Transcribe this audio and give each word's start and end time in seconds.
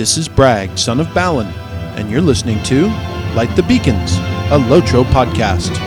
This 0.00 0.16
is 0.16 0.30
Bragg, 0.30 0.78
son 0.78 0.98
of 0.98 1.12
Balin, 1.12 1.48
and 1.98 2.10
you're 2.10 2.22
listening 2.22 2.62
to 2.62 2.86
Light 3.34 3.54
the 3.54 3.62
Beacons, 3.62 4.14
a 4.48 4.58
Lotro 4.58 5.04
podcast. 5.04 5.78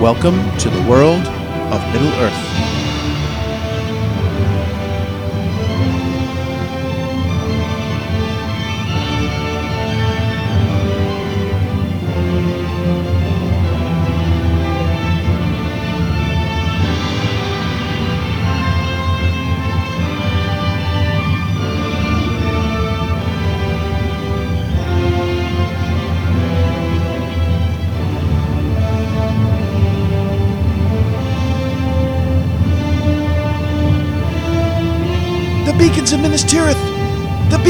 Welcome 0.00 0.34
to 0.58 0.68
the 0.68 0.82
world 0.90 1.24
of 1.24 1.92
Middle 1.92 2.12
Earth. 2.14 2.79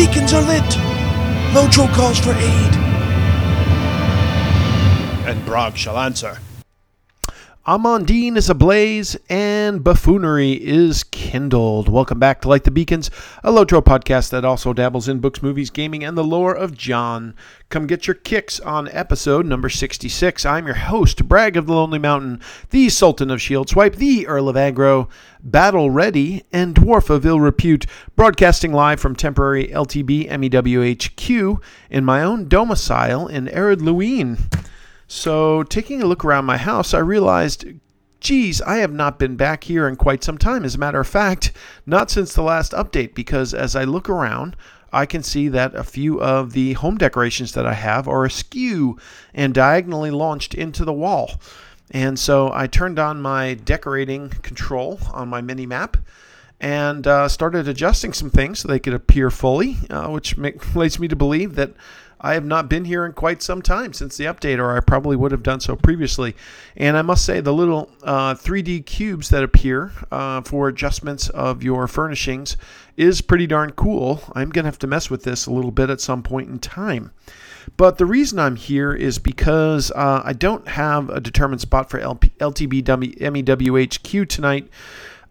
Beacons 0.00 0.32
are 0.32 0.40
lit! 0.40 0.62
Lotro 1.52 1.86
calls 1.92 2.18
for 2.18 2.32
aid! 2.32 2.74
And 5.28 5.44
Bragg 5.44 5.76
shall 5.76 5.98
answer. 5.98 6.38
Amon 7.66 8.04
Din 8.04 8.38
is 8.38 8.48
ablaze 8.48 9.18
and 9.28 9.84
buffoonery 9.84 10.52
is 10.52 11.04
kindled. 11.30 11.88
Welcome 11.88 12.18
back 12.18 12.40
to 12.40 12.48
Light 12.48 12.64
the 12.64 12.72
Beacons, 12.72 13.08
a 13.44 13.52
Lotro 13.52 13.80
podcast 13.80 14.30
that 14.30 14.44
also 14.44 14.72
dabbles 14.72 15.06
in 15.06 15.20
books, 15.20 15.40
movies, 15.40 15.70
gaming, 15.70 16.02
and 16.02 16.18
the 16.18 16.24
lore 16.24 16.52
of 16.52 16.76
John. 16.76 17.36
Come 17.68 17.86
get 17.86 18.08
your 18.08 18.16
kicks 18.16 18.58
on 18.58 18.88
episode 18.88 19.46
number 19.46 19.68
66. 19.68 20.44
I'm 20.44 20.66
your 20.66 20.74
host, 20.74 21.28
Bragg 21.28 21.56
of 21.56 21.68
the 21.68 21.72
Lonely 21.72 22.00
Mountain, 22.00 22.40
the 22.70 22.88
Sultan 22.88 23.30
of 23.30 23.40
Shield 23.40 23.68
Swipe, 23.68 23.94
the 23.94 24.26
Earl 24.26 24.48
of 24.48 24.56
Aggro, 24.56 25.08
Battle 25.40 25.88
Ready, 25.88 26.42
and 26.52 26.74
Dwarf 26.74 27.10
of 27.10 27.24
Ill 27.24 27.38
Repute, 27.38 27.86
broadcasting 28.16 28.72
live 28.72 28.98
from 28.98 29.14
temporary 29.14 29.68
LTB 29.68 30.28
MEWHQ 30.28 31.62
in 31.90 32.04
my 32.04 32.24
own 32.24 32.48
domicile 32.48 33.28
in 33.28 33.46
Ered 33.46 33.82
Luin. 33.82 34.36
So, 35.06 35.62
taking 35.62 36.02
a 36.02 36.06
look 36.06 36.24
around 36.24 36.44
my 36.46 36.56
house, 36.56 36.92
I 36.92 36.98
realized, 36.98 37.66
geez, 38.20 38.60
I 38.62 38.76
have 38.76 38.92
not 38.92 39.18
been 39.18 39.36
back 39.36 39.64
here 39.64 39.88
in 39.88 39.96
quite 39.96 40.22
some 40.22 40.38
time. 40.38 40.64
As 40.64 40.74
a 40.74 40.78
matter 40.78 41.00
of 41.00 41.08
fact, 41.08 41.52
not 41.86 42.10
since 42.10 42.32
the 42.32 42.42
last 42.42 42.72
update, 42.72 43.14
because 43.14 43.54
as 43.54 43.74
I 43.74 43.84
look 43.84 44.08
around, 44.08 44.56
I 44.92 45.06
can 45.06 45.22
see 45.22 45.48
that 45.48 45.74
a 45.74 45.84
few 45.84 46.20
of 46.20 46.52
the 46.52 46.74
home 46.74 46.98
decorations 46.98 47.52
that 47.52 47.66
I 47.66 47.74
have 47.74 48.08
are 48.08 48.24
askew 48.24 48.98
and 49.32 49.54
diagonally 49.54 50.10
launched 50.10 50.54
into 50.54 50.84
the 50.84 50.92
wall. 50.92 51.40
And 51.90 52.18
so 52.18 52.52
I 52.52 52.66
turned 52.66 52.98
on 52.98 53.20
my 53.20 53.54
decorating 53.54 54.28
control 54.28 55.00
on 55.12 55.28
my 55.28 55.40
mini 55.40 55.66
map 55.66 55.96
and 56.60 57.06
uh, 57.06 57.26
started 57.28 57.66
adjusting 57.66 58.12
some 58.12 58.30
things 58.30 58.60
so 58.60 58.68
they 58.68 58.78
could 58.78 58.92
appear 58.92 59.30
fully, 59.30 59.78
uh, 59.88 60.08
which 60.08 60.36
make, 60.36 60.74
leads 60.74 60.98
me 60.98 61.08
to 61.08 61.16
believe 61.16 61.54
that 61.54 61.72
I 62.20 62.34
have 62.34 62.44
not 62.44 62.68
been 62.68 62.84
here 62.84 63.04
in 63.06 63.12
quite 63.12 63.42
some 63.42 63.62
time 63.62 63.92
since 63.92 64.16
the 64.16 64.24
update, 64.24 64.58
or 64.58 64.76
I 64.76 64.80
probably 64.80 65.16
would 65.16 65.32
have 65.32 65.42
done 65.42 65.60
so 65.60 65.76
previously. 65.76 66.36
And 66.76 66.96
I 66.96 67.02
must 67.02 67.24
say, 67.24 67.40
the 67.40 67.52
little 67.52 67.90
uh, 68.02 68.34
3D 68.34 68.84
cubes 68.84 69.30
that 69.30 69.42
appear 69.42 69.92
uh, 70.10 70.42
for 70.42 70.68
adjustments 70.68 71.28
of 71.30 71.62
your 71.62 71.86
furnishings 71.88 72.56
is 72.96 73.22
pretty 73.22 73.46
darn 73.46 73.70
cool. 73.72 74.22
I'm 74.34 74.50
going 74.50 74.64
to 74.64 74.68
have 74.68 74.78
to 74.80 74.86
mess 74.86 75.08
with 75.08 75.24
this 75.24 75.46
a 75.46 75.52
little 75.52 75.70
bit 75.70 75.88
at 75.88 76.00
some 76.00 76.22
point 76.22 76.50
in 76.50 76.58
time. 76.58 77.12
But 77.76 77.98
the 77.98 78.06
reason 78.06 78.38
I'm 78.38 78.56
here 78.56 78.92
is 78.92 79.18
because 79.18 79.90
uh, 79.92 80.22
I 80.24 80.32
don't 80.32 80.66
have 80.68 81.08
a 81.08 81.20
determined 81.20 81.60
spot 81.60 81.90
for 81.90 81.98
LP, 81.98 82.30
LTB 82.38 82.82
MEWHQ 82.82 84.28
tonight. 84.28 84.68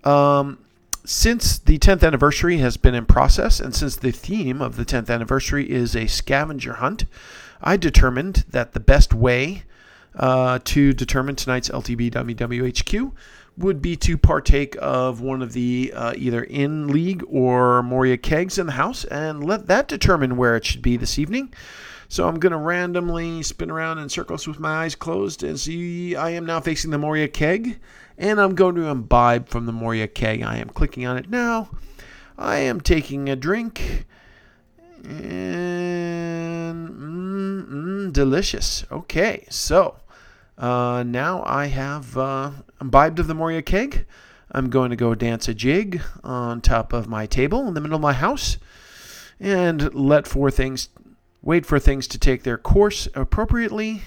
Um, 0.03 0.57
since 1.09 1.57
the 1.57 1.79
10th 1.79 2.05
anniversary 2.05 2.57
has 2.57 2.77
been 2.77 2.93
in 2.93 3.03
process, 3.03 3.59
and 3.59 3.73
since 3.73 3.95
the 3.95 4.11
theme 4.11 4.61
of 4.61 4.75
the 4.75 4.85
10th 4.85 5.09
anniversary 5.09 5.67
is 5.67 5.95
a 5.95 6.05
scavenger 6.05 6.73
hunt, 6.73 7.05
I 7.63 7.77
determined 7.77 8.45
that 8.49 8.73
the 8.73 8.79
best 8.79 9.11
way 9.11 9.63
uh, 10.13 10.59
to 10.65 10.93
determine 10.93 11.35
tonight's 11.35 11.67
LTB 11.67 12.11
WWHQ 12.11 13.11
would 13.57 13.81
be 13.81 13.95
to 13.95 14.19
partake 14.19 14.75
of 14.79 15.19
one 15.19 15.41
of 15.41 15.53
the 15.53 15.91
uh, 15.95 16.13
either 16.15 16.43
in 16.43 16.89
league 16.89 17.23
or 17.27 17.81
Moria 17.81 18.15
kegs 18.15 18.59
in 18.59 18.67
the 18.67 18.73
house 18.73 19.03
and 19.05 19.43
let 19.43 19.65
that 19.65 19.87
determine 19.87 20.37
where 20.37 20.55
it 20.55 20.63
should 20.63 20.83
be 20.83 20.95
this 20.95 21.17
evening. 21.17 21.51
So 22.07 22.27
I'm 22.27 22.39
going 22.39 22.51
to 22.51 22.57
randomly 22.57 23.41
spin 23.41 23.71
around 23.71 23.97
in 23.97 24.09
circles 24.09 24.47
with 24.47 24.59
my 24.59 24.83
eyes 24.83 24.93
closed 24.93 25.41
and 25.43 25.59
see 25.59 26.15
I 26.15 26.29
am 26.31 26.45
now 26.45 26.59
facing 26.59 26.91
the 26.91 26.97
Moria 26.99 27.27
keg 27.27 27.79
and 28.19 28.39
I'm 28.39 28.53
going 28.53 28.75
to 28.75 28.87
imbibe 28.87 29.47
from 29.47 29.65
the 29.65 29.71
Moria 29.71 30.07
keg. 30.07 30.43
I 30.43 30.57
am 30.57 30.69
clicking 30.69 31.07
on 31.07 31.17
it 31.17 31.29
now. 31.29 31.69
I 32.37 32.57
am 32.57 32.81
taking 32.81 33.29
a 33.29 33.35
drink 33.35 34.05
and 35.05 36.89
mm, 36.89 37.67
mm, 37.67 38.13
delicious. 38.13 38.85
Okay, 38.91 39.47
so 39.49 39.95
uh, 40.57 41.03
now 41.07 41.43
I 41.45 41.67
have 41.67 42.17
uh, 42.17 42.51
imbibed 42.81 43.19
of 43.19 43.27
the 43.27 43.33
Moria 43.33 43.61
keg. 43.61 44.05
I'm 44.51 44.69
going 44.69 44.89
to 44.89 44.97
go 44.97 45.15
dance 45.15 45.47
a 45.47 45.53
jig 45.53 46.01
on 46.21 46.59
top 46.59 46.91
of 46.91 47.07
my 47.07 47.25
table 47.25 47.67
in 47.67 47.73
the 47.73 47.81
middle 47.81 47.95
of 47.95 48.01
my 48.01 48.13
house 48.13 48.57
and 49.39 49.93
let 49.93 50.27
for 50.27 50.51
things 50.51 50.89
wait 51.41 51.65
for 51.65 51.79
things 51.79 52.05
to 52.07 52.17
take 52.17 52.43
their 52.43 52.57
course 52.57 53.07
appropriately. 53.15 54.01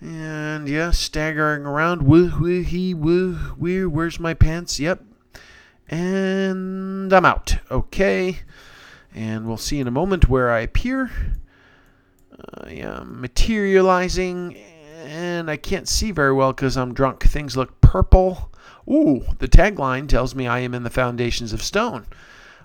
And 0.00 0.68
yeah, 0.68 0.90
staggering 0.92 1.66
around. 1.66 2.02
Woo, 2.02 2.32
woo, 2.40 2.62
he, 2.62 2.94
woo, 2.94 3.34
where, 3.34 3.88
where's 3.88 4.18
my 4.18 4.34
pants? 4.34 4.80
Yep. 4.80 5.02
And 5.88 7.12
I'm 7.12 7.24
out. 7.24 7.58
Okay. 7.70 8.38
And 9.14 9.46
we'll 9.46 9.56
see 9.56 9.78
in 9.78 9.88
a 9.88 9.92
moment 9.92 10.28
where 10.28 10.50
I 10.50 10.60
appear. 10.60 11.10
Uh, 12.32 12.68
yeah, 12.68 13.02
materializing. 13.04 14.56
And 15.04 15.50
I 15.50 15.56
can't 15.56 15.88
see 15.88 16.12
very 16.12 16.32
well 16.32 16.52
because 16.52 16.76
I'm 16.76 16.94
drunk. 16.94 17.24
Things 17.24 17.56
look 17.56 17.80
purple. 17.80 18.50
Ooh, 18.88 19.24
the 19.38 19.48
tagline 19.48 20.08
tells 20.08 20.34
me 20.34 20.46
I 20.46 20.60
am 20.60 20.74
in 20.74 20.82
the 20.82 20.90
foundations 20.90 21.52
of 21.52 21.62
stone. 21.62 22.06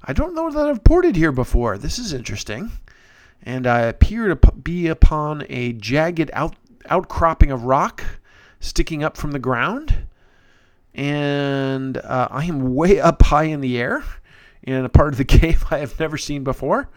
I 0.03 0.13
don't 0.13 0.35
know 0.35 0.49
that 0.51 0.67
I've 0.67 0.83
ported 0.83 1.15
here 1.15 1.31
before. 1.31 1.77
This 1.77 1.99
is 1.99 2.13
interesting 2.13 2.71
and 3.45 3.67
I 3.67 3.81
appear 3.81 4.33
to 4.33 4.51
be 4.51 4.87
upon 4.87 5.45
a 5.49 5.73
jagged 5.73 6.31
out, 6.33 6.55
outcropping 6.89 7.51
of 7.51 7.63
rock 7.63 8.03
sticking 8.59 9.03
up 9.03 9.17
from 9.17 9.31
the 9.31 9.39
ground. 9.39 10.07
And 10.93 11.97
uh, 11.97 12.29
I 12.31 12.45
am 12.45 12.73
way 12.73 12.99
up 12.99 13.21
high 13.21 13.43
in 13.43 13.61
the 13.61 13.77
air 13.77 14.03
in 14.63 14.85
a 14.85 14.89
part 14.89 15.13
of 15.13 15.17
the 15.17 15.25
cave 15.39 15.65
I 15.69 15.79
have 15.79 15.99
never 15.99 16.17
seen 16.17 16.43
before. 16.43 16.89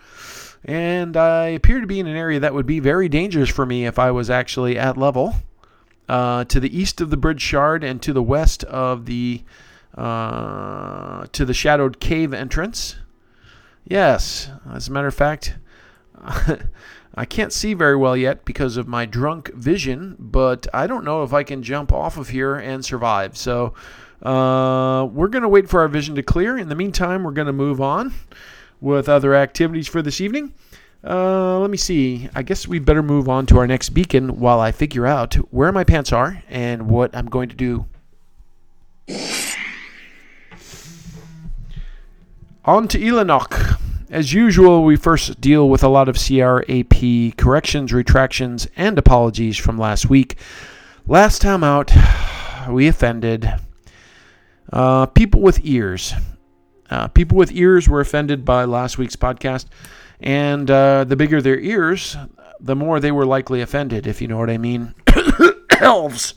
And 0.65 1.17
I 1.17 1.49
appear 1.49 1.81
to 1.81 1.87
be 1.87 2.01
in 2.01 2.07
an 2.07 2.17
area 2.17 2.41
that 2.41 2.55
would 2.55 2.67
be 2.67 2.81
very 2.81 3.09
dangerous 3.09 3.49
for 3.49 3.65
me 3.65 3.87
if 3.87 3.99
I 3.99 4.11
was 4.11 4.31
actually 4.31 4.79
at 4.79 4.97
level. 4.97 5.37
Uh, 6.09 6.43
to 6.45 6.59
the 6.59 6.77
east 6.77 7.03
of 7.03 7.11
the 7.11 7.19
bridge 7.19 7.43
shard 7.43 7.85
and 7.85 8.01
to 8.01 8.15
the 8.15 8.23
west 8.23 8.65
of 8.65 9.05
the 9.05 9.43
uh, 9.95 11.27
to 11.33 11.45
the 11.45 11.53
shadowed 11.53 12.01
cave 12.01 12.33
entrance. 12.33 12.97
Yes, 13.85 14.49
as 14.73 14.89
a 14.89 14.93
matter 14.93 15.09
of 15.09 15.15
fact, 15.15 15.57
I 17.19 17.25
can't 17.25 17.53
see 17.53 17.75
very 17.75 17.97
well 17.97 18.17
yet 18.17 18.45
because 18.45 18.77
of 18.77 18.87
my 18.87 19.05
drunk 19.05 19.53
vision, 19.53 20.15
but 20.21 20.69
I 20.73 20.87
don't 20.87 21.05
know 21.05 21.25
if 21.25 21.33
I 21.33 21.43
can 21.43 21.65
jump 21.65 21.93
off 21.93 22.17
of 22.17 22.29
here 22.29 22.55
and 22.55 22.85
survive. 22.85 23.37
So 23.37 23.75
uh, 24.23 25.05
we're 25.13 25.27
going 25.27 25.43
to 25.43 25.49
wait 25.49 25.69
for 25.69 25.81
our 25.81 25.89
vision 25.89 26.15
to 26.15 26.23
clear. 26.23 26.57
In 26.57 26.69
the 26.69 26.77
meantime, 26.77 27.25
we're 27.25 27.33
going 27.33 27.49
to 27.49 27.53
move 27.53 27.81
on 27.81 28.15
with 28.81 29.09
other 29.09 29.35
activities 29.35 29.89
for 29.89 30.01
this 30.01 30.21
evening. 30.21 30.55
Uh, 31.03 31.59
let 31.59 31.71
me 31.71 31.77
see. 31.77 32.29
I 32.37 32.43
guess 32.43 32.69
we 32.69 32.79
better 32.79 33.03
move 33.03 33.29
on 33.29 33.47
to 33.47 33.59
our 33.59 33.67
next 33.67 33.89
beacon 33.89 34.39
while 34.39 34.61
I 34.61 34.71
figure 34.71 35.05
out 35.05 35.35
where 35.53 35.73
my 35.73 35.83
pants 35.83 36.13
are 36.13 36.45
and 36.49 36.89
what 36.89 37.17
I'm 37.17 37.27
going 37.27 37.49
to 37.49 37.57
do. 37.57 37.87
On 42.65 42.87
to 42.87 42.97
Eilenach. 42.97 43.78
As 44.11 44.33
usual, 44.33 44.85
we 44.85 44.97
first 44.97 45.39
deal 45.39 45.69
with 45.69 45.85
a 45.85 45.89
lot 45.89 46.09
of 46.09 46.17
CRAP 46.17 47.37
corrections, 47.37 47.93
retractions, 47.93 48.67
and 48.75 48.99
apologies 48.99 49.59
from 49.59 49.77
last 49.77 50.09
week. 50.09 50.37
Last 51.07 51.43
time 51.43 51.63
out, 51.63 51.93
we 52.71 52.89
offended 52.89 53.53
uh, 54.73 55.05
people 55.07 55.43
with 55.43 55.61
ears. 55.63 56.15
Uh, 56.89 57.09
people 57.09 57.37
with 57.37 57.53
ears 57.53 57.87
were 57.87 58.01
offended 58.01 58.47
by 58.47 58.65
last 58.65 58.97
week's 58.97 59.15
podcast, 59.15 59.67
and 60.21 60.71
uh, 60.71 61.05
the 61.05 61.17
bigger 61.17 61.43
their 61.43 61.61
ears, 61.61 62.17
the 62.61 62.75
more 62.75 63.01
they 63.01 63.13
were 63.13 63.27
likely 63.27 63.61
offended, 63.61 64.07
if 64.07 64.23
you 64.23 64.29
know 64.29 64.39
what 64.39 64.49
I 64.49 64.57
mean. 64.57 64.95
Elves. 65.81 66.33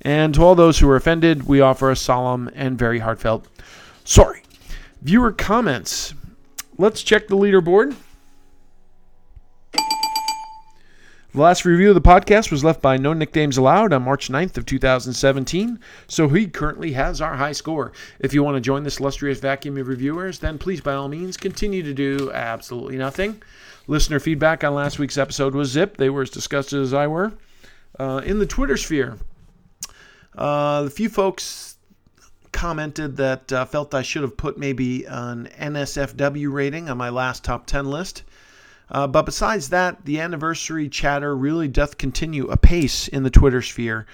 And 0.00 0.32
to 0.34 0.42
all 0.42 0.54
those 0.54 0.78
who 0.78 0.86
were 0.86 0.96
offended, 0.96 1.42
we 1.42 1.60
offer 1.60 1.90
a 1.90 1.96
solemn 1.96 2.50
and 2.54 2.78
very 2.78 3.00
heartfelt 3.00 3.46
sorry. 4.04 4.42
Viewer 5.02 5.32
comments 5.32 6.14
let's 6.78 7.02
check 7.02 7.28
the 7.28 7.36
leaderboard. 7.36 7.96
The 11.34 11.40
last 11.40 11.64
review 11.64 11.88
of 11.88 11.96
the 11.96 12.00
podcast 12.00 12.52
was 12.52 12.62
left 12.62 12.80
by 12.80 12.96
No 12.96 13.12
Nicknames 13.12 13.56
Allowed 13.56 13.92
on 13.92 14.04
March 14.04 14.28
9th 14.28 14.56
of 14.56 14.66
2017, 14.66 15.80
so 16.06 16.28
he 16.28 16.46
currently 16.46 16.92
has 16.92 17.20
our 17.20 17.34
high 17.34 17.50
score. 17.50 17.90
If 18.20 18.32
you 18.32 18.44
want 18.44 18.56
to 18.56 18.60
join 18.60 18.84
this 18.84 19.00
illustrious 19.00 19.40
vacuum 19.40 19.76
of 19.76 19.88
reviewers, 19.88 20.38
then 20.38 20.58
please 20.58 20.80
by 20.80 20.94
all 20.94 21.08
means 21.08 21.36
continue 21.36 21.82
to 21.82 21.92
do 21.92 22.30
absolutely 22.32 22.96
nothing. 22.96 23.42
Listener 23.88 24.20
feedback 24.20 24.62
on 24.62 24.74
last 24.74 25.00
week's 25.00 25.18
episode 25.18 25.56
was 25.56 25.70
zip. 25.70 25.96
They 25.96 26.08
were 26.08 26.22
as 26.22 26.30
disgusted 26.30 26.80
as 26.80 26.94
I 26.94 27.08
were. 27.08 27.32
Uh, 27.98 28.22
in 28.24 28.38
the 28.38 28.46
Twitter 28.46 28.76
sphere, 28.76 29.18
uh, 30.38 30.82
the 30.82 30.90
few 30.90 31.08
folks 31.08 31.73
commented 32.54 33.16
that 33.16 33.52
uh, 33.52 33.66
felt 33.66 33.94
I 33.94 34.00
should 34.00 34.22
have 34.22 34.36
put 34.38 34.56
maybe 34.56 35.04
an 35.04 35.48
NSFW 35.58 36.50
rating 36.50 36.88
on 36.88 36.96
my 36.96 37.10
last 37.10 37.44
top 37.44 37.66
10 37.66 37.90
list. 37.90 38.22
Uh, 38.90 39.06
but 39.06 39.26
besides 39.26 39.70
that, 39.70 40.04
the 40.04 40.20
anniversary 40.20 40.88
chatter 40.88 41.36
really 41.36 41.68
doth 41.68 41.98
continue 41.98 42.46
apace 42.48 43.08
in 43.08 43.24
the 43.24 43.30
Twitter 43.30 43.60
sphere. 43.60 44.06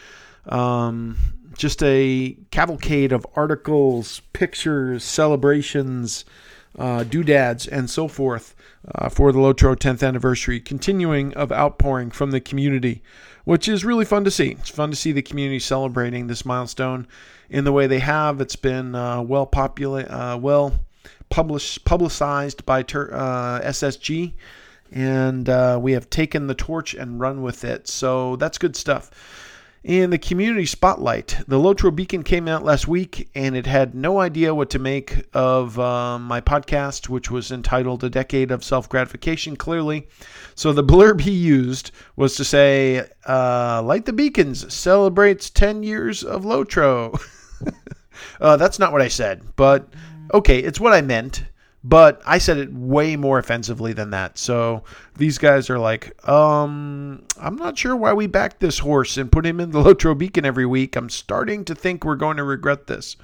Um, 0.46 1.16
just 1.56 1.82
a 1.82 2.36
cavalcade 2.50 3.12
of 3.12 3.26
articles, 3.36 4.22
pictures, 4.32 5.04
celebrations, 5.04 6.24
uh, 6.78 7.04
doodads, 7.04 7.66
and 7.66 7.90
so 7.90 8.08
forth 8.08 8.54
uh, 8.94 9.08
for 9.08 9.32
the 9.32 9.38
Lotro 9.38 9.76
10th 9.76 10.06
anniversary, 10.06 10.60
continuing 10.60 11.34
of 11.34 11.52
outpouring 11.52 12.10
from 12.10 12.30
the 12.30 12.40
community, 12.40 13.02
which 13.44 13.68
is 13.68 13.84
really 13.84 14.04
fun 14.04 14.24
to 14.24 14.30
see. 14.30 14.52
It's 14.52 14.70
fun 14.70 14.90
to 14.90 14.96
see 14.96 15.12
the 15.12 15.22
community 15.22 15.58
celebrating 15.58 16.26
this 16.26 16.44
milestone 16.44 17.06
in 17.48 17.64
the 17.64 17.72
way 17.72 17.86
they 17.86 17.98
have. 17.98 18.40
It's 18.40 18.56
been 18.56 18.94
uh, 18.94 19.22
well 19.22 19.46
popula- 19.46 20.10
uh, 20.10 20.38
well 20.38 20.78
published, 21.28 21.84
publicized 21.84 22.64
by 22.64 22.82
ter- 22.82 23.12
uh, 23.12 23.60
SSG 23.62 24.34
and 24.92 25.48
uh, 25.48 25.78
we 25.80 25.92
have 25.92 26.10
taken 26.10 26.46
the 26.46 26.54
torch 26.54 26.94
and 26.94 27.20
run 27.20 27.42
with 27.42 27.64
it. 27.64 27.88
So 27.88 28.36
that's 28.36 28.58
good 28.58 28.76
stuff. 28.76 29.10
In 29.82 30.10
the 30.10 30.18
community 30.18 30.66
spotlight, 30.66 31.38
the 31.48 31.58
Lotro 31.58 31.94
Beacon 31.94 32.22
came 32.22 32.46
out 32.46 32.62
last 32.62 32.86
week, 32.86 33.30
and 33.34 33.56
it 33.56 33.64
had 33.64 33.94
no 33.94 34.20
idea 34.20 34.54
what 34.54 34.68
to 34.70 34.78
make 34.78 35.24
of 35.32 35.78
uh, 35.78 36.18
my 36.18 36.42
podcast, 36.42 37.08
which 37.08 37.30
was 37.30 37.50
entitled 37.50 38.04
"A 38.04 38.10
Decade 38.10 38.50
of 38.50 38.62
Self 38.62 38.90
Gratification." 38.90 39.56
Clearly, 39.56 40.06
so 40.54 40.74
the 40.74 40.84
blurb 40.84 41.22
he 41.22 41.30
used 41.30 41.92
was 42.14 42.36
to 42.36 42.44
say, 42.44 43.08
uh, 43.26 43.80
"Light 43.82 44.04
the 44.04 44.12
Beacons 44.12 44.70
celebrates 44.72 45.48
10 45.48 45.82
years 45.82 46.22
of 46.24 46.44
Lotro." 46.44 47.18
uh, 48.42 48.58
that's 48.58 48.78
not 48.78 48.92
what 48.92 49.00
I 49.00 49.08
said, 49.08 49.42
but 49.56 49.88
okay, 50.34 50.58
it's 50.58 50.78
what 50.78 50.92
I 50.92 51.00
meant 51.00 51.44
but 51.82 52.20
I 52.26 52.38
said 52.38 52.58
it 52.58 52.72
way 52.72 53.16
more 53.16 53.38
offensively 53.38 53.92
than 53.92 54.10
that. 54.10 54.36
So 54.36 54.84
these 55.16 55.38
guys 55.38 55.70
are 55.70 55.78
like, 55.78 56.28
um, 56.28 57.24
I'm 57.40 57.56
not 57.56 57.78
sure 57.78 57.96
why 57.96 58.12
we 58.12 58.26
backed 58.26 58.60
this 58.60 58.80
horse 58.80 59.16
and 59.16 59.32
put 59.32 59.46
him 59.46 59.60
in 59.60 59.70
the 59.70 59.78
Lotro 59.82 60.16
Beacon 60.16 60.44
every 60.44 60.66
week. 60.66 60.94
I'm 60.96 61.08
starting 61.08 61.64
to 61.66 61.74
think 61.74 62.04
we're 62.04 62.16
going 62.16 62.36
to 62.36 62.44
regret 62.44 62.86
this. 62.86 63.16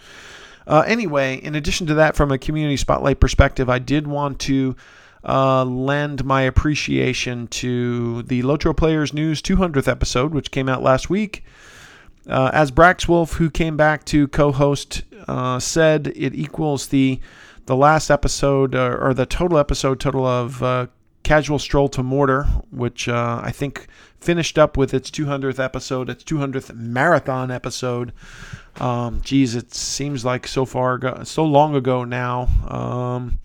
Uh, 0.67 0.83
anyway, 0.87 1.37
in 1.37 1.55
addition 1.55 1.87
to 1.87 1.95
that, 1.95 2.17
from 2.17 2.33
a 2.33 2.39
community 2.39 2.77
spotlight 2.77 3.21
perspective, 3.21 3.69
I 3.69 3.79
did 3.79 4.07
want 4.07 4.41
to 4.41 4.75
uh, 5.25 5.65
lend 5.65 6.25
my 6.25 6.43
appreciation 6.43 7.49
to 7.49 8.23
the 8.23 8.43
Lotro 8.43 8.77
Players 8.77 9.13
News 9.13 9.43
200th 9.43 9.87
episode, 9.87 10.33
which 10.33 10.51
came 10.51 10.69
out 10.69 10.83
last 10.83 11.11
week. 11.11 11.45
Uh, 12.29 12.51
as 12.53 12.73
Braxwolf, 12.73 13.35
who 13.35 13.51
came 13.51 13.77
back 13.77 14.05
to 14.07 14.27
co 14.29 14.51
host, 14.51 15.03
uh, 15.29 15.61
said, 15.61 16.13
it 16.17 16.35
equals 16.35 16.89
the 16.89 17.21
the 17.67 17.77
last 17.77 18.11
episode 18.11 18.75
uh, 18.75 18.97
or 19.01 19.13
the 19.13 19.27
total 19.27 19.59
episode 19.59 20.01
total 20.01 20.25
of 20.25 20.63
uh, 20.63 20.87
Casual 21.23 21.59
Stroll 21.59 21.89
to 21.89 22.03
Mordor, 22.03 22.65
which 22.71 23.09
uh, 23.09 23.41
I 23.43 23.51
think 23.51 23.89
finished 24.21 24.59
up 24.59 24.77
with 24.77 24.95
its 24.95 25.11
200th 25.11 25.59
episode, 25.59 26.09
its 26.09 26.23
200th 26.25 26.75
marathon 26.75 27.51
episode. 27.51 28.13
Um, 28.77 29.21
geez, 29.23 29.55
it 29.55 29.75
seems 29.75 30.25
like 30.25 30.47
so 30.47 30.65
far, 30.65 31.25
so 31.25 31.45
long 31.45 31.75
ago 31.75 32.05
now. 32.05 32.49
Um, 32.69 33.41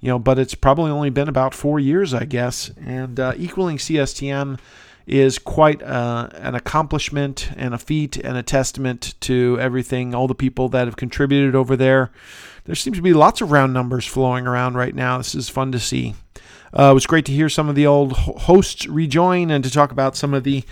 you 0.00 0.08
know, 0.08 0.18
but 0.18 0.38
it's 0.38 0.54
probably 0.54 0.90
only 0.90 1.10
been 1.10 1.28
about 1.28 1.54
four 1.54 1.80
years, 1.80 2.14
I 2.14 2.24
guess. 2.24 2.70
And 2.80 3.18
uh, 3.18 3.32
equaling 3.36 3.78
CSTM 3.78 4.58
is 5.06 5.38
quite 5.38 5.82
uh, 5.82 6.28
an 6.34 6.54
accomplishment 6.54 7.50
and 7.56 7.74
a 7.74 7.78
feat 7.78 8.16
and 8.16 8.36
a 8.36 8.42
testament 8.42 9.14
to 9.22 9.56
everything, 9.60 10.14
all 10.14 10.28
the 10.28 10.34
people 10.34 10.68
that 10.68 10.86
have 10.86 10.96
contributed 10.96 11.54
over 11.54 11.76
there. 11.76 12.12
There 12.66 12.74
seems 12.74 12.96
to 12.96 13.02
be 13.02 13.14
lots 13.14 13.40
of 13.40 13.52
round 13.52 13.72
numbers 13.72 14.06
flowing 14.06 14.46
around 14.46 14.74
right 14.74 14.94
now. 14.94 15.18
This 15.18 15.34
is 15.34 15.48
fun 15.48 15.72
to 15.72 15.78
see. 15.78 16.14
Uh, 16.76 16.90
it 16.90 16.94
was 16.94 17.06
great 17.06 17.24
to 17.26 17.32
hear 17.32 17.48
some 17.48 17.68
of 17.68 17.76
the 17.76 17.86
old 17.86 18.12
hosts 18.12 18.86
rejoin 18.86 19.50
and 19.50 19.62
to 19.62 19.70
talk 19.70 19.92
about 19.92 20.16
some 20.16 20.34
of 20.34 20.44
the 20.44 20.64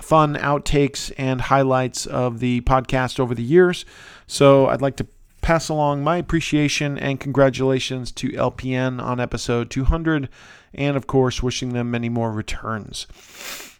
fun 0.00 0.34
outtakes 0.34 1.12
and 1.16 1.40
highlights 1.40 2.04
of 2.04 2.40
the 2.40 2.60
podcast 2.62 3.20
over 3.20 3.34
the 3.34 3.42
years. 3.42 3.84
So 4.26 4.66
I'd 4.66 4.82
like 4.82 4.96
to 4.96 5.06
pass 5.40 5.68
along 5.68 6.02
my 6.02 6.16
appreciation 6.16 6.98
and 6.98 7.20
congratulations 7.20 8.10
to 8.10 8.30
LPN 8.30 9.00
on 9.00 9.20
episode 9.20 9.70
200, 9.70 10.28
and 10.74 10.96
of 10.96 11.06
course, 11.06 11.42
wishing 11.42 11.72
them 11.72 11.90
many 11.90 12.08
more 12.08 12.32
returns. 12.32 13.06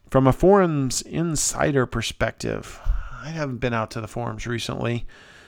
From 0.09 0.29
a 0.29 0.33
forums 0.33 1.03
insider 1.03 1.85
perspective, 1.85 2.81
I 3.21 3.31
haven't 3.31 3.59
been 3.59 3.75
out 3.75 3.91
to 3.91 4.01
the 4.01 4.07
forums 4.07 4.47
recently, 4.47 5.05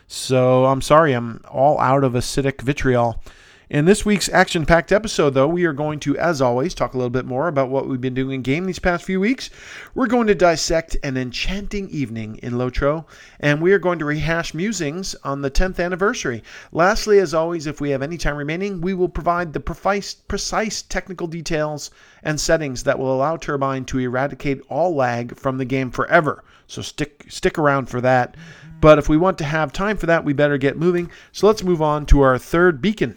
so 0.09 0.65
I'm 0.65 0.81
sorry, 0.81 1.13
I'm 1.13 1.43
all 1.51 1.79
out 1.79 2.03
of 2.03 2.15
acidic 2.15 2.63
vitriol. 2.63 3.23
In 3.71 3.85
this 3.85 4.07
week's 4.07 4.31
action 4.31 4.65
packed 4.65 4.93
episode, 4.93 5.35
though, 5.35 5.47
we 5.47 5.67
are 5.67 5.75
going 5.75 6.01
to, 6.01 6.17
as 6.17 6.41
always, 6.41 6.73
talk 6.73 6.95
a 6.95 6.97
little 6.97 7.11
bit 7.11 7.27
more 7.27 7.49
about 7.49 7.69
what 7.69 7.87
we've 7.87 8.01
been 8.01 8.15
doing 8.15 8.37
in 8.37 8.41
game 8.41 8.65
these 8.65 8.79
past 8.79 9.05
few 9.05 9.21
weeks. 9.21 9.51
We're 9.95 10.07
going 10.07 10.27
to 10.29 10.35
dissect 10.35 10.97
an 11.03 11.19
enchanting 11.19 11.91
evening 11.91 12.41
in 12.43 12.55
Lotro, 12.55 13.05
and 13.41 13.61
we 13.61 13.73
are 13.73 13.79
going 13.79 13.99
to 13.99 14.07
rehash 14.07 14.55
musings 14.55 15.15
on 15.23 15.43
the 15.43 15.51
10th 15.51 15.85
anniversary. 15.85 16.43
Lastly, 16.73 17.19
as 17.19 17.35
always, 17.35 17.67
if 17.67 17.79
we 17.79 17.91
have 17.91 18.01
any 18.01 18.17
time 18.17 18.37
remaining, 18.37 18.81
we 18.81 18.95
will 18.95 19.11
provide 19.11 19.53
the 19.53 19.61
precise, 19.61 20.15
precise 20.15 20.81
technical 20.81 21.27
details 21.27 21.91
and 22.23 22.41
settings 22.41 22.85
that 22.85 22.99
will 22.99 23.15
allow 23.15 23.37
Turbine 23.37 23.85
to 23.85 23.99
eradicate 23.99 24.63
all 24.71 24.95
lag 24.95 25.37
from 25.37 25.59
the 25.59 25.67
game 25.67 25.91
forever. 25.91 26.43
So 26.69 26.81
stick 26.81 27.27
stick 27.29 27.59
around 27.59 27.91
for 27.91 28.01
that. 28.01 28.35
But 28.81 28.99
if 28.99 29.09
we 29.09 29.17
want 29.17 29.39
to 29.39 29.45
have 29.45 29.73
time 29.73 29.97
for 29.97 30.07
that, 30.07 30.25
we 30.25 30.33
better 30.33 30.59
get 30.59 30.77
moving. 30.77 31.11
So 31.33 31.47
let's 31.47 31.65
move 31.65 31.83
on 31.83 32.07
to 32.07 32.21
our 32.21 32.39
third 32.39 32.81
beacon. 32.81 33.17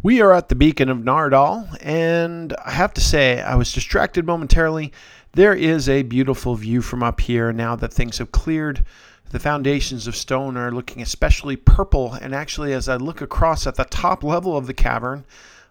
We 0.00 0.20
are 0.20 0.32
at 0.32 0.48
the 0.48 0.54
beacon 0.54 0.88
of 0.88 0.98
Nardol, 0.98 1.76
and 1.80 2.54
I 2.64 2.70
have 2.70 2.94
to 2.94 3.00
say, 3.00 3.40
I 3.42 3.56
was 3.56 3.72
distracted 3.72 4.24
momentarily. 4.24 4.92
There 5.32 5.54
is 5.54 5.88
a 5.88 6.04
beautiful 6.04 6.54
view 6.54 6.82
from 6.82 7.02
up 7.02 7.20
here 7.20 7.52
now 7.52 7.74
that 7.74 7.92
things 7.92 8.18
have 8.18 8.30
cleared. 8.30 8.84
The 9.30 9.40
foundations 9.40 10.06
of 10.06 10.14
stone 10.14 10.56
are 10.56 10.70
looking 10.70 11.02
especially 11.02 11.56
purple, 11.56 12.12
and 12.12 12.32
actually, 12.32 12.72
as 12.72 12.88
I 12.88 12.94
look 12.94 13.20
across 13.20 13.66
at 13.66 13.74
the 13.74 13.84
top 13.84 14.22
level 14.22 14.56
of 14.56 14.68
the 14.68 14.74
cavern, 14.74 15.24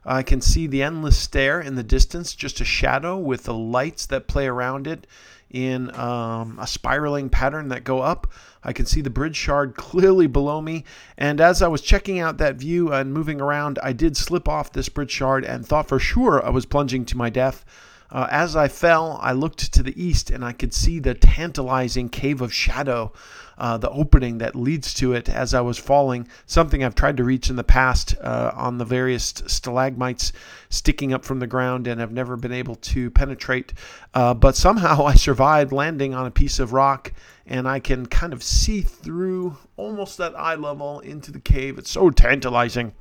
I 0.05 0.23
can 0.23 0.41
see 0.41 0.67
the 0.67 0.83
endless 0.83 1.17
stair 1.17 1.61
in 1.61 1.75
the 1.75 1.83
distance, 1.83 2.35
just 2.35 2.59
a 2.59 2.65
shadow 2.65 3.17
with 3.17 3.43
the 3.43 3.53
lights 3.53 4.05
that 4.07 4.27
play 4.27 4.45
around 4.47 4.87
it 4.87 5.07
in 5.49 5.93
um, 5.95 6.57
a 6.59 6.67
spiraling 6.67 7.29
pattern 7.29 7.69
that 7.69 7.83
go 7.83 8.01
up. 8.01 8.31
I 8.63 8.73
can 8.73 8.85
see 8.85 9.01
the 9.01 9.09
bridge 9.09 9.35
shard 9.35 9.75
clearly 9.75 10.27
below 10.27 10.61
me. 10.61 10.83
And 11.17 11.39
as 11.39 11.61
I 11.61 11.67
was 11.67 11.81
checking 11.81 12.19
out 12.19 12.37
that 12.37 12.57
view 12.57 12.91
and 12.91 13.13
moving 13.13 13.39
around, 13.39 13.79
I 13.81 13.93
did 13.93 14.17
slip 14.17 14.47
off 14.47 14.73
this 14.73 14.89
bridge 14.89 15.11
shard 15.11 15.45
and 15.45 15.65
thought 15.65 15.87
for 15.87 15.99
sure 15.99 16.45
I 16.45 16.49
was 16.49 16.65
plunging 16.65 17.05
to 17.05 17.17
my 17.17 17.29
death. 17.29 17.63
Uh, 18.11 18.27
as 18.31 18.55
I 18.55 18.67
fell, 18.67 19.19
I 19.21 19.33
looked 19.33 19.73
to 19.73 19.83
the 19.83 20.01
east 20.01 20.29
and 20.29 20.43
I 20.43 20.53
could 20.53 20.73
see 20.73 20.99
the 20.99 21.13
tantalizing 21.13 22.09
cave 22.09 22.41
of 22.41 22.53
shadow 22.53 23.11
uh, 23.57 23.77
the 23.77 23.89
opening 23.89 24.37
that 24.37 24.55
leads 24.55 24.93
to 24.93 25.13
it 25.13 25.27
as 25.27 25.53
I 25.53 25.61
was 25.61 25.77
falling, 25.77 26.27
something 26.45 26.83
I've 26.83 26.95
tried 26.95 27.17
to 27.17 27.23
reach 27.23 27.49
in 27.49 27.55
the 27.55 27.63
past 27.63 28.15
uh, 28.21 28.51
on 28.53 28.77
the 28.77 28.85
various 28.85 29.33
stalagmites 29.47 30.31
sticking 30.69 31.11
up 31.11 31.25
from 31.25 31.39
the 31.39 31.47
ground 31.47 31.87
and 31.87 31.99
have 31.99 32.11
never 32.11 32.35
been 32.35 32.51
able 32.51 32.75
to 32.75 33.09
penetrate. 33.09 33.73
Uh, 34.13 34.33
but 34.33 34.55
somehow 34.55 35.05
I 35.05 35.15
survived 35.15 35.71
landing 35.71 36.13
on 36.13 36.27
a 36.27 36.31
piece 36.31 36.59
of 36.59 36.71
rock 36.71 37.11
and 37.47 37.67
I 37.67 37.79
can 37.79 38.05
kind 38.05 38.31
of 38.31 38.43
see 38.43 38.81
through 38.81 39.57
almost 39.75 40.19
at 40.19 40.37
eye 40.37 40.55
level 40.55 40.99
into 40.99 41.31
the 41.31 41.39
cave. 41.39 41.79
It's 41.79 41.91
so 41.91 42.11
tantalizing. 42.11 42.93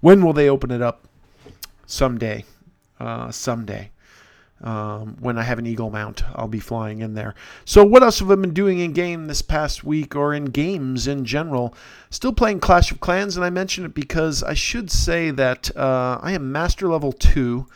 When 0.00 0.24
will 0.24 0.32
they 0.32 0.48
open 0.48 0.72
it 0.72 0.82
up? 0.82 1.06
Someday. 1.86 2.44
Uh, 2.98 3.30
someday. 3.30 3.91
Um, 4.62 5.16
when 5.18 5.38
I 5.38 5.42
have 5.42 5.58
an 5.58 5.66
Eagle 5.66 5.90
mount, 5.90 6.22
I'll 6.36 6.46
be 6.46 6.60
flying 6.60 7.00
in 7.00 7.14
there. 7.14 7.34
So, 7.64 7.84
what 7.84 8.04
else 8.04 8.20
have 8.20 8.30
I 8.30 8.36
been 8.36 8.54
doing 8.54 8.78
in 8.78 8.92
game 8.92 9.26
this 9.26 9.42
past 9.42 9.82
week 9.82 10.14
or 10.14 10.32
in 10.32 10.46
games 10.46 11.08
in 11.08 11.24
general? 11.24 11.74
Still 12.10 12.32
playing 12.32 12.60
Clash 12.60 12.92
of 12.92 13.00
Clans, 13.00 13.36
and 13.36 13.44
I 13.44 13.50
mention 13.50 13.84
it 13.84 13.94
because 13.94 14.42
I 14.42 14.54
should 14.54 14.90
say 14.90 15.30
that 15.32 15.76
uh, 15.76 16.18
I 16.22 16.32
am 16.32 16.52
Master 16.52 16.88
Level 16.88 17.12
2. 17.12 17.66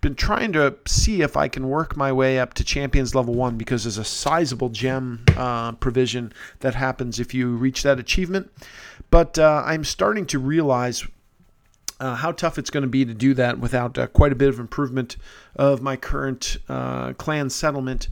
Been 0.00 0.16
trying 0.16 0.52
to 0.52 0.76
see 0.86 1.22
if 1.22 1.36
I 1.36 1.48
can 1.48 1.68
work 1.68 1.96
my 1.96 2.12
way 2.12 2.38
up 2.38 2.54
to 2.54 2.64
Champions 2.64 3.14
Level 3.14 3.34
1 3.34 3.56
because 3.56 3.84
there's 3.84 3.98
a 3.98 4.04
sizable 4.04 4.68
gem 4.68 5.24
uh, 5.36 5.72
provision 5.72 6.32
that 6.60 6.74
happens 6.74 7.20
if 7.20 7.34
you 7.34 7.50
reach 7.50 7.82
that 7.84 7.98
achievement. 8.00 8.50
But 9.10 9.38
uh, 9.38 9.62
I'm 9.64 9.84
starting 9.84 10.26
to 10.26 10.38
realize 10.38 11.06
uh, 12.00 12.14
how 12.14 12.32
tough 12.32 12.58
it's 12.58 12.70
going 12.70 12.82
to 12.82 12.88
be 12.88 13.04
to 13.04 13.14
do 13.14 13.34
that 13.34 13.58
without 13.58 13.98
uh, 13.98 14.06
quite 14.08 14.32
a 14.32 14.34
bit 14.34 14.48
of 14.48 14.58
improvement 14.58 15.16
of 15.54 15.80
my 15.80 15.96
current 15.96 16.58
uh, 16.68 17.12
clan 17.14 17.48
settlement. 17.50 18.08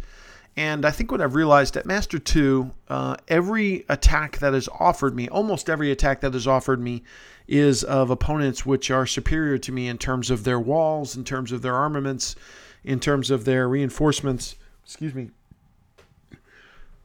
And 0.56 0.86
I 0.86 0.90
think 0.90 1.10
what 1.10 1.20
I've 1.20 1.34
realized 1.34 1.76
at 1.76 1.84
Master 1.84 2.18
2, 2.18 2.70
uh, 2.88 3.16
every 3.26 3.84
attack 3.88 4.38
that 4.38 4.54
is 4.54 4.68
offered 4.78 5.14
me, 5.16 5.28
almost 5.28 5.68
every 5.68 5.90
attack 5.90 6.20
that 6.20 6.34
is 6.34 6.46
offered 6.46 6.80
me, 6.80 7.02
is 7.48 7.82
of 7.84 8.10
opponents 8.10 8.64
which 8.64 8.90
are 8.90 9.04
superior 9.04 9.58
to 9.58 9.72
me 9.72 9.88
in 9.88 9.98
terms 9.98 10.30
of 10.30 10.44
their 10.44 10.60
walls, 10.60 11.16
in 11.16 11.24
terms 11.24 11.50
of 11.52 11.62
their 11.62 11.74
armaments, 11.74 12.36
in 12.84 13.00
terms 13.00 13.30
of 13.30 13.44
their 13.44 13.68
reinforcements. 13.68 14.54
Excuse 14.84 15.14
me. 15.14 15.30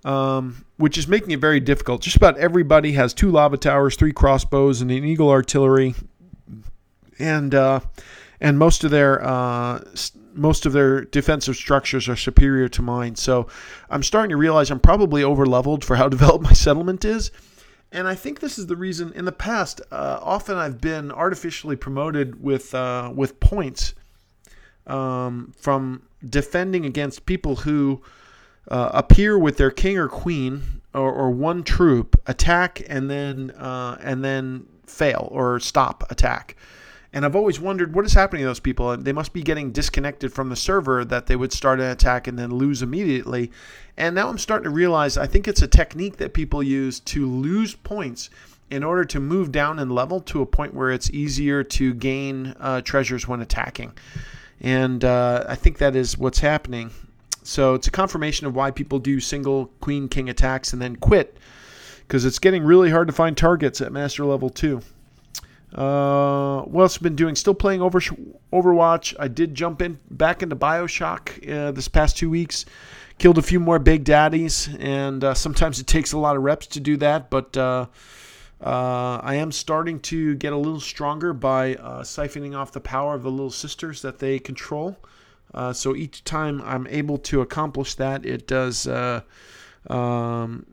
Um, 0.05 0.63
which 0.77 0.97
is 0.97 1.07
making 1.07 1.31
it 1.31 1.39
very 1.39 1.59
difficult. 1.59 2.01
Just 2.01 2.15
about 2.15 2.37
everybody 2.37 2.93
has 2.93 3.13
two 3.13 3.31
lava 3.31 3.57
towers, 3.57 3.95
three 3.95 4.13
crossbows, 4.13 4.81
and 4.81 4.91
an 4.91 5.03
eagle 5.03 5.29
artillery, 5.29 5.93
and 7.19 7.53
uh, 7.53 7.81
and 8.41 8.57
most 8.57 8.83
of 8.83 8.91
their 8.91 9.23
uh, 9.23 9.83
most 10.33 10.65
of 10.65 10.73
their 10.73 11.01
defensive 11.05 11.55
structures 11.55 12.07
are 12.07 12.15
superior 12.15 12.69
to 12.69 12.81
mine. 12.81 13.15
So 13.15 13.47
I'm 13.89 14.03
starting 14.03 14.29
to 14.29 14.37
realize 14.37 14.71
I'm 14.71 14.79
probably 14.79 15.23
over 15.23 15.45
leveled 15.45 15.83
for 15.83 15.95
how 15.95 16.09
developed 16.09 16.43
my 16.43 16.53
settlement 16.53 17.05
is. 17.05 17.31
And 17.91 18.07
I 18.07 18.15
think 18.15 18.39
this 18.39 18.59
is 18.59 18.67
the 18.67 18.75
reason. 18.75 19.11
In 19.13 19.25
the 19.25 19.31
past, 19.31 19.81
uh, 19.91 20.19
often 20.21 20.57
I've 20.57 20.79
been 20.79 21.11
artificially 21.11 21.75
promoted 21.75 22.41
with 22.41 22.73
uh, 22.73 23.11
with 23.13 23.39
points 23.39 23.93
um, 24.87 25.53
from 25.57 26.03
defending 26.27 26.85
against 26.85 27.25
people 27.25 27.57
who 27.57 28.01
uh, 28.69 28.91
appear 28.93 29.37
with 29.37 29.57
their 29.57 29.71
king 29.71 29.97
or 29.97 30.07
queen 30.07 30.81
or, 30.93 31.11
or 31.11 31.31
one 31.31 31.63
troop, 31.63 32.19
attack, 32.27 32.83
and 32.87 33.09
then 33.09 33.51
uh, 33.51 33.97
and 34.01 34.23
then 34.23 34.67
fail 34.85 35.27
or 35.31 35.59
stop 35.59 36.03
attack. 36.11 36.55
And 37.11 37.25
I've 37.25 37.35
always 37.35 37.59
wondered 37.59 37.95
what 37.95 38.05
is 38.05 38.13
happening 38.13 38.43
to 38.43 38.47
those 38.47 38.59
people. 38.59 38.95
They 38.95 39.13
must 39.13 39.33
be 39.33 39.41
getting 39.41 39.71
disconnected 39.71 40.31
from 40.31 40.49
the 40.49 40.55
server 40.55 41.03
that 41.05 41.25
they 41.25 41.35
would 41.35 41.51
start 41.51 41.79
an 41.79 41.87
attack 41.87 42.27
and 42.27 42.37
then 42.37 42.51
lose 42.51 42.83
immediately. 42.83 43.51
And 43.97 44.13
now 44.13 44.29
I'm 44.29 44.37
starting 44.37 44.65
to 44.65 44.69
realize 44.69 45.17
I 45.17 45.25
think 45.25 45.47
it's 45.47 45.61
a 45.61 45.67
technique 45.67 46.17
that 46.17 46.33
people 46.33 46.61
use 46.61 46.99
to 47.01 47.27
lose 47.27 47.73
points 47.73 48.29
in 48.69 48.83
order 48.83 49.03
to 49.05 49.19
move 49.19 49.51
down 49.51 49.79
in 49.79 49.89
level 49.89 50.21
to 50.21 50.41
a 50.41 50.45
point 50.45 50.75
where 50.75 50.91
it's 50.91 51.09
easier 51.09 51.63
to 51.63 51.93
gain 51.95 52.55
uh, 52.59 52.81
treasures 52.81 53.27
when 53.27 53.41
attacking. 53.41 53.91
And 54.61 55.03
uh, 55.03 55.45
I 55.47 55.55
think 55.55 55.79
that 55.79 55.95
is 55.95 56.17
what's 56.17 56.39
happening. 56.39 56.91
So 57.41 57.73
it's 57.73 57.87
a 57.87 57.91
confirmation 57.91 58.45
of 58.45 58.55
why 58.55 58.69
people 58.69 58.99
do 58.99 59.19
single 59.19 59.67
queen 59.81 60.07
king 60.07 60.29
attacks 60.29 60.73
and 60.73 60.81
then 60.81 60.95
quit 60.97 61.37
because 62.07 62.25
it's 62.25 62.39
getting 62.39 62.63
really 62.63 62.91
hard 62.91 63.07
to 63.07 63.13
find 63.13 63.35
targets 63.35 63.81
at 63.81 63.91
master 63.91 64.25
level 64.25 64.49
2. 64.49 64.81
Uh, 65.73 66.61
what 66.63 66.83
else 66.83 66.95
have 66.95 67.03
been 67.03 67.15
doing? 67.15 67.35
Still 67.35 67.53
playing 67.53 67.81
over 67.81 67.99
Overwatch. 68.51 69.15
I 69.19 69.27
did 69.27 69.53
jump 69.53 69.81
in 69.81 69.99
back 70.09 70.41
into 70.41 70.55
Bioshock 70.55 71.47
uh, 71.49 71.71
this 71.71 71.87
past 71.87 72.17
two 72.17 72.29
weeks. 72.29 72.65
Killed 73.17 73.37
a 73.37 73.41
few 73.41 73.59
more 73.59 73.79
big 73.79 74.03
daddies, 74.05 74.69
and 74.79 75.23
uh, 75.23 75.33
sometimes 75.33 75.79
it 75.79 75.87
takes 75.87 76.13
a 76.13 76.17
lot 76.17 76.35
of 76.35 76.41
reps 76.41 76.67
to 76.67 76.79
do 76.79 76.95
that. 76.97 77.29
But 77.29 77.55
uh, 77.57 77.87
uh, 78.61 79.19
I 79.21 79.35
am 79.35 79.51
starting 79.51 79.99
to 80.01 80.35
get 80.35 80.53
a 80.53 80.57
little 80.57 80.79
stronger 80.79 81.33
by 81.33 81.75
uh, 81.75 82.01
siphoning 82.03 82.57
off 82.57 82.71
the 82.71 82.79
power 82.79 83.13
of 83.15 83.23
the 83.23 83.31
little 83.31 83.51
sisters 83.51 84.01
that 84.01 84.19
they 84.19 84.39
control. 84.39 84.97
so 85.73 85.95
each 85.95 86.23
time 86.23 86.61
I'm 86.63 86.87
able 86.87 87.17
to 87.17 87.41
accomplish 87.41 87.95
that, 87.95 88.25
it 88.25 88.47
does. 88.47 88.87
Uh 88.87 89.21
um, 89.87 90.65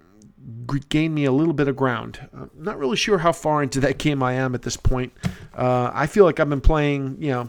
gain 0.88 1.12
me 1.14 1.24
a 1.24 1.32
little 1.32 1.54
bit 1.54 1.68
of 1.68 1.76
ground. 1.76 2.28
I'm 2.32 2.50
not 2.56 2.78
really 2.78 2.96
sure 2.96 3.18
how 3.18 3.32
far 3.32 3.62
into 3.62 3.80
that 3.80 3.98
game 3.98 4.22
I 4.22 4.34
am 4.34 4.54
at 4.54 4.62
this 4.62 4.76
point. 4.76 5.12
Uh, 5.54 5.90
I 5.92 6.06
feel 6.06 6.24
like 6.24 6.38
I've 6.38 6.48
been 6.48 6.60
playing, 6.60 7.16
you 7.20 7.30
know, 7.30 7.48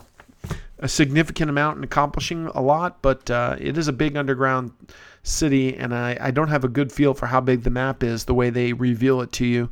a 0.79 0.87
significant 0.87 1.49
amount 1.49 1.77
and 1.77 1.83
accomplishing 1.83 2.47
a 2.47 2.61
lot, 2.61 3.01
but 3.01 3.29
uh, 3.29 3.55
it 3.59 3.77
is 3.77 3.87
a 3.87 3.93
big 3.93 4.15
underground 4.15 4.71
city, 5.23 5.75
and 5.75 5.93
I, 5.93 6.17
I 6.19 6.31
don't 6.31 6.49
have 6.49 6.63
a 6.63 6.69
good 6.69 6.91
feel 6.91 7.13
for 7.13 7.25
how 7.25 7.41
big 7.41 7.63
the 7.63 7.69
map 7.69 8.03
is 8.03 8.25
the 8.25 8.33
way 8.33 8.49
they 8.49 8.73
reveal 8.73 9.21
it 9.21 9.31
to 9.33 9.45
you. 9.45 9.71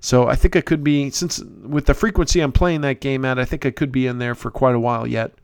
So 0.00 0.26
I 0.26 0.34
think 0.34 0.56
I 0.56 0.60
could 0.60 0.82
be, 0.82 1.10
since 1.10 1.42
with 1.62 1.86
the 1.86 1.94
frequency 1.94 2.40
I'm 2.40 2.52
playing 2.52 2.80
that 2.82 3.00
game 3.00 3.24
at, 3.24 3.38
I 3.38 3.44
think 3.44 3.66
I 3.66 3.70
could 3.70 3.92
be 3.92 4.06
in 4.06 4.18
there 4.18 4.34
for 4.34 4.50
quite 4.50 4.74
a 4.74 4.80
while 4.80 5.06
yet 5.06 5.34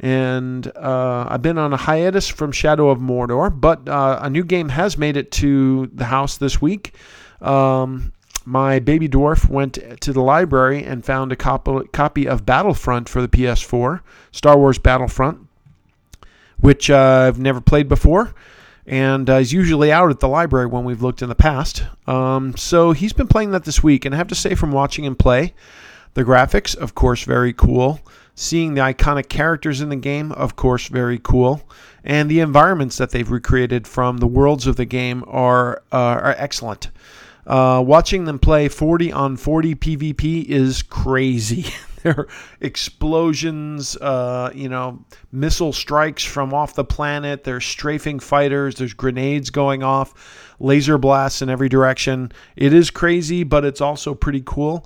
and 0.00 0.66
uh, 0.76 1.26
I've 1.28 1.42
been 1.42 1.58
on 1.58 1.72
a 1.72 1.76
hiatus 1.76 2.28
from 2.28 2.52
Shadow 2.52 2.88
of 2.88 2.98
Mordor, 2.98 3.50
but 3.50 3.88
uh, 3.88 4.20
a 4.22 4.30
new 4.30 4.44
game 4.44 4.68
has 4.68 4.96
made 4.96 5.16
it 5.16 5.30
to 5.32 5.90
the 5.92 6.04
house 6.04 6.38
this 6.38 6.62
week. 6.62 6.94
Um, 7.40 8.12
my 8.44 8.78
baby 8.78 9.08
dwarf 9.08 9.48
went 9.48 9.78
to 10.00 10.12
the 10.12 10.22
library 10.22 10.82
and 10.84 11.04
found 11.04 11.32
a 11.32 11.36
copy 11.36 12.28
of 12.28 12.46
Battlefront 12.46 13.08
for 13.08 13.20
the 13.20 13.28
PS4, 13.28 14.00
Star 14.32 14.56
Wars 14.56 14.78
Battlefront, 14.78 15.46
which 16.60 16.88
uh, 16.90 17.26
I've 17.26 17.38
never 17.38 17.60
played 17.60 17.88
before, 17.88 18.34
and 18.86 19.28
uh, 19.28 19.34
is 19.34 19.52
usually 19.52 19.92
out 19.92 20.10
at 20.10 20.20
the 20.20 20.28
library 20.28 20.66
when 20.66 20.84
we've 20.84 21.02
looked 21.02 21.22
in 21.22 21.28
the 21.28 21.34
past. 21.34 21.82
Um, 22.06 22.56
so 22.56 22.92
he's 22.92 23.12
been 23.12 23.28
playing 23.28 23.50
that 23.50 23.64
this 23.64 23.82
week, 23.82 24.04
and 24.04 24.14
I 24.14 24.18
have 24.18 24.28
to 24.28 24.34
say, 24.34 24.54
from 24.54 24.72
watching 24.72 25.04
him 25.04 25.14
play, 25.14 25.52
the 26.18 26.24
graphics, 26.24 26.74
of 26.76 26.96
course, 26.96 27.22
very 27.22 27.52
cool. 27.52 28.00
Seeing 28.34 28.74
the 28.74 28.80
iconic 28.80 29.28
characters 29.28 29.80
in 29.80 29.88
the 29.88 29.96
game, 29.96 30.32
of 30.32 30.56
course, 30.56 30.88
very 30.88 31.20
cool. 31.20 31.62
And 32.02 32.28
the 32.28 32.40
environments 32.40 32.96
that 32.98 33.10
they've 33.10 33.30
recreated 33.30 33.86
from 33.86 34.16
the 34.16 34.26
worlds 34.26 34.66
of 34.66 34.74
the 34.74 34.84
game 34.84 35.24
are, 35.28 35.80
uh, 35.92 35.96
are 35.96 36.34
excellent. 36.36 36.90
Uh, 37.46 37.82
watching 37.86 38.24
them 38.24 38.40
play 38.40 38.68
40 38.68 39.12
on 39.12 39.36
40 39.36 39.76
PvP 39.76 40.44
is 40.46 40.82
crazy. 40.82 41.66
there 42.02 42.18
are 42.18 42.28
explosions, 42.60 43.96
uh, 43.98 44.50
you 44.52 44.68
know, 44.68 45.04
missile 45.30 45.72
strikes 45.72 46.24
from 46.24 46.52
off 46.52 46.74
the 46.74 46.84
planet. 46.84 47.44
There's 47.44 47.64
strafing 47.64 48.18
fighters. 48.18 48.74
There's 48.74 48.92
grenades 48.92 49.50
going 49.50 49.84
off, 49.84 50.56
laser 50.58 50.98
blasts 50.98 51.42
in 51.42 51.48
every 51.48 51.68
direction. 51.68 52.32
It 52.56 52.72
is 52.72 52.90
crazy, 52.90 53.44
but 53.44 53.64
it's 53.64 53.80
also 53.80 54.16
pretty 54.16 54.42
cool 54.44 54.84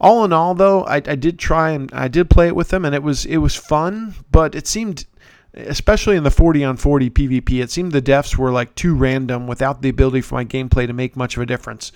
all 0.00 0.24
in 0.24 0.32
all, 0.32 0.54
though, 0.54 0.84
I, 0.84 0.96
I 0.96 1.14
did 1.14 1.38
try 1.38 1.70
and 1.70 1.90
I 1.92 2.08
did 2.08 2.28
play 2.28 2.48
it 2.48 2.56
with 2.56 2.68
them, 2.68 2.84
and 2.84 2.94
it 2.94 3.02
was 3.02 3.24
it 3.24 3.38
was 3.38 3.54
fun. 3.54 4.14
But 4.30 4.54
it 4.54 4.66
seemed, 4.66 5.06
especially 5.54 6.16
in 6.16 6.24
the 6.24 6.30
40 6.30 6.64
on 6.64 6.76
40 6.76 7.08
PvP, 7.10 7.62
it 7.62 7.70
seemed 7.70 7.92
the 7.92 8.02
deaths 8.02 8.36
were 8.36 8.50
like 8.50 8.74
too 8.74 8.94
random 8.94 9.46
without 9.46 9.80
the 9.80 9.88
ability 9.88 10.20
for 10.20 10.34
my 10.34 10.44
gameplay 10.44 10.86
to 10.86 10.92
make 10.92 11.16
much 11.16 11.36
of 11.36 11.42
a 11.42 11.46
difference. 11.46 11.92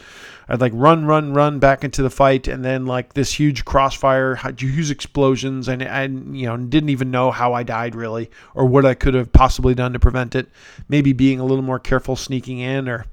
I'd 0.48 0.62
like 0.62 0.72
run, 0.74 1.04
run, 1.04 1.34
run 1.34 1.58
back 1.58 1.84
into 1.84 2.02
the 2.02 2.10
fight, 2.10 2.48
and 2.48 2.64
then 2.64 2.86
like 2.86 3.12
this 3.12 3.34
huge 3.34 3.66
crossfire, 3.66 4.38
use 4.58 4.90
explosions, 4.90 5.68
and 5.68 5.82
I 5.82 6.04
you 6.04 6.46
know 6.46 6.56
didn't 6.56 6.88
even 6.88 7.10
know 7.10 7.30
how 7.30 7.52
I 7.52 7.64
died 7.64 7.94
really, 7.94 8.30
or 8.54 8.64
what 8.64 8.86
I 8.86 8.94
could 8.94 9.14
have 9.14 9.30
possibly 9.32 9.74
done 9.74 9.92
to 9.92 9.98
prevent 9.98 10.34
it. 10.34 10.48
Maybe 10.88 11.12
being 11.12 11.38
a 11.38 11.44
little 11.44 11.64
more 11.64 11.78
careful 11.78 12.16
sneaking 12.16 12.60
in, 12.60 12.88
or 12.88 13.04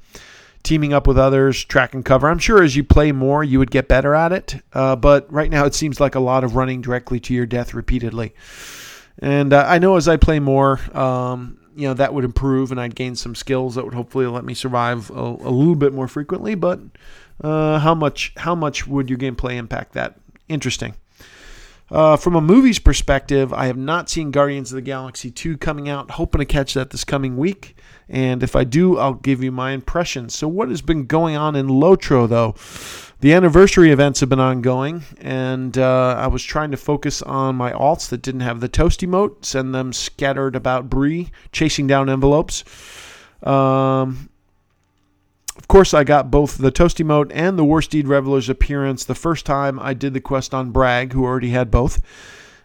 teaming 0.67 0.91
up 0.91 1.07
with 1.07 1.17
others, 1.17 1.63
track 1.63 1.93
and 1.93 2.03
cover. 2.03 2.29
I'm 2.29 2.39
sure 2.39 2.61
as 2.61 2.75
you 2.75 2.83
play 2.83 3.13
more, 3.13 3.41
you 3.43 3.57
would 3.57 3.71
get 3.71 3.87
better 3.87 4.13
at 4.13 4.33
it. 4.33 4.55
Uh, 4.73 4.97
but 4.97 5.31
right 5.31 5.49
now, 5.49 5.65
it 5.65 5.73
seems 5.73 5.99
like 5.99 6.15
a 6.15 6.19
lot 6.19 6.43
of 6.43 6.55
running 6.57 6.81
directly 6.81 7.21
to 7.21 7.33
your 7.33 7.45
death 7.45 7.73
repeatedly. 7.73 8.33
And 9.19 9.53
uh, 9.53 9.63
I 9.65 9.79
know 9.79 9.95
as 9.95 10.09
I 10.09 10.17
play 10.17 10.39
more, 10.39 10.79
um, 10.95 11.57
you 11.75 11.87
know, 11.87 11.93
that 11.93 12.13
would 12.13 12.25
improve 12.25 12.71
and 12.71 12.81
I'd 12.81 12.95
gain 12.95 13.15
some 13.15 13.33
skills 13.33 13.75
that 13.75 13.85
would 13.85 13.93
hopefully 13.93 14.27
let 14.27 14.43
me 14.43 14.53
survive 14.53 15.09
a, 15.09 15.13
a 15.13 15.51
little 15.51 15.75
bit 15.75 15.93
more 15.93 16.07
frequently. 16.07 16.53
But 16.55 16.81
uh, 17.41 17.79
how 17.79 17.95
much 17.95 18.33
how 18.35 18.53
much 18.53 18.87
would 18.87 19.09
your 19.09 19.19
gameplay 19.19 19.55
impact 19.55 19.93
that? 19.93 20.19
Interesting. 20.49 20.95
Uh, 21.89 22.17
from 22.17 22.35
a 22.35 22.41
movie's 22.41 22.79
perspective, 22.79 23.53
I 23.53 23.67
have 23.67 23.77
not 23.77 24.09
seen 24.09 24.31
Guardians 24.31 24.71
of 24.71 24.75
the 24.75 24.81
Galaxy 24.81 25.31
2 25.31 25.57
coming 25.57 25.87
out. 25.87 26.11
Hoping 26.11 26.39
to 26.39 26.45
catch 26.45 26.73
that 26.73 26.89
this 26.89 27.05
coming 27.05 27.37
week. 27.37 27.77
And 28.09 28.43
if 28.43 28.55
I 28.55 28.65
do, 28.65 28.97
I'll 28.97 29.13
give 29.13 29.41
you 29.41 29.51
my 29.51 29.71
impressions. 29.71 30.35
So, 30.35 30.47
what 30.47 30.69
has 30.69 30.81
been 30.81 31.05
going 31.05 31.35
on 31.37 31.55
in 31.55 31.67
Lotro, 31.67 32.27
though? 32.27 32.55
The 33.19 33.33
anniversary 33.33 33.91
events 33.91 34.19
have 34.19 34.29
been 34.29 34.39
ongoing, 34.39 35.03
and 35.19 35.75
uh, 35.75 36.15
I 36.19 36.27
was 36.27 36.43
trying 36.43 36.69
to 36.69 36.77
focus 36.77 37.23
on 37.23 37.55
my 37.55 37.71
alts 37.71 38.09
that 38.09 38.21
didn't 38.21 38.41
have 38.41 38.59
the 38.59 38.67
toast 38.67 39.01
emote, 39.01 39.43
send 39.43 39.73
them 39.73 39.91
scattered 39.91 40.55
about 40.55 40.87
Bree, 40.87 41.31
chasing 41.51 41.87
down 41.87 42.09
envelopes. 42.09 42.63
Um, 43.41 44.29
of 45.67 45.69
course, 45.69 45.93
I 45.93 46.05
got 46.05 46.31
both 46.31 46.57
the 46.57 46.71
toast 46.71 46.97
emote 46.99 47.29
and 47.35 47.59
the 47.59 47.65
Warsteed 47.65 48.07
Reveler's 48.07 48.47
appearance 48.47 49.03
the 49.03 49.13
first 49.13 49.45
time 49.45 49.77
I 49.81 49.93
did 49.93 50.13
the 50.13 50.21
quest 50.21 50.53
on 50.53 50.71
Bragg, 50.71 51.11
who 51.11 51.25
already 51.25 51.49
had 51.49 51.69
both. 51.69 52.01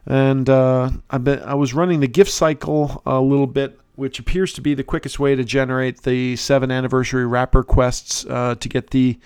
And 0.06 0.49
uh, 0.49 0.90
I, 1.11 1.54
was 1.54 1.75
running 1.75 1.99
the 1.99 2.06
gift 2.06 2.30
cycle 2.30 3.02
a 3.04 3.21
little 3.21 3.49
bit, 3.49 3.80
which 3.97 4.21
appears 4.21 4.52
to 4.52 4.61
be 4.61 4.75
the 4.75 4.85
quickest 4.85 5.18
way 5.18 5.35
to 5.35 5.42
generate 5.42 6.02
the 6.02 6.37
seven 6.37 6.71
anniversary 6.71 7.26
wrapper 7.26 7.64
quests 7.64 8.25
uh, 8.26 8.54
to 8.61 8.68
get 8.68 8.90
the 8.90 9.18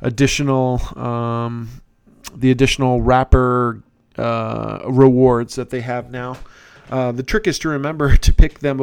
additional 0.00 0.80
um, 0.98 1.82
the 2.34 2.50
additional 2.50 3.02
wrapper 3.02 3.82
uh, 4.16 4.80
rewards 4.86 5.56
that 5.56 5.68
they 5.68 5.82
have 5.82 6.10
now. 6.10 6.38
Uh, 6.90 7.12
the 7.12 7.22
trick 7.22 7.46
is 7.46 7.58
to 7.58 7.68
remember 7.68 8.16
to 8.16 8.32
pick 8.32 8.60
them, 8.60 8.78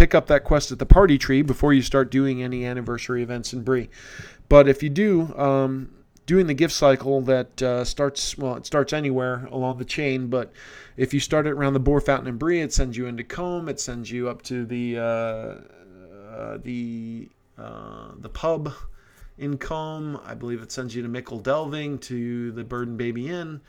pick 0.00 0.14
up 0.14 0.28
that 0.28 0.44
quest 0.44 0.72
at 0.72 0.78
the 0.78 0.86
party 0.86 1.18
tree 1.18 1.42
before 1.42 1.74
you 1.74 1.82
start 1.82 2.10
doing 2.10 2.42
any 2.42 2.64
anniversary 2.64 3.22
events 3.22 3.52
in 3.52 3.62
Bree. 3.62 3.90
But 4.48 4.66
if 4.66 4.82
you 4.82 4.88
do, 4.88 5.36
um, 5.36 5.90
doing 6.24 6.46
the 6.46 6.54
gift 6.54 6.72
cycle 6.72 7.20
that 7.20 7.60
uh, 7.60 7.84
starts 7.84 8.38
well 8.38 8.54
it 8.54 8.64
starts 8.64 8.94
anywhere 8.94 9.46
along 9.50 9.78
the 9.78 9.84
chain 9.84 10.28
but 10.28 10.52
if 10.96 11.12
you 11.12 11.18
start 11.18 11.44
it 11.44 11.50
around 11.50 11.72
the 11.72 11.80
boar 11.80 12.00
fountain 12.00 12.28
in 12.28 12.36
Bree 12.36 12.60
it 12.60 12.72
sends 12.72 12.96
you 12.96 13.06
into 13.06 13.24
combe 13.24 13.68
it 13.68 13.80
sends 13.80 14.12
you 14.12 14.28
up 14.28 14.40
to 14.42 14.64
the 14.64 14.96
uh, 14.96 15.02
uh, 15.02 16.58
the 16.62 17.28
uh, 17.58 18.12
the 18.20 18.28
pub 18.28 18.72
in 19.38 19.58
combe 19.58 20.20
i 20.24 20.34
believe 20.34 20.62
it 20.62 20.70
sends 20.70 20.94
you 20.94 21.02
to 21.02 21.08
Michel 21.08 21.40
Delving 21.40 21.98
to 21.98 22.52
the 22.52 22.62
bird 22.62 22.86
and 22.86 22.96
baby 22.96 23.28
inn 23.28 23.60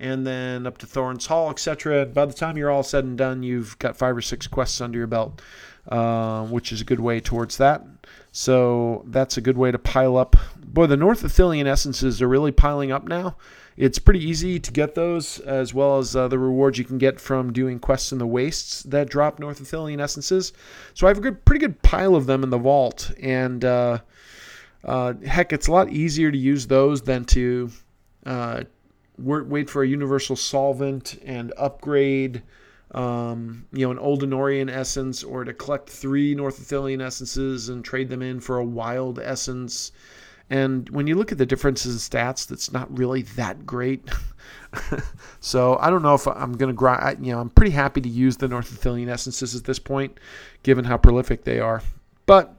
and 0.00 0.26
then 0.26 0.66
up 0.66 0.78
to 0.78 0.86
Thorin's 0.86 1.26
Hall, 1.26 1.50
etc. 1.50 2.06
By 2.06 2.24
the 2.24 2.32
time 2.32 2.56
you're 2.56 2.70
all 2.70 2.82
said 2.82 3.04
and 3.04 3.18
done, 3.18 3.42
you've 3.42 3.78
got 3.78 3.96
five 3.96 4.16
or 4.16 4.22
six 4.22 4.46
quests 4.46 4.80
under 4.80 4.96
your 4.96 5.06
belt, 5.06 5.42
uh, 5.90 6.44
which 6.46 6.72
is 6.72 6.80
a 6.80 6.84
good 6.84 7.00
way 7.00 7.20
towards 7.20 7.56
that. 7.58 7.84
So 8.32 9.04
that's 9.08 9.36
a 9.36 9.40
good 9.40 9.58
way 9.58 9.72
to 9.72 9.78
pile 9.78 10.16
up. 10.16 10.36
Boy, 10.64 10.86
the 10.86 10.96
North 10.96 11.22
Ithilien 11.22 11.66
essences 11.66 12.22
are 12.22 12.28
really 12.28 12.52
piling 12.52 12.92
up 12.92 13.04
now. 13.04 13.36
It's 13.76 13.98
pretty 13.98 14.22
easy 14.22 14.60
to 14.60 14.72
get 14.72 14.94
those, 14.94 15.40
as 15.40 15.72
well 15.72 15.98
as 15.98 16.14
uh, 16.14 16.28
the 16.28 16.38
rewards 16.38 16.78
you 16.78 16.84
can 16.84 16.98
get 16.98 17.18
from 17.18 17.52
doing 17.52 17.78
quests 17.78 18.12
in 18.12 18.18
the 18.18 18.26
wastes 18.26 18.82
that 18.84 19.08
drop 19.08 19.38
North 19.38 19.60
Ithilien 19.60 20.00
essences. 20.00 20.52
So 20.94 21.06
I 21.06 21.10
have 21.10 21.18
a 21.18 21.22
good, 21.22 21.44
pretty 21.44 21.60
good 21.60 21.80
pile 21.82 22.14
of 22.14 22.26
them 22.26 22.42
in 22.42 22.50
the 22.50 22.58
vault, 22.58 23.10
and 23.20 23.64
uh, 23.64 23.98
uh, 24.84 25.14
heck, 25.26 25.52
it's 25.52 25.66
a 25.66 25.72
lot 25.72 25.90
easier 25.90 26.30
to 26.30 26.38
use 26.38 26.66
those 26.66 27.02
than 27.02 27.24
to 27.26 27.70
uh, 28.26 28.64
wait 29.18 29.70
for 29.70 29.82
a 29.82 29.88
universal 29.88 30.36
solvent 30.36 31.18
and 31.24 31.52
upgrade 31.56 32.42
um, 32.92 33.66
you 33.72 33.86
know, 33.86 33.90
an 33.90 33.98
Old 33.98 34.22
Anorian 34.22 34.70
essence, 34.70 35.22
or 35.22 35.44
to 35.44 35.52
collect 35.52 35.88
three 35.88 36.34
North 36.34 36.60
Ithilien 36.60 37.04
essences 37.04 37.68
and 37.68 37.84
trade 37.84 38.08
them 38.08 38.22
in 38.22 38.40
for 38.40 38.58
a 38.58 38.64
wild 38.64 39.18
essence. 39.18 39.92
And 40.48 40.88
when 40.90 41.06
you 41.06 41.14
look 41.14 41.30
at 41.30 41.38
the 41.38 41.46
differences 41.46 41.94
in 41.94 42.00
stats, 42.00 42.46
that's 42.46 42.72
not 42.72 42.96
really 42.96 43.22
that 43.22 43.64
great. 43.64 44.08
so 45.40 45.78
I 45.80 45.90
don't 45.90 46.02
know 46.02 46.14
if 46.14 46.26
I'm 46.26 46.54
going 46.54 46.70
to 46.70 46.76
grind. 46.76 47.24
You 47.24 47.32
know, 47.32 47.40
I'm 47.40 47.50
pretty 47.50 47.70
happy 47.70 48.00
to 48.00 48.08
use 48.08 48.36
the 48.36 48.48
North 48.48 48.70
Ithilien 48.72 49.08
essences 49.08 49.54
at 49.54 49.64
this 49.64 49.78
point, 49.78 50.18
given 50.64 50.84
how 50.84 50.96
prolific 50.96 51.44
they 51.44 51.60
are. 51.60 51.82
But 52.26 52.54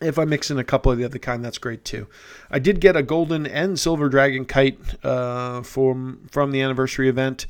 if 0.00 0.18
I 0.18 0.24
mix 0.24 0.50
in 0.50 0.58
a 0.58 0.64
couple 0.64 0.90
of 0.90 0.98
the 0.98 1.04
other 1.04 1.18
kind, 1.18 1.44
that's 1.44 1.58
great 1.58 1.84
too. 1.84 2.06
I 2.50 2.58
did 2.58 2.80
get 2.80 2.96
a 2.96 3.02
golden 3.02 3.46
and 3.46 3.78
silver 3.78 4.08
dragon 4.08 4.44
kite 4.44 4.78
uh, 5.04 5.62
from 5.62 6.26
from 6.30 6.50
the 6.52 6.62
anniversary 6.62 7.08
event, 7.08 7.46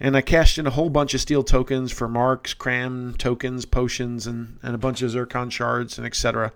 and 0.00 0.16
I 0.16 0.20
cashed 0.20 0.58
in 0.58 0.66
a 0.66 0.70
whole 0.70 0.90
bunch 0.90 1.14
of 1.14 1.20
steel 1.20 1.42
tokens 1.42 1.92
for 1.92 2.08
marks, 2.08 2.54
cram 2.54 3.14
tokens, 3.18 3.64
potions, 3.64 4.26
and, 4.26 4.58
and 4.62 4.74
a 4.74 4.78
bunch 4.78 5.02
of 5.02 5.10
zircon 5.10 5.50
shards 5.50 5.96
and 5.96 6.06
etc. 6.06 6.52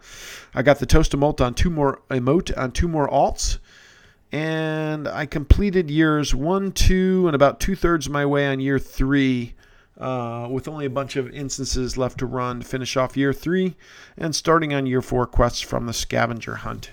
I 0.55 0.63
got 0.63 0.79
the 0.79 0.87
toast 0.87 1.15
of 1.15 1.21
emote 1.21 1.41
on 1.41 1.55
two 1.55 1.71
more 1.71 2.01
emote 2.11 2.57
on 2.57 2.73
two 2.73 2.89
more 2.89 3.09
alts, 3.09 3.59
and 4.33 5.07
I 5.07 5.27
completed 5.27 5.91
years 5.91 6.35
one, 6.35 6.73
two, 6.73 7.27
and 7.27 7.35
about 7.35 7.61
two 7.61 7.77
thirds 7.77 8.07
of 8.07 8.13
my 8.13 8.27
way 8.27 8.49
on 8.49 8.61
year 8.61 8.79
three 8.79 9.55
uh, 9.99 10.49
with 10.51 10.69
only 10.69 10.87
a 10.87 10.91
bunch 10.91 11.17
of 11.17 11.31
instances 11.31 11.97
left 11.97 12.19
to 12.19 12.27
run 12.27 12.61
to 12.61 12.67
finish 12.67 12.97
off 12.97 13.17
year 13.17 13.33
three 13.33 13.75
and 14.17 14.35
starting 14.35 14.75
on 14.75 14.87
year 14.87 15.03
four 15.03 15.27
quests 15.27 15.61
from 15.61 15.87
the 15.87 15.93
scavenger 15.93 16.57
hunt. 16.57 16.91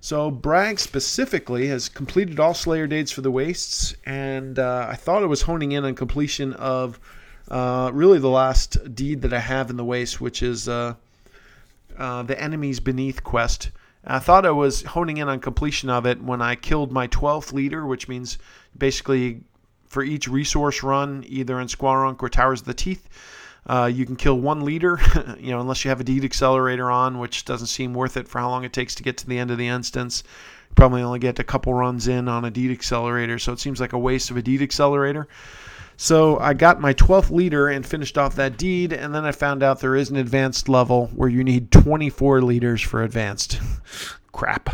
So 0.00 0.30
Bragg 0.30 0.78
specifically 0.78 1.66
has 1.68 1.88
completed 1.88 2.38
all 2.38 2.54
Slayer 2.54 2.86
dates 2.86 3.10
for 3.10 3.22
the 3.22 3.30
Wastes, 3.30 3.96
and 4.04 4.58
uh, 4.58 4.86
I 4.88 4.94
thought 4.94 5.22
it 5.22 5.26
was 5.26 5.42
honing 5.42 5.72
in 5.72 5.84
on 5.84 5.94
completion 5.94 6.52
of 6.52 7.00
uh, 7.50 7.90
really 7.92 8.18
the 8.18 8.28
last 8.28 8.94
deed 8.94 9.22
that 9.22 9.32
I 9.32 9.40
have 9.40 9.70
in 9.70 9.76
the 9.76 9.84
Waste, 9.84 10.20
which 10.20 10.42
is 10.42 10.68
uh, 10.68 10.94
uh 11.98 12.22
the 12.22 12.40
Enemies 12.40 12.78
Beneath 12.78 13.24
quest. 13.24 13.70
I 14.06 14.20
thought 14.20 14.46
I 14.46 14.52
was 14.52 14.82
honing 14.82 15.16
in 15.16 15.28
on 15.28 15.40
completion 15.40 15.90
of 15.90 16.06
it 16.06 16.22
when 16.22 16.40
I 16.40 16.54
killed 16.54 16.92
my 16.92 17.08
12th 17.08 17.52
leader, 17.52 17.84
which 17.84 18.06
means 18.06 18.38
basically 18.78 19.40
for 19.88 20.02
each 20.02 20.28
resource 20.28 20.82
run, 20.82 21.24
either 21.26 21.60
in 21.60 21.68
Squarunk 21.68 22.22
or 22.22 22.28
Towers 22.28 22.60
of 22.60 22.66
the 22.66 22.74
Teeth. 22.74 23.08
Uh, 23.66 23.90
you 23.92 24.06
can 24.06 24.14
kill 24.14 24.38
one 24.38 24.64
leader, 24.64 25.00
you 25.40 25.50
know, 25.50 25.60
unless 25.60 25.84
you 25.84 25.88
have 25.88 26.00
a 26.00 26.04
deed 26.04 26.24
accelerator 26.24 26.90
on, 26.90 27.18
which 27.18 27.44
doesn't 27.44 27.66
seem 27.66 27.94
worth 27.94 28.16
it 28.16 28.28
for 28.28 28.38
how 28.38 28.48
long 28.48 28.64
it 28.64 28.72
takes 28.72 28.94
to 28.94 29.02
get 29.02 29.16
to 29.18 29.26
the 29.26 29.38
end 29.38 29.50
of 29.50 29.58
the 29.58 29.66
instance. 29.66 30.22
You 30.70 30.74
probably 30.76 31.02
only 31.02 31.18
get 31.18 31.38
a 31.38 31.44
couple 31.44 31.74
runs 31.74 32.06
in 32.06 32.28
on 32.28 32.44
a 32.44 32.50
deed 32.50 32.70
accelerator, 32.70 33.38
so 33.38 33.52
it 33.52 33.58
seems 33.58 33.80
like 33.80 33.92
a 33.92 33.98
waste 33.98 34.30
of 34.30 34.36
a 34.36 34.42
deed 34.42 34.62
accelerator. 34.62 35.26
So 35.96 36.38
I 36.38 36.52
got 36.52 36.80
my 36.80 36.92
12th 36.94 37.30
leader 37.30 37.68
and 37.68 37.84
finished 37.84 38.18
off 38.18 38.36
that 38.36 38.58
deed, 38.58 38.92
and 38.92 39.14
then 39.14 39.24
I 39.24 39.32
found 39.32 39.62
out 39.62 39.80
there 39.80 39.96
is 39.96 40.10
an 40.10 40.16
advanced 40.16 40.68
level 40.68 41.06
where 41.14 41.28
you 41.28 41.42
need 41.42 41.72
24 41.72 42.42
leaders 42.42 42.82
for 42.82 43.02
advanced. 43.02 43.60
Crap. 44.32 44.70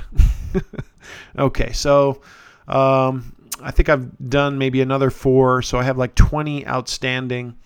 okay, 1.39 1.73
so 1.73 2.21
um, 2.67 3.33
I 3.63 3.71
think 3.71 3.89
I've 3.89 4.29
done 4.29 4.59
maybe 4.59 4.81
another 4.81 5.11
four, 5.11 5.63
so 5.63 5.79
I 5.79 5.83
have 5.85 5.99
like 5.99 6.15
20 6.15 6.67
outstanding. 6.67 7.57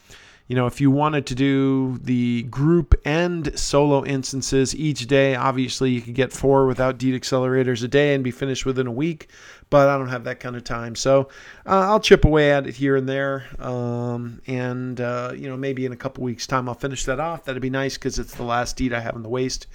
You 0.48 0.54
know, 0.54 0.66
if 0.66 0.80
you 0.80 0.92
wanted 0.92 1.26
to 1.26 1.34
do 1.34 1.98
the 1.98 2.44
group 2.44 2.94
and 3.04 3.58
solo 3.58 4.04
instances 4.04 4.76
each 4.76 5.08
day, 5.08 5.34
obviously 5.34 5.90
you 5.90 6.00
could 6.00 6.14
get 6.14 6.32
four 6.32 6.66
without 6.66 6.98
deed 6.98 7.20
accelerators 7.20 7.82
a 7.82 7.88
day 7.88 8.14
and 8.14 8.22
be 8.22 8.30
finished 8.30 8.64
within 8.64 8.86
a 8.86 8.92
week, 8.92 9.28
but 9.70 9.88
I 9.88 9.98
don't 9.98 10.08
have 10.08 10.22
that 10.24 10.38
kind 10.38 10.54
of 10.54 10.62
time. 10.62 10.94
So 10.94 11.30
uh, 11.66 11.88
I'll 11.88 11.98
chip 11.98 12.24
away 12.24 12.52
at 12.52 12.68
it 12.68 12.76
here 12.76 12.94
and 12.94 13.08
there. 13.08 13.46
Um, 13.58 14.40
and, 14.46 15.00
uh, 15.00 15.32
you 15.34 15.48
know, 15.48 15.56
maybe 15.56 15.84
in 15.84 15.90
a 15.90 15.96
couple 15.96 16.22
weeks' 16.22 16.46
time 16.46 16.68
I'll 16.68 16.76
finish 16.76 17.04
that 17.06 17.18
off. 17.18 17.44
That'd 17.44 17.60
be 17.60 17.68
nice 17.70 17.94
because 17.94 18.20
it's 18.20 18.34
the 18.36 18.44
last 18.44 18.76
deed 18.76 18.92
I 18.92 19.00
have 19.00 19.16
in 19.16 19.24
the 19.24 19.28
waste, 19.28 19.66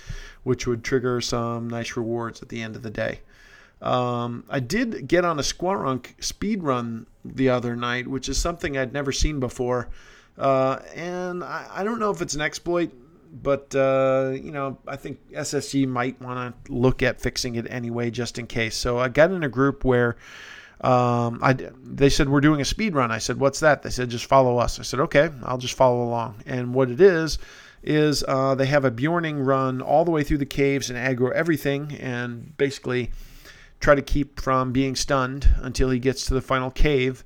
which 0.43 0.67
would 0.67 0.85
trigger 0.85 1.19
some 1.19 1.69
nice 1.69 1.97
rewards 1.97 2.41
at 2.41 2.47
the 2.47 2.61
end 2.61 2.77
of 2.77 2.81
the 2.81 2.89
day. 2.89 3.19
Um, 3.81 4.43
I 4.49 4.59
did 4.59 5.07
get 5.07 5.25
on 5.25 5.39
a 5.39 5.41
Squarunk 5.41 6.21
speed 6.23 6.63
run 6.63 7.07
the 7.25 7.49
other 7.49 7.75
night, 7.75 8.07
which 8.07 8.29
is 8.29 8.37
something 8.37 8.77
I'd 8.77 8.93
never 8.93 9.11
seen 9.11 9.39
before. 9.39 9.89
Uh, 10.37 10.79
and 10.95 11.43
I, 11.43 11.67
I, 11.71 11.83
don't 11.83 11.99
know 11.99 12.11
if 12.11 12.21
it's 12.21 12.35
an 12.35 12.41
exploit, 12.41 12.91
but 13.31 13.73
uh, 13.75 14.31
you 14.33 14.51
know, 14.51 14.77
I 14.87 14.95
think 14.95 15.19
SSG 15.31 15.87
might 15.87 16.21
want 16.21 16.65
to 16.65 16.71
look 16.71 17.01
at 17.01 17.19
fixing 17.19 17.55
it 17.55 17.67
anyway, 17.69 18.11
just 18.11 18.37
in 18.37 18.47
case. 18.47 18.75
So 18.75 18.99
I 18.99 19.09
got 19.09 19.31
in 19.31 19.43
a 19.43 19.49
group 19.49 19.83
where 19.83 20.15
um, 20.81 21.39
I 21.41 21.53
they 21.53 22.09
said 22.09 22.29
we're 22.29 22.41
doing 22.41 22.61
a 22.61 22.65
speed 22.65 22.95
run. 22.95 23.11
I 23.11 23.17
said, 23.17 23.39
"What's 23.39 23.59
that?" 23.59 23.83
They 23.83 23.89
said, 23.89 24.09
"Just 24.09 24.25
follow 24.25 24.57
us." 24.57 24.79
I 24.79 24.83
said, 24.83 24.99
"Okay, 25.01 25.29
I'll 25.43 25.57
just 25.57 25.75
follow 25.75 26.03
along." 26.03 26.43
And 26.45 26.73
what 26.73 26.89
it 26.89 27.01
is 27.01 27.39
is 27.83 28.23
uh, 28.27 28.55
they 28.55 28.67
have 28.67 28.85
a 28.85 28.91
Beorning 28.91 29.45
run 29.45 29.81
all 29.81 30.05
the 30.05 30.11
way 30.11 30.23
through 30.23 30.37
the 30.37 30.45
caves 30.45 30.89
and 30.89 30.97
aggro 30.97 31.31
everything, 31.33 31.93
and 31.99 32.55
basically 32.57 33.11
try 33.81 33.95
to 33.95 34.01
keep 34.01 34.39
from 34.39 34.71
being 34.71 34.95
stunned 34.95 35.53
until 35.57 35.89
he 35.89 35.99
gets 35.99 36.25
to 36.25 36.33
the 36.33 36.41
final 36.41 36.71
cave. 36.71 37.25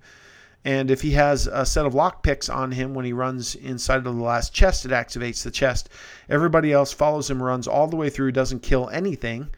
And 0.64 0.90
if 0.90 1.02
he 1.02 1.12
has 1.12 1.46
a 1.46 1.64
set 1.64 1.86
of 1.86 1.94
lockpicks 1.94 2.52
on 2.54 2.72
him 2.72 2.96
when 2.96 3.06
he 3.06 3.14
runs 3.14 3.54
inside 3.54 3.98
of 3.98 4.04
the 4.06 4.12
last 4.12 4.52
chest, 4.52 4.84
it 4.84 4.92
activates 4.92 5.44
the 5.44 5.52
chest. 5.52 5.90
Everybody 6.28 6.74
else 6.74 6.92
follows 6.92 7.30
him, 7.30 7.44
runs 7.44 7.68
all 7.68 7.88
the 7.88 7.96
way 7.96 8.10
through, 8.10 8.32
doesn't 8.32 8.64
kill 8.64 8.90
anything. 8.90 9.50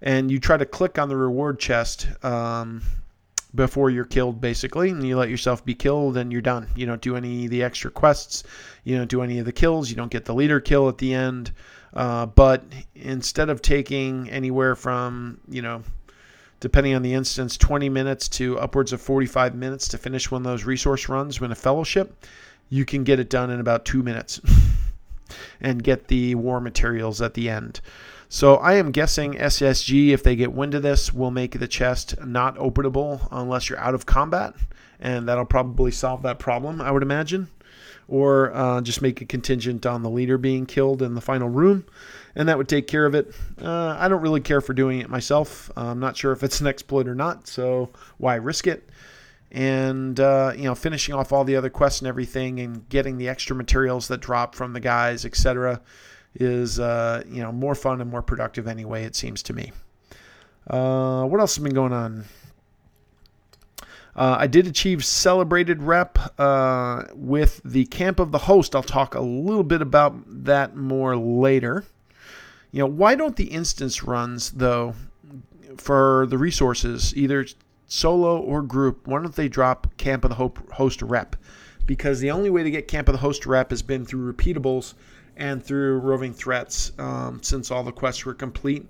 And 0.00 0.30
you 0.30 0.38
try 0.38 0.56
to 0.56 0.66
click 0.66 1.00
on 1.00 1.08
the 1.08 1.16
reward 1.16 1.58
chest 1.58 2.06
um, 2.24 2.82
before 3.54 3.90
you're 3.90 4.04
killed, 4.04 4.40
basically, 4.40 4.90
and 4.90 5.04
you 5.04 5.16
let 5.16 5.30
yourself 5.30 5.64
be 5.64 5.74
killed, 5.74 6.16
and 6.16 6.30
you're 6.30 6.40
done. 6.40 6.68
You 6.76 6.86
don't 6.86 7.02
do 7.02 7.16
any 7.16 7.46
of 7.46 7.50
the 7.50 7.64
extra 7.64 7.90
quests. 7.90 8.44
You 8.84 8.96
don't 8.96 9.10
do 9.10 9.22
any 9.22 9.40
of 9.40 9.46
the 9.46 9.52
kills. 9.52 9.90
You 9.90 9.96
don't 9.96 10.12
get 10.12 10.26
the 10.26 10.34
leader 10.34 10.60
kill 10.60 10.88
at 10.88 10.98
the 10.98 11.12
end. 11.12 11.50
Uh, 11.92 12.26
but 12.26 12.64
instead 12.94 13.48
of 13.48 13.62
taking 13.62 14.30
anywhere 14.30 14.76
from, 14.76 15.40
you 15.48 15.60
know, 15.60 15.82
depending 16.62 16.94
on 16.94 17.02
the 17.02 17.12
instance, 17.12 17.56
20 17.56 17.88
minutes 17.88 18.28
to 18.28 18.56
upwards 18.56 18.92
of 18.92 19.00
45 19.00 19.56
minutes 19.56 19.88
to 19.88 19.98
finish 19.98 20.30
one 20.30 20.42
of 20.42 20.44
those 20.44 20.62
resource 20.62 21.08
runs 21.08 21.40
win 21.40 21.50
a 21.50 21.56
fellowship. 21.56 22.24
You 22.68 22.84
can 22.84 23.02
get 23.02 23.18
it 23.18 23.28
done 23.28 23.50
in 23.50 23.58
about 23.58 23.84
two 23.84 24.00
minutes 24.04 24.40
and 25.60 25.82
get 25.82 26.06
the 26.06 26.36
war 26.36 26.60
materials 26.60 27.20
at 27.20 27.34
the 27.34 27.50
end. 27.50 27.80
So 28.28 28.54
I 28.58 28.74
am 28.74 28.92
guessing 28.92 29.34
SSG, 29.34 30.10
if 30.10 30.22
they 30.22 30.36
get 30.36 30.52
wind 30.52 30.74
of 30.74 30.84
this, 30.84 31.12
will 31.12 31.32
make 31.32 31.58
the 31.58 31.66
chest 31.66 32.14
not 32.24 32.56
openable 32.58 33.26
unless 33.32 33.68
you're 33.68 33.80
out 33.80 33.94
of 33.94 34.06
combat, 34.06 34.54
and 35.00 35.26
that'll 35.26 35.44
probably 35.44 35.90
solve 35.90 36.22
that 36.22 36.38
problem, 36.38 36.80
I 36.80 36.92
would 36.92 37.02
imagine. 37.02 37.48
Or 38.06 38.54
uh, 38.54 38.80
just 38.82 39.02
make 39.02 39.20
a 39.20 39.24
contingent 39.24 39.84
on 39.84 40.04
the 40.04 40.10
leader 40.10 40.38
being 40.38 40.66
killed 40.66 41.02
in 41.02 41.16
the 41.16 41.20
final 41.20 41.48
room 41.48 41.86
and 42.34 42.48
that 42.48 42.58
would 42.58 42.68
take 42.68 42.86
care 42.86 43.06
of 43.06 43.14
it. 43.14 43.34
Uh, 43.60 43.96
I 43.98 44.08
don't 44.08 44.22
really 44.22 44.40
care 44.40 44.60
for 44.60 44.74
doing 44.74 45.00
it 45.00 45.08
myself. 45.08 45.70
I'm 45.76 46.00
not 46.00 46.16
sure 46.16 46.32
if 46.32 46.42
it's 46.42 46.60
an 46.60 46.66
exploit 46.66 47.08
or 47.08 47.14
not, 47.14 47.46
so 47.46 47.90
why 48.18 48.36
risk 48.36 48.66
it? 48.66 48.88
And 49.50 50.18
uh, 50.18 50.52
you 50.56 50.64
know, 50.64 50.74
finishing 50.74 51.14
off 51.14 51.32
all 51.32 51.44
the 51.44 51.56
other 51.56 51.70
quests 51.70 52.00
and 52.00 52.08
everything, 52.08 52.60
and 52.60 52.88
getting 52.88 53.18
the 53.18 53.28
extra 53.28 53.54
materials 53.54 54.08
that 54.08 54.20
drop 54.20 54.54
from 54.54 54.72
the 54.72 54.80
guys, 54.80 55.26
etc., 55.26 55.82
is 56.34 56.80
uh, 56.80 57.22
you 57.28 57.42
know 57.42 57.52
more 57.52 57.74
fun 57.74 58.00
and 58.00 58.10
more 58.10 58.22
productive 58.22 58.66
anyway. 58.66 59.04
It 59.04 59.14
seems 59.14 59.42
to 59.44 59.52
me. 59.52 59.72
Uh, 60.66 61.24
what 61.24 61.40
else 61.40 61.56
has 61.56 61.62
been 61.62 61.74
going 61.74 61.92
on? 61.92 62.24
Uh, 64.14 64.36
I 64.40 64.46
did 64.46 64.66
achieve 64.66 65.04
celebrated 65.04 65.82
rep 65.82 66.18
uh, 66.38 67.04
with 67.14 67.62
the 67.64 67.86
camp 67.86 68.20
of 68.20 68.30
the 68.30 68.38
host. 68.38 68.76
I'll 68.76 68.82
talk 68.82 69.14
a 69.14 69.20
little 69.20 69.64
bit 69.64 69.80
about 69.80 70.14
that 70.44 70.76
more 70.76 71.16
later. 71.16 71.84
You 72.72 72.80
know, 72.80 72.86
why 72.86 73.14
don't 73.14 73.36
the 73.36 73.44
instance 73.44 74.02
runs, 74.02 74.50
though, 74.50 74.94
for 75.76 76.26
the 76.28 76.38
resources, 76.38 77.14
either 77.14 77.46
solo 77.86 78.40
or 78.40 78.62
group, 78.62 79.06
why 79.06 79.20
don't 79.20 79.36
they 79.36 79.48
drop 79.48 79.94
Camp 79.98 80.24
of 80.24 80.30
the 80.30 80.36
hope 80.36 80.72
Host 80.72 81.02
rep? 81.02 81.36
Because 81.84 82.20
the 82.20 82.30
only 82.30 82.48
way 82.48 82.62
to 82.62 82.70
get 82.70 82.88
Camp 82.88 83.08
of 83.08 83.12
the 83.12 83.18
Host 83.18 83.44
rep 83.44 83.70
has 83.70 83.82
been 83.82 84.06
through 84.06 84.32
repeatables 84.32 84.94
and 85.36 85.62
through 85.62 85.98
roving 85.98 86.32
threats 86.32 86.92
um, 86.98 87.42
since 87.42 87.70
all 87.70 87.82
the 87.82 87.92
quests 87.92 88.24
were 88.24 88.34
complete. 88.34 88.86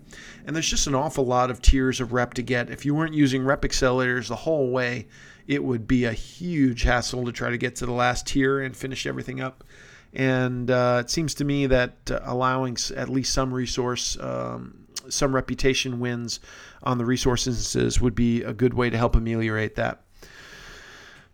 And 0.47 0.55
there's 0.55 0.68
just 0.68 0.87
an 0.87 0.95
awful 0.95 1.25
lot 1.25 1.51
of 1.51 1.61
tiers 1.61 2.01
of 2.01 2.12
rep 2.12 2.35
to 2.35 2.42
get. 2.42 2.71
If 2.71 2.85
you 2.85 2.95
weren't 2.95 3.14
using 3.14 3.45
rep 3.45 3.62
accelerators 3.62 4.29
the 4.29 4.37
whole 4.37 4.71
way, 4.71 5.09
it 5.49 5.62
would 5.62 5.88
be 5.88 6.05
a 6.05 6.12
huge 6.12 6.83
hassle 6.83 7.25
to 7.25 7.33
try 7.33 7.51
to 7.51 7.59
get 7.59 7.77
to 7.77 7.87
the 7.87 7.92
last 7.92 8.29
tier 8.29 8.61
and 8.61 8.77
finish 8.77 9.07
everything 9.07 9.40
up. 9.40 9.64
And 10.12 10.70
uh, 10.70 11.03
it 11.05 11.11
seems 11.11 11.35
to 11.35 11.44
me 11.44 11.66
that 11.66 12.11
uh, 12.11 12.20
allowing 12.25 12.77
at 12.96 13.09
least 13.09 13.33
some 13.33 13.53
resource, 13.53 14.18
um, 14.20 14.87
some 15.09 15.35
reputation 15.35 16.01
wins 16.01 16.40
on 16.83 16.98
the 16.98 17.05
resource 17.05 17.46
instances 17.46 18.01
would 18.01 18.14
be 18.14 18.42
a 18.42 18.53
good 18.53 18.75
way 18.75 18.90
to 18.90 18.98
help 18.98 19.16
ameliorate 19.16 19.77
that. 19.77 20.03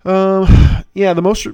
Uh, 0.04 0.82
yeah, 0.94 1.12
the 1.12 1.22
most 1.22 1.46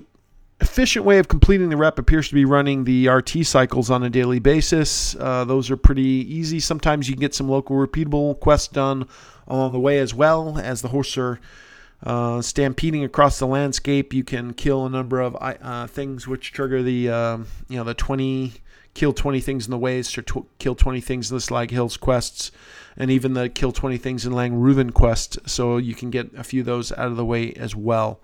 efficient 0.60 1.04
way 1.04 1.18
of 1.18 1.28
completing 1.28 1.68
the 1.68 1.76
rep 1.76 1.98
appears 1.98 2.28
to 2.28 2.34
be 2.34 2.44
running 2.44 2.84
the 2.84 3.08
RT 3.08 3.44
cycles 3.44 3.90
on 3.90 4.02
a 4.02 4.10
daily 4.10 4.38
basis. 4.38 5.16
Uh, 5.16 5.44
those 5.44 5.70
are 5.70 5.76
pretty 5.76 6.02
easy. 6.02 6.60
Sometimes 6.60 7.08
you 7.08 7.14
can 7.14 7.20
get 7.20 7.34
some 7.34 7.48
local 7.48 7.76
repeatable 7.76 8.38
quests 8.38 8.68
done 8.68 9.08
along 9.48 9.72
the 9.72 9.80
way 9.80 9.98
as 9.98 10.14
well 10.14 10.58
as 10.58 10.82
the 10.82 10.88
horse 10.88 11.16
are 11.18 11.40
uh, 12.04 12.42
stampeding 12.42 13.02
across 13.02 13.38
the 13.38 13.46
landscape. 13.46 14.12
You 14.12 14.22
can 14.22 14.52
kill 14.52 14.86
a 14.86 14.90
number 14.90 15.20
of 15.20 15.36
uh, 15.40 15.86
things 15.86 16.28
which 16.28 16.52
trigger 16.52 16.82
the 16.82 17.08
um, 17.10 17.46
you 17.68 17.76
know 17.76 17.84
the 17.84 17.94
20 17.94 18.52
kill 18.92 19.12
20 19.12 19.40
things 19.40 19.66
in 19.66 19.72
the 19.72 19.78
ways 19.78 20.16
or 20.16 20.22
tw- 20.22 20.46
kill 20.58 20.76
20 20.76 21.00
things 21.00 21.30
in 21.30 21.36
the 21.36 21.40
Slag 21.40 21.72
Hills 21.72 21.96
quests 21.96 22.52
and 22.96 23.10
even 23.10 23.34
the 23.34 23.48
kill 23.48 23.72
20 23.72 23.98
things 23.98 24.24
in 24.24 24.32
Langruven 24.32 24.92
quest. 24.92 25.36
So 25.46 25.78
you 25.78 25.96
can 25.96 26.10
get 26.10 26.32
a 26.36 26.44
few 26.44 26.60
of 26.60 26.66
those 26.66 26.92
out 26.92 27.08
of 27.08 27.16
the 27.16 27.24
way 27.24 27.52
as 27.54 27.74
well. 27.74 28.20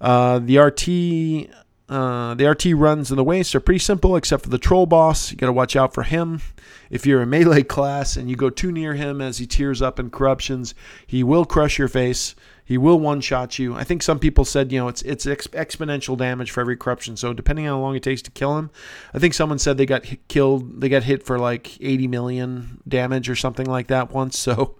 Uh, 0.00 0.38
the 0.38 0.58
RT 0.58 1.52
uh, 1.88 2.34
the 2.34 2.46
RT 2.46 2.66
runs 2.74 3.10
in 3.10 3.16
the 3.16 3.24
waste 3.24 3.54
are 3.54 3.60
pretty 3.60 3.78
simple, 3.78 4.14
except 4.14 4.42
for 4.42 4.50
the 4.50 4.58
troll 4.58 4.84
boss. 4.84 5.30
You 5.30 5.38
got 5.38 5.46
to 5.46 5.52
watch 5.54 5.74
out 5.74 5.94
for 5.94 6.02
him. 6.02 6.42
If 6.90 7.06
you're 7.06 7.22
a 7.22 7.26
melee 7.26 7.62
class 7.62 8.16
and 8.16 8.28
you 8.28 8.36
go 8.36 8.50
too 8.50 8.70
near 8.70 8.94
him 8.94 9.22
as 9.22 9.38
he 9.38 9.46
tears 9.46 9.80
up 9.80 9.98
in 9.98 10.10
corruptions, 10.10 10.74
he 11.06 11.22
will 11.22 11.46
crush 11.46 11.78
your 11.78 11.88
face. 11.88 12.34
He 12.68 12.76
will 12.76 13.00
one 13.00 13.22
shot 13.22 13.58
you. 13.58 13.74
I 13.74 13.82
think 13.82 14.02
some 14.02 14.18
people 14.18 14.44
said, 14.44 14.70
you 14.70 14.78
know, 14.78 14.88
it's 14.88 15.00
it's 15.00 15.26
ex- 15.26 15.46
exponential 15.46 16.18
damage 16.18 16.50
for 16.50 16.60
every 16.60 16.76
corruption. 16.76 17.16
So 17.16 17.32
depending 17.32 17.66
on 17.66 17.78
how 17.78 17.80
long 17.80 17.96
it 17.96 18.02
takes 18.02 18.20
to 18.20 18.30
kill 18.30 18.58
him, 18.58 18.70
I 19.14 19.18
think 19.18 19.32
someone 19.32 19.58
said 19.58 19.78
they 19.78 19.86
got 19.86 20.04
hit, 20.04 20.28
killed, 20.28 20.82
they 20.82 20.90
got 20.90 21.04
hit 21.04 21.22
for 21.22 21.38
like 21.38 21.80
80 21.80 22.08
million 22.08 22.82
damage 22.86 23.30
or 23.30 23.36
something 23.36 23.64
like 23.64 23.86
that 23.86 24.12
once. 24.12 24.38
So 24.38 24.76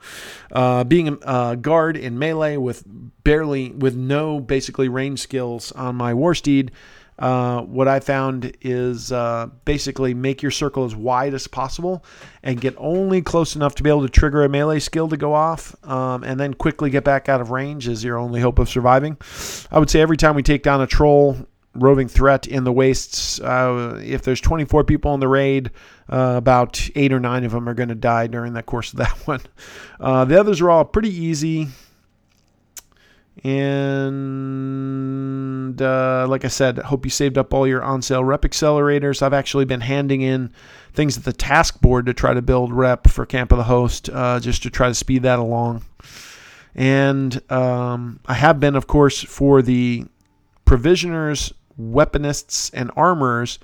uh, 0.52 0.84
being 0.84 1.18
a 1.22 1.56
guard 1.56 1.96
in 1.96 2.18
melee 2.18 2.58
with 2.58 2.84
barely, 3.24 3.70
with 3.70 3.96
no 3.96 4.38
basically 4.38 4.90
range 4.90 5.20
skills 5.20 5.72
on 5.72 5.96
my 5.96 6.12
war 6.12 6.34
steed 6.34 6.70
uh, 7.18 7.62
what 7.62 7.88
I 7.88 8.00
found 8.00 8.56
is 8.60 9.10
uh, 9.10 9.48
basically 9.64 10.14
make 10.14 10.42
your 10.42 10.50
circle 10.50 10.84
as 10.84 10.94
wide 10.94 11.34
as 11.34 11.46
possible 11.46 12.04
and 12.42 12.60
get 12.60 12.74
only 12.78 13.22
close 13.22 13.56
enough 13.56 13.74
to 13.76 13.82
be 13.82 13.90
able 13.90 14.02
to 14.02 14.08
trigger 14.08 14.44
a 14.44 14.48
melee 14.48 14.78
skill 14.78 15.08
to 15.08 15.16
go 15.16 15.34
off, 15.34 15.74
um, 15.84 16.22
and 16.22 16.38
then 16.38 16.54
quickly 16.54 16.90
get 16.90 17.04
back 17.04 17.28
out 17.28 17.40
of 17.40 17.50
range 17.50 17.88
is 17.88 18.04
your 18.04 18.18
only 18.18 18.40
hope 18.40 18.58
of 18.58 18.68
surviving. 18.68 19.16
I 19.70 19.78
would 19.78 19.90
say 19.90 20.00
every 20.00 20.16
time 20.16 20.36
we 20.36 20.42
take 20.42 20.62
down 20.62 20.80
a 20.80 20.86
troll, 20.86 21.36
roving 21.74 22.08
threat 22.08 22.46
in 22.46 22.64
the 22.64 22.72
wastes. 22.72 23.40
Uh, 23.40 24.00
if 24.04 24.22
there's 24.22 24.40
24 24.40 24.84
people 24.84 25.14
in 25.14 25.20
the 25.20 25.28
raid, 25.28 25.70
uh, 26.08 26.34
about 26.36 26.88
eight 26.94 27.12
or 27.12 27.20
nine 27.20 27.44
of 27.44 27.52
them 27.52 27.68
are 27.68 27.74
going 27.74 27.88
to 27.88 27.94
die 27.94 28.26
during 28.26 28.52
the 28.52 28.62
course 28.62 28.92
of 28.92 28.98
that 28.98 29.12
one. 29.26 29.40
Uh, 30.00 30.24
the 30.24 30.38
others 30.38 30.60
are 30.60 30.70
all 30.70 30.84
pretty 30.84 31.14
easy. 31.14 31.68
And 33.44 34.50
uh, 35.80 36.26
like 36.28 36.44
I 36.44 36.48
said, 36.48 36.78
hope 36.78 37.04
you 37.06 37.10
saved 37.10 37.38
up 37.38 37.54
all 37.54 37.68
your 37.68 37.84
on 37.84 38.02
sale 38.02 38.24
rep 38.24 38.42
accelerators. 38.42 39.22
I've 39.22 39.32
actually 39.32 39.64
been 39.64 39.80
handing 39.80 40.22
in 40.22 40.52
things 40.92 41.16
at 41.16 41.22
the 41.24 41.32
task 41.32 41.80
board 41.80 42.06
to 42.06 42.14
try 42.14 42.34
to 42.34 42.42
build 42.42 42.72
rep 42.72 43.08
for 43.08 43.24
Camp 43.24 43.52
of 43.52 43.58
the 43.58 43.64
Host, 43.64 44.10
uh, 44.10 44.40
just 44.40 44.64
to 44.64 44.70
try 44.70 44.88
to 44.88 44.94
speed 44.94 45.22
that 45.22 45.38
along. 45.38 45.84
And 46.74 47.40
um, 47.50 48.18
I 48.26 48.34
have 48.34 48.58
been, 48.58 48.74
of 48.74 48.88
course, 48.88 49.22
for 49.22 49.62
the 49.62 50.04
provisioners, 50.64 51.52
weaponists, 51.80 52.70
and 52.74 52.90
armorers, 52.96 53.60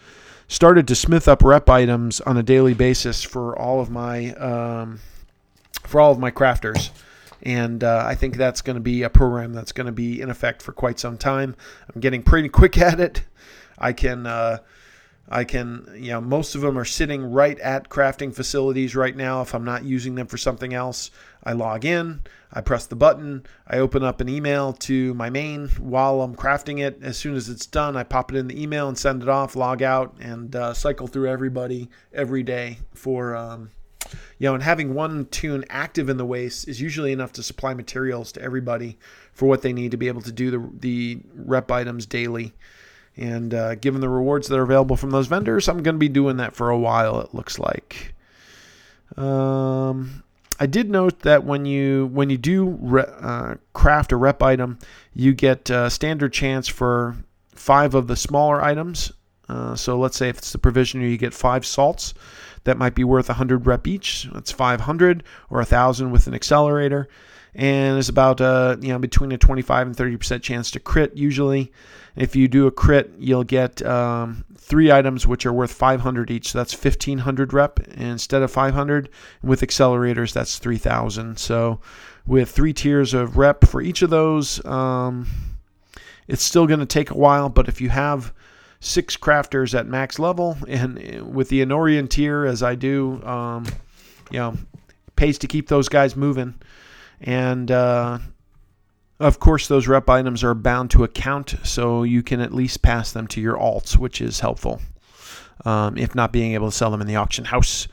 started 0.46 0.86
to 0.88 0.94
smith 0.94 1.26
up 1.26 1.42
rep 1.42 1.68
items 1.68 2.20
on 2.20 2.36
a 2.36 2.42
daily 2.42 2.74
basis 2.74 3.22
for 3.22 3.58
all 3.58 3.80
of 3.80 3.90
my 3.90 4.32
um, 4.34 5.00
for 5.82 6.00
all 6.00 6.12
of 6.12 6.18
my 6.18 6.30
crafters 6.30 6.90
and 7.44 7.84
uh, 7.84 8.02
I 8.06 8.14
think 8.14 8.36
that's 8.36 8.62
going 8.62 8.76
to 8.76 8.80
be 8.80 9.02
a 9.02 9.10
program 9.10 9.52
that's 9.52 9.72
going 9.72 9.86
to 9.86 9.92
be 9.92 10.20
in 10.20 10.30
effect 10.30 10.62
for 10.62 10.72
quite 10.72 10.98
some 10.98 11.18
time. 11.18 11.54
I'm 11.94 12.00
getting 12.00 12.22
pretty 12.22 12.48
quick 12.48 12.78
at 12.78 12.98
it. 12.98 13.22
I 13.78 13.92
can, 13.92 14.26
uh, 14.26 14.58
I 15.28 15.44
can, 15.44 15.90
you 15.94 16.10
know, 16.12 16.20
most 16.20 16.54
of 16.54 16.62
them 16.62 16.78
are 16.78 16.84
sitting 16.84 17.22
right 17.22 17.58
at 17.60 17.88
crafting 17.88 18.34
facilities 18.34 18.96
right 18.96 19.14
now. 19.14 19.42
If 19.42 19.54
I'm 19.54 19.64
not 19.64 19.84
using 19.84 20.14
them 20.14 20.26
for 20.26 20.38
something 20.38 20.72
else, 20.72 21.10
I 21.42 21.52
log 21.52 21.84
in, 21.84 22.22
I 22.52 22.62
press 22.62 22.86
the 22.86 22.96
button, 22.96 23.44
I 23.66 23.78
open 23.78 24.02
up 24.02 24.20
an 24.20 24.28
email 24.28 24.72
to 24.72 25.12
my 25.14 25.28
main 25.28 25.68
while 25.78 26.22
I'm 26.22 26.36
crafting 26.36 26.80
it. 26.80 26.98
As 27.02 27.18
soon 27.18 27.34
as 27.34 27.48
it's 27.50 27.66
done, 27.66 27.96
I 27.96 28.04
pop 28.04 28.32
it 28.32 28.38
in 28.38 28.48
the 28.48 28.62
email 28.62 28.88
and 28.88 28.96
send 28.96 29.22
it 29.22 29.28
off, 29.28 29.56
log 29.56 29.82
out, 29.82 30.14
and 30.20 30.54
uh, 30.56 30.72
cycle 30.72 31.06
through 31.06 31.28
everybody 31.28 31.90
every 32.14 32.42
day 32.42 32.78
for. 32.94 33.36
Um, 33.36 33.70
you 34.38 34.48
know, 34.48 34.54
and 34.54 34.62
having 34.62 34.94
one 34.94 35.26
tune 35.26 35.64
active 35.70 36.08
in 36.08 36.16
the 36.16 36.24
waste 36.24 36.68
is 36.68 36.80
usually 36.80 37.12
enough 37.12 37.32
to 37.34 37.42
supply 37.42 37.74
materials 37.74 38.32
to 38.32 38.42
everybody 38.42 38.98
for 39.32 39.46
what 39.46 39.62
they 39.62 39.72
need 39.72 39.90
to 39.90 39.96
be 39.96 40.08
able 40.08 40.22
to 40.22 40.32
do 40.32 40.50
the, 40.50 40.70
the 40.80 41.20
rep 41.34 41.70
items 41.70 42.06
daily. 42.06 42.52
And 43.16 43.54
uh, 43.54 43.76
given 43.76 44.00
the 44.00 44.08
rewards 44.08 44.48
that 44.48 44.58
are 44.58 44.62
available 44.62 44.96
from 44.96 45.10
those 45.10 45.28
vendors, 45.28 45.68
I'm 45.68 45.82
going 45.82 45.94
to 45.94 46.00
be 46.00 46.08
doing 46.08 46.38
that 46.38 46.54
for 46.54 46.70
a 46.70 46.78
while. 46.78 47.20
It 47.20 47.34
looks 47.34 47.58
like. 47.58 48.14
Um, 49.16 50.24
I 50.58 50.66
did 50.66 50.90
note 50.90 51.20
that 51.20 51.44
when 51.44 51.64
you 51.64 52.06
when 52.12 52.30
you 52.30 52.38
do 52.38 52.78
re, 52.80 53.04
uh, 53.20 53.54
craft 53.72 54.12
a 54.12 54.16
rep 54.16 54.42
item, 54.42 54.78
you 55.12 55.32
get 55.32 55.70
a 55.70 55.90
standard 55.90 56.32
chance 56.32 56.68
for 56.68 57.16
five 57.54 57.94
of 57.94 58.06
the 58.06 58.16
smaller 58.16 58.62
items. 58.62 59.12
Uh, 59.48 59.76
so 59.76 59.98
let's 59.98 60.16
say 60.16 60.28
if 60.28 60.38
it's 60.38 60.52
the 60.52 60.58
provisioner, 60.58 61.06
you 61.06 61.18
get 61.18 61.34
five 61.34 61.66
salts 61.66 62.14
that 62.64 62.78
might 62.78 62.94
be 62.94 63.04
worth 63.04 63.28
100 63.28 63.66
rep 63.66 63.86
each. 63.86 64.28
That's 64.32 64.50
500 64.50 65.22
or 65.50 65.58
1,000 65.58 66.10
with 66.10 66.26
an 66.26 66.34
accelerator. 66.34 67.08
And 67.54 67.98
it's 67.98 68.08
about 68.08 68.40
uh, 68.40 68.76
you 68.80 68.88
know 68.88 68.98
between 68.98 69.30
a 69.30 69.38
25 69.38 69.86
and 69.86 69.96
30 69.96 70.16
percent 70.16 70.42
chance 70.42 70.70
to 70.72 70.80
crit 70.80 71.16
usually. 71.16 71.72
If 72.16 72.34
you 72.34 72.48
do 72.48 72.66
a 72.66 72.70
crit, 72.72 73.12
you'll 73.18 73.44
get 73.44 73.80
um, 73.82 74.44
three 74.56 74.90
items 74.90 75.26
which 75.26 75.46
are 75.46 75.52
worth 75.52 75.72
500 75.72 76.30
each. 76.30 76.50
So 76.50 76.58
that's 76.58 76.74
1500 76.74 77.52
rep 77.52 77.80
instead 77.88 78.42
of 78.42 78.50
500. 78.50 79.08
And 79.42 79.50
with 79.50 79.60
accelerators, 79.60 80.32
that's 80.32 80.58
3000. 80.58 81.38
So 81.38 81.80
with 82.26 82.50
three 82.50 82.72
tiers 82.72 83.14
of 83.14 83.36
rep 83.36 83.64
for 83.64 83.80
each 83.82 84.02
of 84.02 84.10
those, 84.10 84.64
um, 84.64 85.26
it's 86.26 86.42
still 86.42 86.66
going 86.66 86.80
to 86.80 86.86
take 86.86 87.10
a 87.10 87.18
while. 87.18 87.48
But 87.48 87.68
if 87.68 87.80
you 87.80 87.90
have 87.90 88.32
six 88.84 89.16
crafters 89.16 89.76
at 89.78 89.86
max 89.86 90.18
level, 90.18 90.56
and 90.68 91.34
with 91.34 91.48
the 91.48 91.64
Anorian 91.64 92.08
tier 92.08 92.44
as 92.44 92.62
I 92.62 92.74
do, 92.74 93.22
um, 93.24 93.64
you 94.30 94.38
know, 94.38 94.54
pays 95.16 95.38
to 95.38 95.46
keep 95.46 95.68
those 95.68 95.88
guys 95.88 96.14
moving. 96.14 96.54
And 97.20 97.70
uh, 97.70 98.18
of 99.18 99.40
course, 99.40 99.68
those 99.68 99.88
rep 99.88 100.10
items 100.10 100.44
are 100.44 100.54
bound 100.54 100.90
to 100.90 101.04
account, 101.04 101.54
so 101.62 102.02
you 102.02 102.22
can 102.22 102.40
at 102.40 102.52
least 102.52 102.82
pass 102.82 103.12
them 103.12 103.26
to 103.28 103.40
your 103.40 103.56
alts, 103.56 103.96
which 103.96 104.20
is 104.20 104.40
helpful. 104.40 104.80
Um, 105.64 105.96
if 105.96 106.14
not 106.14 106.32
being 106.32 106.52
able 106.52 106.68
to 106.68 106.76
sell 106.76 106.90
them 106.90 107.00
in 107.00 107.06
the 107.06 107.16
auction 107.16 107.44
house. 107.44 107.86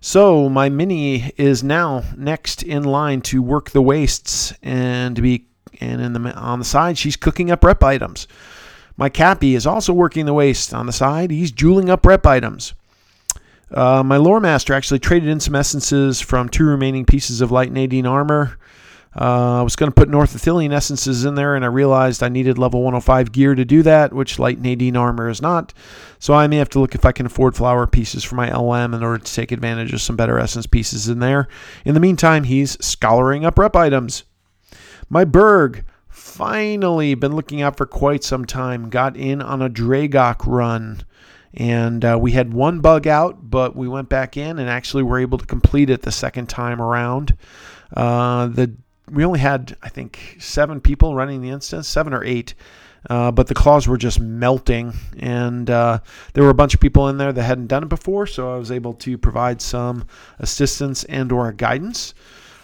So 0.00 0.48
my 0.48 0.68
mini 0.68 1.32
is 1.36 1.62
now 1.62 2.02
next 2.16 2.62
in 2.62 2.82
line 2.82 3.20
to 3.22 3.42
work 3.42 3.70
the 3.70 3.82
wastes 3.82 4.52
and 4.62 5.20
be 5.20 5.46
and 5.80 6.00
in 6.00 6.12
the 6.12 6.34
on 6.34 6.58
the 6.58 6.64
side 6.64 6.98
she's 6.98 7.16
cooking 7.16 7.50
up 7.50 7.62
rep 7.62 7.82
items. 7.82 8.26
My 8.96 9.08
Cappy 9.08 9.54
is 9.54 9.66
also 9.66 9.92
working 9.92 10.26
the 10.26 10.34
waste 10.34 10.72
on 10.72 10.86
the 10.86 10.92
side. 10.92 11.30
He's 11.30 11.50
jeweling 11.50 11.90
up 11.90 12.06
rep 12.06 12.26
items. 12.26 12.74
Uh, 13.70 14.02
my 14.04 14.16
lore 14.16 14.40
master 14.40 14.72
actually 14.72 15.00
traded 15.00 15.28
in 15.28 15.40
some 15.40 15.56
essences 15.56 16.20
from 16.20 16.48
two 16.48 16.64
remaining 16.64 17.04
pieces 17.04 17.40
of 17.40 17.50
light 17.50 17.72
Nadine 17.72 18.06
armor. 18.06 18.56
Uh, 19.16 19.60
I 19.60 19.62
was 19.62 19.76
going 19.76 19.90
to 19.90 19.94
put 19.94 20.08
North 20.08 20.34
Ithilien 20.34 20.72
essences 20.72 21.24
in 21.24 21.36
there, 21.36 21.54
and 21.54 21.64
I 21.64 21.68
realized 21.68 22.22
I 22.22 22.28
needed 22.28 22.58
level 22.58 22.82
105 22.82 23.30
gear 23.30 23.54
to 23.54 23.64
do 23.64 23.82
that, 23.82 24.12
which 24.12 24.40
light 24.40 24.60
Nadine 24.60 24.96
armor 24.96 25.28
is 25.28 25.40
not. 25.40 25.72
So 26.18 26.34
I 26.34 26.48
may 26.48 26.56
have 26.56 26.68
to 26.70 26.80
look 26.80 26.96
if 26.96 27.04
I 27.04 27.12
can 27.12 27.26
afford 27.26 27.54
flower 27.54 27.86
pieces 27.86 28.24
for 28.24 28.34
my 28.34 28.52
LM 28.52 28.92
in 28.92 29.04
order 29.04 29.22
to 29.22 29.34
take 29.34 29.52
advantage 29.52 29.92
of 29.92 30.02
some 30.02 30.16
better 30.16 30.38
essence 30.38 30.66
pieces 30.66 31.08
in 31.08 31.20
there. 31.20 31.48
In 31.84 31.94
the 31.94 32.00
meantime, 32.00 32.44
he's 32.44 32.76
scholaring 32.84 33.44
up 33.44 33.56
rep 33.56 33.76
items. 33.76 34.24
My 35.08 35.24
Berg 35.24 35.84
finally 36.24 37.14
been 37.14 37.36
looking 37.36 37.60
out 37.60 37.76
for 37.76 37.84
quite 37.84 38.24
some 38.24 38.46
time. 38.46 38.88
Got 38.88 39.16
in 39.16 39.42
on 39.42 39.60
a 39.60 39.68
Draigoch 39.68 40.46
run. 40.46 41.02
And 41.52 42.04
uh, 42.04 42.18
we 42.20 42.32
had 42.32 42.52
one 42.52 42.80
bug 42.80 43.06
out, 43.06 43.50
but 43.50 43.76
we 43.76 43.86
went 43.86 44.08
back 44.08 44.36
in 44.36 44.58
and 44.58 44.68
actually 44.68 45.02
were 45.02 45.20
able 45.20 45.38
to 45.38 45.46
complete 45.46 45.90
it 45.90 46.02
the 46.02 46.10
second 46.10 46.48
time 46.48 46.80
around. 46.80 47.36
Uh, 47.94 48.46
the 48.46 48.74
we 49.12 49.22
only 49.22 49.38
had 49.38 49.76
I 49.82 49.90
think 49.90 50.38
seven 50.40 50.80
people 50.80 51.14
running 51.14 51.42
the 51.42 51.50
instance, 51.50 51.86
seven 51.88 52.14
or 52.14 52.24
eight. 52.24 52.54
Uh, 53.10 53.30
but 53.30 53.46
the 53.46 53.54
claws 53.54 53.86
were 53.86 53.98
just 53.98 54.18
melting, 54.18 54.94
and 55.18 55.68
uh, 55.68 55.98
there 56.32 56.42
were 56.42 56.48
a 56.48 56.54
bunch 56.54 56.72
of 56.72 56.80
people 56.80 57.10
in 57.10 57.18
there 57.18 57.34
that 57.34 57.42
hadn't 57.42 57.66
done 57.66 57.82
it 57.82 57.90
before, 57.90 58.26
so 58.26 58.54
I 58.54 58.56
was 58.56 58.72
able 58.72 58.94
to 58.94 59.18
provide 59.18 59.60
some 59.60 60.06
assistance 60.38 61.04
and/or 61.04 61.52
guidance. 61.52 62.14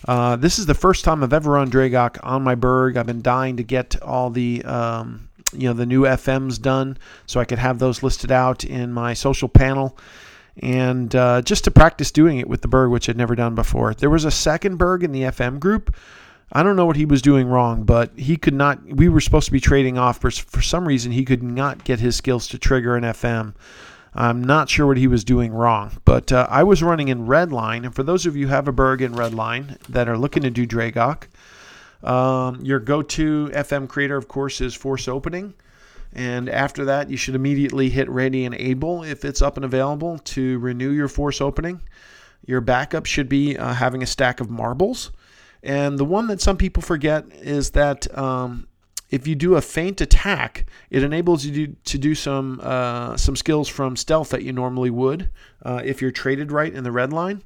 Uh, 0.07 0.37
this 0.37 0.59
is 0.59 0.67
the 0.67 0.75
first 0.75 1.05
time 1.05 1.23
I've 1.23 1.33
ever 1.33 1.53
run 1.53 1.71
Draigoch 1.71 2.19
on 2.23 2.43
my 2.43 2.55
Berg. 2.55 2.97
I've 2.97 3.07
been 3.07 3.23
dying 3.23 3.57
to 3.59 3.63
get 3.63 4.01
all 4.03 4.31
the 4.31 4.63
um, 4.65 5.29
you 5.53 5.69
know 5.69 5.75
the 5.75 5.87
new 5.87 6.03
FMs 6.03 6.61
done, 6.61 6.99
so 7.27 7.41
I 7.41 7.45
could 7.45 7.59
have 7.59 7.79
those 7.79 8.03
listed 8.03 8.33
out 8.33 8.65
in 8.65 8.93
my 8.93 9.15
social 9.15 9.49
panel 9.49 9.99
and 10.63 11.15
uh, 11.15 11.43
just 11.43 11.65
to 11.65 11.71
practice 11.71 12.11
doing 12.11 12.39
it 12.39 12.49
with 12.49 12.63
the 12.63 12.69
Berg, 12.69 12.91
which 12.91 13.09
I'd 13.09 13.17
never 13.17 13.35
done 13.35 13.55
before. 13.55 13.95
There 13.95 14.11
was 14.11 14.25
a 14.25 14.31
second 14.31 14.77
Berg 14.77 15.03
in 15.03 15.13
the 15.13 15.23
FM 15.23 15.59
group. 15.59 15.95
I 16.53 16.63
don't 16.63 16.77
know 16.77 16.87
what 16.87 16.97
he 16.97 17.07
was 17.07 17.23
doing 17.23 17.47
wrong, 17.47 17.85
but 17.85 18.19
he 18.19 18.37
could 18.37 18.55
not. 18.55 18.85
We 18.85 19.09
were 19.09 19.21
supposed 19.21 19.47
to 19.47 19.53
be 19.53 19.61
trading 19.61 19.99
off, 19.99 20.21
but 20.21 20.35
for 20.35 20.61
some 20.61 20.87
reason, 20.87 21.13
he 21.13 21.25
could 21.25 21.43
not 21.43 21.85
get 21.85 22.01
his 22.01 22.17
skills 22.17 22.49
to 22.49 22.59
trigger 22.59 22.97
an 22.97 23.05
FM. 23.05 23.55
I'm 24.15 24.43
not 24.43 24.69
sure 24.69 24.87
what 24.87 24.97
he 24.97 25.07
was 25.07 25.23
doing 25.23 25.53
wrong, 25.53 26.01
but 26.05 26.33
uh, 26.33 26.47
I 26.51 26.65
was 26.65 26.83
running 26.83 27.09
in 27.09 27.27
red 27.27 27.53
line. 27.53 27.85
And 27.85 27.95
for 27.95 28.03
those 28.03 28.27
of 28.27 28.37
you 28.37 28.49
who 28.49 28.53
have 28.53 28.67
a 28.67 28.73
Berg 28.73 29.03
in 29.03 29.15
red 29.15 29.35
line 29.35 29.77
that 29.89 30.09
are 30.09 30.19
looking 30.19 30.43
to 30.43 30.51
do 30.51 30.67
Draigoch, 30.67 31.29
um, 32.03 32.61
your 32.65 32.81
go 32.81 33.03
to 33.03 33.51
FM 33.55 33.89
creator, 33.89 34.17
of 34.17 34.27
course, 34.27 34.61
is 34.61 34.75
Force 34.75 35.07
Opening. 35.07 35.55
And 36.13 36.49
after 36.49 36.85
that, 36.87 37.09
you 37.09 37.17
should 37.17 37.37
immediately 37.37 37.89
hit 37.89 38.09
ready 38.09 38.45
and 38.45 38.55
able 38.57 39.05
if 39.05 39.25
it's 39.25 39.43
up 39.43 39.57
and 39.57 39.65
available 39.65 40.19
to 40.19 40.59
renew 40.59 40.91
your 40.91 41.09
force 41.09 41.41
opening. 41.41 41.83
Your 42.45 42.61
backup 42.61 43.07
should 43.07 43.29
be 43.29 43.57
uh, 43.57 43.75
having 43.75 44.03
a 44.03 44.07
stack 44.07 44.41
of 44.41 44.51
marbles. 44.51 45.13
And 45.63 45.99
the 45.99 46.05
one 46.05 46.27
that 46.29 46.41
some 46.41 46.57
people 46.57 46.83
forget 46.83 47.27
is 47.33 47.71
that 47.73 48.13
um, 48.19 48.67
if 49.11 49.27
you 49.27 49.35
do 49.35 49.57
a 49.57 49.61
feint 49.61 50.01
attack, 50.01 50.67
it 50.89 51.03
enables 51.03 51.45
you 51.45 51.67
to, 51.67 51.75
to 51.85 51.99
do 51.99 52.15
some 52.15 52.61
uh, 52.63 53.17
some 53.17 53.37
skills 53.37 53.69
from 53.69 53.97
stealth 53.97 54.31
that 54.31 54.43
you 54.43 54.53
normally 54.53 54.91
would 54.91 55.31
uh, 55.65 55.83
if 55.85 56.01
you're 56.01 56.11
traded 56.13 56.53
right 56.53 56.73
in 56.73 56.85
the 56.85 56.93
red 56.93 57.13
line, 57.13 57.43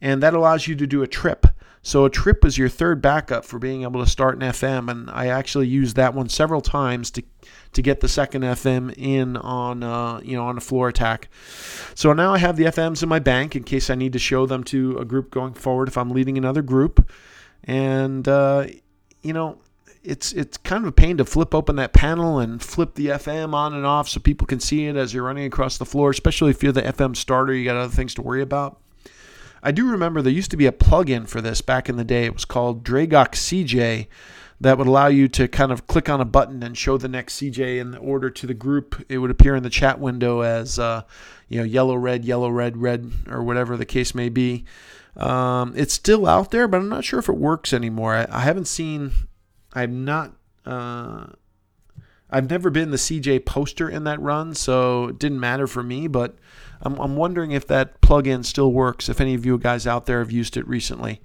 and 0.00 0.22
that 0.22 0.34
allows 0.34 0.66
you 0.66 0.74
to 0.76 0.86
do 0.86 1.02
a 1.02 1.06
trip. 1.06 1.46
So 1.82 2.04
a 2.04 2.10
trip 2.10 2.44
is 2.44 2.58
your 2.58 2.68
third 2.68 3.00
backup 3.00 3.44
for 3.44 3.60
being 3.60 3.84
able 3.84 4.04
to 4.04 4.10
start 4.10 4.34
an 4.34 4.40
FM, 4.40 4.90
and 4.90 5.08
I 5.08 5.28
actually 5.28 5.68
used 5.68 5.94
that 5.94 6.14
one 6.14 6.28
several 6.28 6.60
times 6.60 7.12
to 7.12 7.22
to 7.74 7.82
get 7.82 8.00
the 8.00 8.08
second 8.08 8.42
FM 8.42 8.92
in 8.96 9.36
on 9.36 9.84
uh, 9.84 10.20
you 10.24 10.36
know 10.36 10.46
on 10.46 10.58
a 10.58 10.60
floor 10.60 10.88
attack. 10.88 11.28
So 11.94 12.12
now 12.12 12.34
I 12.34 12.38
have 12.38 12.56
the 12.56 12.64
FMs 12.64 13.04
in 13.04 13.08
my 13.08 13.20
bank 13.20 13.54
in 13.54 13.62
case 13.62 13.88
I 13.88 13.94
need 13.94 14.14
to 14.14 14.18
show 14.18 14.46
them 14.46 14.64
to 14.64 14.98
a 14.98 15.04
group 15.04 15.30
going 15.30 15.54
forward 15.54 15.86
if 15.86 15.96
I'm 15.96 16.10
leading 16.10 16.36
another 16.36 16.62
group, 16.62 17.08
and 17.62 18.26
uh, 18.26 18.66
you 19.22 19.32
know 19.32 19.58
it's 20.06 20.32
it's 20.32 20.56
kind 20.58 20.84
of 20.84 20.88
a 20.88 20.92
pain 20.92 21.16
to 21.18 21.24
flip 21.24 21.54
open 21.54 21.76
that 21.76 21.92
panel 21.92 22.38
and 22.38 22.62
flip 22.62 22.94
the 22.94 23.08
FM 23.08 23.54
on 23.54 23.74
and 23.74 23.84
off 23.84 24.08
so 24.08 24.20
people 24.20 24.46
can 24.46 24.60
see 24.60 24.86
it 24.86 24.96
as 24.96 25.12
you're 25.12 25.24
running 25.24 25.46
across 25.46 25.78
the 25.78 25.84
floor, 25.84 26.10
especially 26.10 26.50
if 26.50 26.62
you're 26.62 26.72
the 26.72 26.82
FM 26.82 27.16
starter. 27.16 27.52
You 27.52 27.64
got 27.64 27.76
other 27.76 27.92
things 27.92 28.14
to 28.14 28.22
worry 28.22 28.42
about. 28.42 28.80
I 29.62 29.72
do 29.72 29.90
remember 29.90 30.22
there 30.22 30.32
used 30.32 30.52
to 30.52 30.56
be 30.56 30.66
a 30.66 30.72
plugin 30.72 31.28
for 31.28 31.40
this 31.40 31.60
back 31.60 31.88
in 31.88 31.96
the 31.96 32.04
day. 32.04 32.24
It 32.24 32.34
was 32.34 32.44
called 32.44 32.84
Draigoch 32.84 33.32
CJ 33.32 34.06
that 34.60 34.78
would 34.78 34.86
allow 34.86 35.08
you 35.08 35.28
to 35.28 35.48
kind 35.48 35.70
of 35.70 35.86
click 35.86 36.08
on 36.08 36.20
a 36.20 36.24
button 36.24 36.62
and 36.62 36.78
show 36.78 36.96
the 36.96 37.08
next 37.08 37.40
CJ 37.40 37.78
in 37.78 37.90
the 37.90 37.98
order 37.98 38.30
to 38.30 38.46
the 38.46 38.54
group. 38.54 39.04
It 39.08 39.18
would 39.18 39.30
appear 39.30 39.56
in 39.56 39.62
the 39.62 39.70
chat 39.70 39.98
window 39.98 40.40
as 40.40 40.78
uh, 40.78 41.02
you 41.48 41.58
know 41.58 41.64
yellow, 41.64 41.96
red, 41.96 42.24
yellow, 42.24 42.48
red, 42.48 42.76
red, 42.76 43.10
or 43.28 43.42
whatever 43.42 43.76
the 43.76 43.84
case 43.84 44.14
may 44.14 44.28
be. 44.28 44.64
Um, 45.16 45.72
it's 45.76 45.94
still 45.94 46.26
out 46.26 46.50
there, 46.50 46.68
but 46.68 46.78
I'm 46.78 46.88
not 46.88 47.04
sure 47.04 47.18
if 47.18 47.28
it 47.28 47.36
works 47.36 47.72
anymore. 47.72 48.14
I, 48.14 48.26
I 48.30 48.40
haven't 48.40 48.66
seen. 48.66 49.12
I'm 49.76 50.04
not. 50.04 50.32
Uh, 50.64 51.26
I've 52.28 52.50
never 52.50 52.70
been 52.70 52.90
the 52.90 52.96
CJ 52.96 53.44
poster 53.44 53.88
in 53.88 54.04
that 54.04 54.20
run, 54.20 54.54
so 54.54 55.08
it 55.08 55.18
didn't 55.18 55.38
matter 55.38 55.66
for 55.66 55.82
me. 55.82 56.08
But 56.08 56.36
I'm, 56.82 56.98
I'm 56.98 57.16
wondering 57.16 57.52
if 57.52 57.66
that 57.68 58.00
plugin 58.00 58.44
still 58.44 58.72
works. 58.72 59.08
If 59.08 59.20
any 59.20 59.34
of 59.34 59.46
you 59.46 59.58
guys 59.58 59.86
out 59.86 60.06
there 60.06 60.18
have 60.18 60.32
used 60.32 60.56
it 60.56 60.66
recently. 60.66 61.20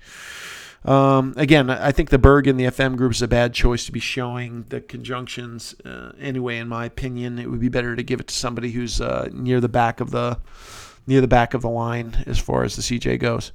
Um, 0.84 1.36
again, 1.38 1.70
I 1.70 1.92
think 1.92 2.10
the 2.10 2.18
Berg 2.18 2.48
and 2.48 2.60
the 2.60 2.66
FM 2.66 2.98
group 2.98 3.14
is 3.14 3.22
a 3.22 3.28
bad 3.28 3.54
choice 3.54 3.86
to 3.86 3.92
be 3.92 4.00
showing 4.00 4.64
the 4.70 4.82
conjunctions. 4.82 5.76
Uh, 5.86 6.12
anyway, 6.20 6.58
in 6.58 6.68
my 6.68 6.86
opinion, 6.86 7.38
it 7.40 7.50
would 7.50 7.60
be 7.60 7.70
better 7.70 7.96
to 7.96 8.04
give 8.04 8.20
it 8.20 8.28
to 8.28 8.34
somebody 8.34 8.72
who's 8.72 9.00
uh, 9.00 9.30
near 9.32 9.62
the 9.62 9.70
back 9.70 10.00
of 10.02 10.12
the 10.12 10.40
near 11.08 11.22
the 11.22 11.28
back 11.28 11.54
of 11.54 11.62
the 11.62 11.70
line 11.70 12.24
as 12.28 12.38
far 12.38 12.64
as 12.64 12.76
the 12.76 12.82
CJ 12.82 13.20
goes. 13.20 13.52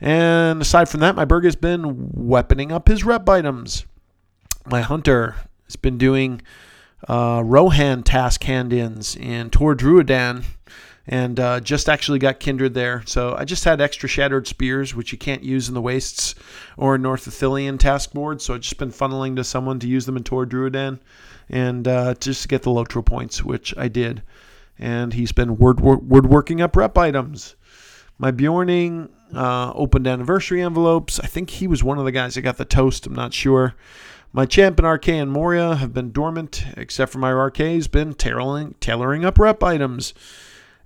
And 0.00 0.62
aside 0.62 0.88
from 0.88 1.00
that, 1.00 1.16
my 1.16 1.24
Berg 1.24 1.44
has 1.44 1.56
been 1.56 2.10
weaponing 2.16 2.70
up 2.70 2.88
his 2.88 3.04
rep 3.04 3.28
items. 3.28 3.84
My 4.70 4.82
Hunter 4.82 5.36
has 5.64 5.76
been 5.76 5.96
doing 5.96 6.42
uh, 7.08 7.42
Rohan 7.44 8.02
task 8.02 8.42
hand-ins 8.44 9.16
in 9.16 9.48
Tor 9.48 9.74
Druidan 9.74 10.44
and 11.06 11.40
uh, 11.40 11.60
just 11.60 11.88
actually 11.88 12.18
got 12.18 12.38
kindred 12.38 12.74
there. 12.74 13.02
So 13.06 13.34
I 13.34 13.46
just 13.46 13.64
had 13.64 13.80
extra 13.80 14.10
shattered 14.10 14.46
spears, 14.46 14.94
which 14.94 15.10
you 15.10 15.16
can't 15.16 15.42
use 15.42 15.68
in 15.68 15.74
the 15.74 15.80
wastes 15.80 16.34
or 16.76 16.98
North 16.98 17.24
Ithilien 17.24 17.78
task 17.78 18.12
board. 18.12 18.42
So 18.42 18.54
I've 18.54 18.60
just 18.60 18.76
been 18.76 18.90
funneling 18.90 19.36
to 19.36 19.44
someone 19.44 19.78
to 19.78 19.88
use 19.88 20.04
them 20.04 20.18
in 20.18 20.24
Tor 20.24 20.44
Druidan 20.44 20.98
and 21.48 21.88
uh, 21.88 22.14
just 22.14 22.42
to 22.42 22.48
get 22.48 22.62
the 22.62 22.70
Lotro 22.70 23.04
points, 23.04 23.42
which 23.42 23.74
I 23.78 23.88
did. 23.88 24.22
And 24.78 25.14
he's 25.14 25.32
been 25.32 25.56
word, 25.56 25.80
word, 25.80 26.06
woodworking 26.06 26.60
up 26.60 26.76
rep 26.76 26.98
items. 26.98 27.56
My 28.18 28.32
Beorning 28.32 29.08
uh, 29.34 29.72
opened 29.72 30.06
anniversary 30.06 30.60
envelopes. 30.60 31.18
I 31.20 31.26
think 31.26 31.48
he 31.48 31.66
was 31.66 31.82
one 31.82 31.98
of 31.98 32.04
the 32.04 32.12
guys 32.12 32.34
that 32.34 32.42
got 32.42 32.58
the 32.58 32.64
toast. 32.66 33.06
I'm 33.06 33.14
not 33.14 33.32
sure. 33.32 33.74
My 34.38 34.46
champ 34.46 34.78
and 34.78 34.86
RK 34.86 35.08
and 35.08 35.32
Moria 35.32 35.74
have 35.74 35.92
been 35.92 36.12
dormant, 36.12 36.64
except 36.76 37.10
for 37.10 37.18
my 37.18 37.32
RK's 37.32 37.88
been 37.88 38.14
tailoring, 38.14 38.76
tailoring 38.78 39.24
up 39.24 39.36
rep 39.36 39.64
items. 39.64 40.14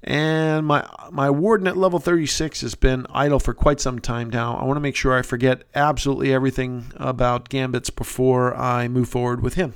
And 0.03 0.67
my 0.67 0.89
my 1.11 1.29
warden 1.29 1.67
at 1.67 1.77
level 1.77 1.99
36 1.99 2.63
has 2.63 2.75
been 2.75 3.07
idle 3.11 3.39
for 3.39 3.53
quite 3.53 3.79
some 3.79 3.99
time 3.99 4.31
now. 4.31 4.57
I 4.57 4.65
want 4.65 4.79
to 4.79 4.81
make 4.81 4.97
sure 4.97 5.13
I 5.13 5.21
forget 5.21 5.65
absolutely 5.75 6.33
everything 6.33 6.93
about 6.97 7.51
Gambits 7.51 7.91
before 7.91 8.57
I 8.57 8.89
move 8.89 9.11
forward 9.11 9.43
with 9.43 9.53
him. 9.53 9.75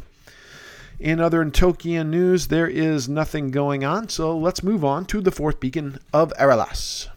In 0.99 1.21
other 1.21 1.45
Tolkien 1.45 2.09
news, 2.09 2.47
there 2.47 2.69
is 2.69 3.11
nothing 3.11 3.51
going 3.51 3.85
on, 3.85 4.09
so 4.09 4.35
let's 4.39 4.63
move 4.63 4.87
on 4.87 5.05
to 5.05 5.21
the 5.21 5.31
fourth 5.31 5.61
beacon 5.61 5.99
of 6.15 6.33
Erelas. 6.41 7.09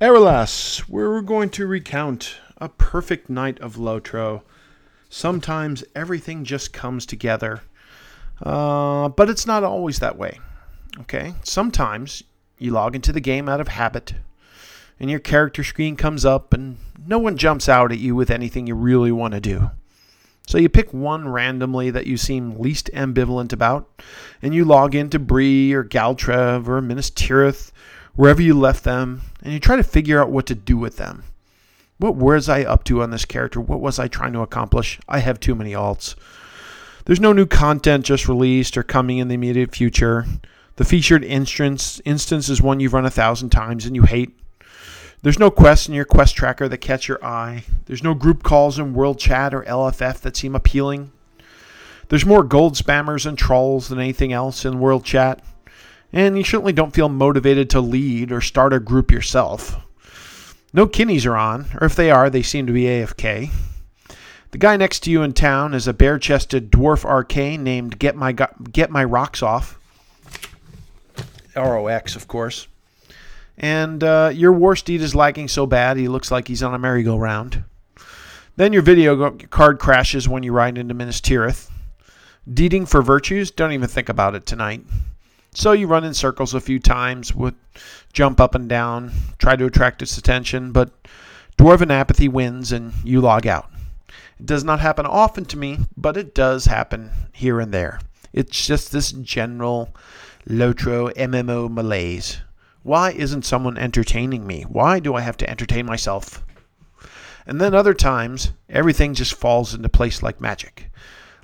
Erelas, 0.00 0.88
we're 0.88 1.20
going 1.20 1.50
to 1.50 1.66
recount 1.66 2.36
a 2.58 2.68
perfect 2.68 3.30
night 3.30 3.60
of 3.60 3.76
Lotro. 3.76 4.42
Sometimes 5.08 5.84
everything 5.94 6.44
just 6.44 6.72
comes 6.72 7.06
together 7.06 7.62
uh, 8.42 9.08
but 9.10 9.30
it's 9.30 9.46
not 9.46 9.64
always 9.64 9.98
that 9.98 10.18
way. 10.18 10.40
Okay? 11.00 11.34
Sometimes 11.42 12.22
you 12.58 12.70
log 12.70 12.94
into 12.94 13.12
the 13.12 13.20
game 13.20 13.48
out 13.48 13.60
of 13.60 13.68
habit, 13.68 14.14
and 14.98 15.10
your 15.10 15.20
character 15.20 15.64
screen 15.64 15.96
comes 15.96 16.24
up, 16.24 16.52
and 16.52 16.78
no 17.06 17.18
one 17.18 17.36
jumps 17.36 17.68
out 17.68 17.92
at 17.92 17.98
you 17.98 18.14
with 18.14 18.30
anything 18.30 18.66
you 18.66 18.74
really 18.74 19.12
want 19.12 19.34
to 19.34 19.40
do. 19.40 19.70
So 20.46 20.58
you 20.58 20.68
pick 20.68 20.92
one 20.92 21.28
randomly 21.28 21.90
that 21.90 22.06
you 22.06 22.16
seem 22.16 22.58
least 22.58 22.90
ambivalent 22.92 23.52
about, 23.52 23.88
and 24.42 24.54
you 24.54 24.64
log 24.64 24.94
into 24.94 25.18
Bree 25.18 25.72
or 25.72 25.84
Galtrev 25.84 26.68
or 26.68 26.82
Minas 26.82 27.10
Tirith, 27.10 27.72
wherever 28.16 28.42
you 28.42 28.58
left 28.58 28.84
them, 28.84 29.22
and 29.42 29.52
you 29.52 29.60
try 29.60 29.76
to 29.76 29.82
figure 29.82 30.20
out 30.20 30.30
what 30.30 30.46
to 30.46 30.54
do 30.54 30.76
with 30.76 30.96
them. 30.96 31.24
What 31.98 32.16
was 32.16 32.48
I 32.48 32.62
up 32.62 32.84
to 32.84 33.02
on 33.02 33.10
this 33.10 33.24
character? 33.24 33.60
What 33.60 33.80
was 33.80 33.98
I 33.98 34.08
trying 34.08 34.32
to 34.32 34.40
accomplish? 34.40 34.98
I 35.08 35.20
have 35.20 35.38
too 35.38 35.54
many 35.54 35.72
alts. 35.72 36.14
There's 37.04 37.20
no 37.20 37.32
new 37.32 37.46
content 37.46 38.04
just 38.04 38.28
released 38.28 38.76
or 38.76 38.82
coming 38.82 39.18
in 39.18 39.28
the 39.28 39.34
immediate 39.34 39.74
future. 39.74 40.26
The 40.76 40.84
featured 40.84 41.22
instance 41.22 42.00
instance 42.04 42.48
is 42.48 42.60
one 42.60 42.80
you've 42.80 42.94
run 42.94 43.06
a 43.06 43.10
thousand 43.10 43.50
times 43.50 43.86
and 43.86 43.94
you 43.94 44.02
hate. 44.02 44.36
There's 45.22 45.38
no 45.38 45.50
quests 45.50 45.88
in 45.88 45.94
your 45.94 46.04
quest 46.04 46.34
tracker 46.34 46.68
that 46.68 46.78
catch 46.78 47.08
your 47.08 47.24
eye. 47.24 47.64
There's 47.86 48.02
no 48.02 48.14
group 48.14 48.42
calls 48.42 48.78
in 48.78 48.92
World 48.92 49.18
Chat 49.18 49.54
or 49.54 49.62
LFF 49.62 50.20
that 50.20 50.36
seem 50.36 50.54
appealing. 50.54 51.12
There's 52.08 52.26
more 52.26 52.42
gold 52.42 52.74
spammers 52.74 53.24
and 53.24 53.38
trolls 53.38 53.88
than 53.88 53.98
anything 53.98 54.32
else 54.32 54.64
in 54.64 54.80
World 54.80 55.04
Chat. 55.04 55.42
And 56.14 56.38
you 56.38 56.44
certainly 56.44 56.72
don't 56.72 56.94
feel 56.94 57.08
motivated 57.08 57.68
to 57.70 57.80
lead 57.80 58.30
or 58.30 58.40
start 58.40 58.72
a 58.72 58.78
group 58.78 59.10
yourself. 59.10 59.76
No 60.72 60.86
kinnies 60.86 61.26
are 61.26 61.36
on, 61.36 61.66
or 61.80 61.86
if 61.86 61.96
they 61.96 62.08
are, 62.08 62.30
they 62.30 62.40
seem 62.40 62.68
to 62.68 62.72
be 62.72 62.84
AFK. 62.84 63.50
The 64.52 64.58
guy 64.58 64.76
next 64.76 65.00
to 65.00 65.10
you 65.10 65.24
in 65.24 65.32
town 65.32 65.74
is 65.74 65.88
a 65.88 65.92
bare 65.92 66.20
chested 66.20 66.70
dwarf 66.70 67.04
arcane 67.04 67.64
named 67.64 67.98
Get 67.98 68.14
My, 68.14 68.30
Get 68.30 68.90
My 68.90 69.02
Rocks 69.02 69.42
Off. 69.42 69.76
ROX, 71.56 72.14
of 72.14 72.28
course. 72.28 72.68
And 73.58 74.04
uh, 74.04 74.30
your 74.32 74.52
war 74.52 74.76
steed 74.76 75.00
is 75.00 75.16
lagging 75.16 75.48
so 75.48 75.66
bad 75.66 75.96
he 75.96 76.06
looks 76.06 76.30
like 76.30 76.46
he's 76.46 76.62
on 76.62 76.74
a 76.74 76.78
merry-go-round. 76.78 77.64
Then 78.54 78.72
your 78.72 78.82
video 78.82 79.32
card 79.32 79.80
crashes 79.80 80.28
when 80.28 80.44
you 80.44 80.52
ride 80.52 80.78
into 80.78 80.94
Minas 80.94 81.20
Tirith. 81.20 81.70
Deeding 82.52 82.86
for 82.86 83.02
virtues, 83.02 83.50
don't 83.50 83.72
even 83.72 83.88
think 83.88 84.08
about 84.08 84.36
it 84.36 84.46
tonight. 84.46 84.84
So 85.56 85.70
you 85.70 85.86
run 85.86 86.02
in 86.02 86.14
circles 86.14 86.52
a 86.52 86.60
few 86.60 86.80
times, 86.80 87.32
would 87.32 87.54
jump 88.12 88.40
up 88.40 88.56
and 88.56 88.68
down, 88.68 89.12
try 89.38 89.54
to 89.54 89.66
attract 89.66 90.02
its 90.02 90.18
attention, 90.18 90.72
but 90.72 90.90
dwarven 91.56 91.92
apathy 91.92 92.26
wins 92.26 92.72
and 92.72 92.92
you 93.04 93.20
log 93.20 93.46
out. 93.46 93.70
It 94.40 94.46
does 94.46 94.64
not 94.64 94.80
happen 94.80 95.06
often 95.06 95.44
to 95.46 95.56
me, 95.56 95.78
but 95.96 96.16
it 96.16 96.34
does 96.34 96.66
happen 96.66 97.10
here 97.32 97.60
and 97.60 97.72
there. 97.72 98.00
It's 98.32 98.66
just 98.66 98.90
this 98.90 99.12
general 99.12 99.94
Lotro 100.48 101.14
MMO 101.14 101.70
malaise. 101.70 102.38
Why 102.82 103.12
isn't 103.12 103.46
someone 103.46 103.78
entertaining 103.78 104.46
me? 104.46 104.62
Why 104.62 104.98
do 104.98 105.14
I 105.14 105.20
have 105.20 105.36
to 105.36 105.48
entertain 105.48 105.86
myself? 105.86 106.44
And 107.46 107.60
then 107.60 107.74
other 107.74 107.94
times, 107.94 108.50
everything 108.68 109.14
just 109.14 109.34
falls 109.34 109.72
into 109.72 109.88
place 109.88 110.20
like 110.20 110.40
magic. 110.40 110.90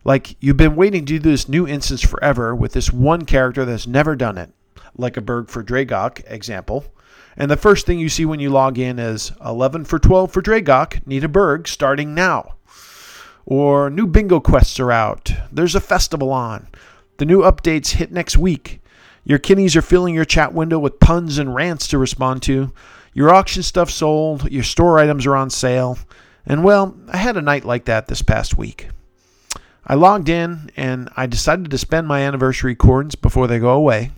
Like 0.05 0.37
you've 0.41 0.57
been 0.57 0.77
waiting 0.77 1.05
to 1.05 1.13
do 1.15 1.19
this 1.19 1.49
new 1.49 1.67
instance 1.67 2.03
forever 2.03 2.55
with 2.55 2.73
this 2.73 2.93
one 2.93 3.25
character 3.25 3.65
that's 3.65 3.87
never 3.87 4.17
done 4.17 4.39
it, 4.39 4.53
like 4.97 5.17
a 5.17 5.21
Berg 5.21 5.49
for 5.49 5.63
Draigoch 5.63 6.23
example. 6.27 6.87
And 7.37 7.51
the 7.51 7.57
first 7.57 7.87
thing 7.87 7.99
you 7.99 8.09
see 8.09 8.25
when 8.25 8.41
you 8.41 8.51
log 8.51 8.79
in 8.79 8.99
is 8.99 9.33
11 9.45 9.85
for 9.85 9.99
12 9.99 10.33
for 10.33 10.43
Draigoch, 10.43 11.07
need 11.07 11.25
a 11.25 11.29
Burg 11.29 11.69
starting 11.69 12.15
now. 12.15 12.57
Or 13.47 13.91
new 13.91 14.07
bingo 14.07 14.41
quests 14.41 14.79
are 14.81 14.93
out. 14.93 15.33
There's 15.51 15.75
a 15.75 15.81
festival 15.81 16.33
on. 16.33 16.69
The 17.19 17.25
new 17.25 17.43
updates 17.43 17.93
hit 17.93 18.13
next 18.13 18.37
week. 18.37 18.81
Your 19.25 19.39
kinnies 19.39 19.77
are 19.77 19.83
filling 19.83 20.15
your 20.15 20.25
chat 20.25 20.55
window 20.55 20.79
with 20.79 21.01
puns 21.01 21.39
and 21.39 21.55
rants 21.55 21.87
to 21.89 21.99
respond 21.99 22.43
to. 22.43 22.73
Your 23.13 23.35
auction 23.35 23.63
stuff 23.63 23.91
sold, 23.91 24.51
your 24.51 24.63
store 24.63 24.99
items 24.99 25.27
are 25.27 25.37
on 25.37 25.51
sale. 25.51 25.99
And 26.47 26.65
well, 26.65 26.97
I 27.09 27.19
had 27.19 27.37
a 27.37 27.43
night 27.43 27.65
like 27.65 27.85
that 27.85 28.09
this 28.09 28.23
past 28.23 28.57
week. 28.57 28.89
I 29.91 29.95
logged 29.95 30.29
in 30.29 30.71
and 30.77 31.09
I 31.17 31.27
decided 31.27 31.69
to 31.69 31.77
spend 31.77 32.07
my 32.07 32.21
anniversary 32.21 32.77
coins 32.77 33.17
before 33.17 33.49
they 33.49 33.59
go 33.59 33.71
away. 33.71 34.13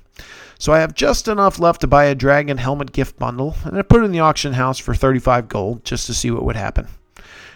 So 0.58 0.74
I 0.74 0.80
have 0.80 0.92
just 0.92 1.28
enough 1.28 1.58
left 1.58 1.80
to 1.80 1.86
buy 1.86 2.04
a 2.04 2.14
dragon 2.14 2.58
helmet 2.58 2.92
gift 2.92 3.18
bundle, 3.18 3.56
and 3.64 3.78
I 3.78 3.80
put 3.80 4.02
it 4.02 4.04
in 4.04 4.12
the 4.12 4.20
auction 4.20 4.52
house 4.52 4.78
for 4.78 4.94
35 4.94 5.48
gold 5.48 5.82
just 5.82 6.06
to 6.08 6.14
see 6.14 6.30
what 6.30 6.44
would 6.44 6.56
happen. 6.56 6.88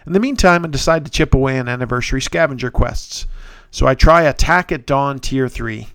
In 0.07 0.15
the 0.15 0.19
meantime, 0.19 0.65
I 0.65 0.69
decide 0.69 1.05
to 1.05 1.11
chip 1.11 1.35
away 1.35 1.59
on 1.59 1.69
anniversary 1.69 2.23
scavenger 2.23 2.71
quests. 2.71 3.27
So 3.71 3.87
I 3.87 3.95
try 3.95 4.23
Attack 4.23 4.73
at 4.73 4.87
Dawn 4.87 5.19
Tier 5.19 5.47
3. 5.47 5.87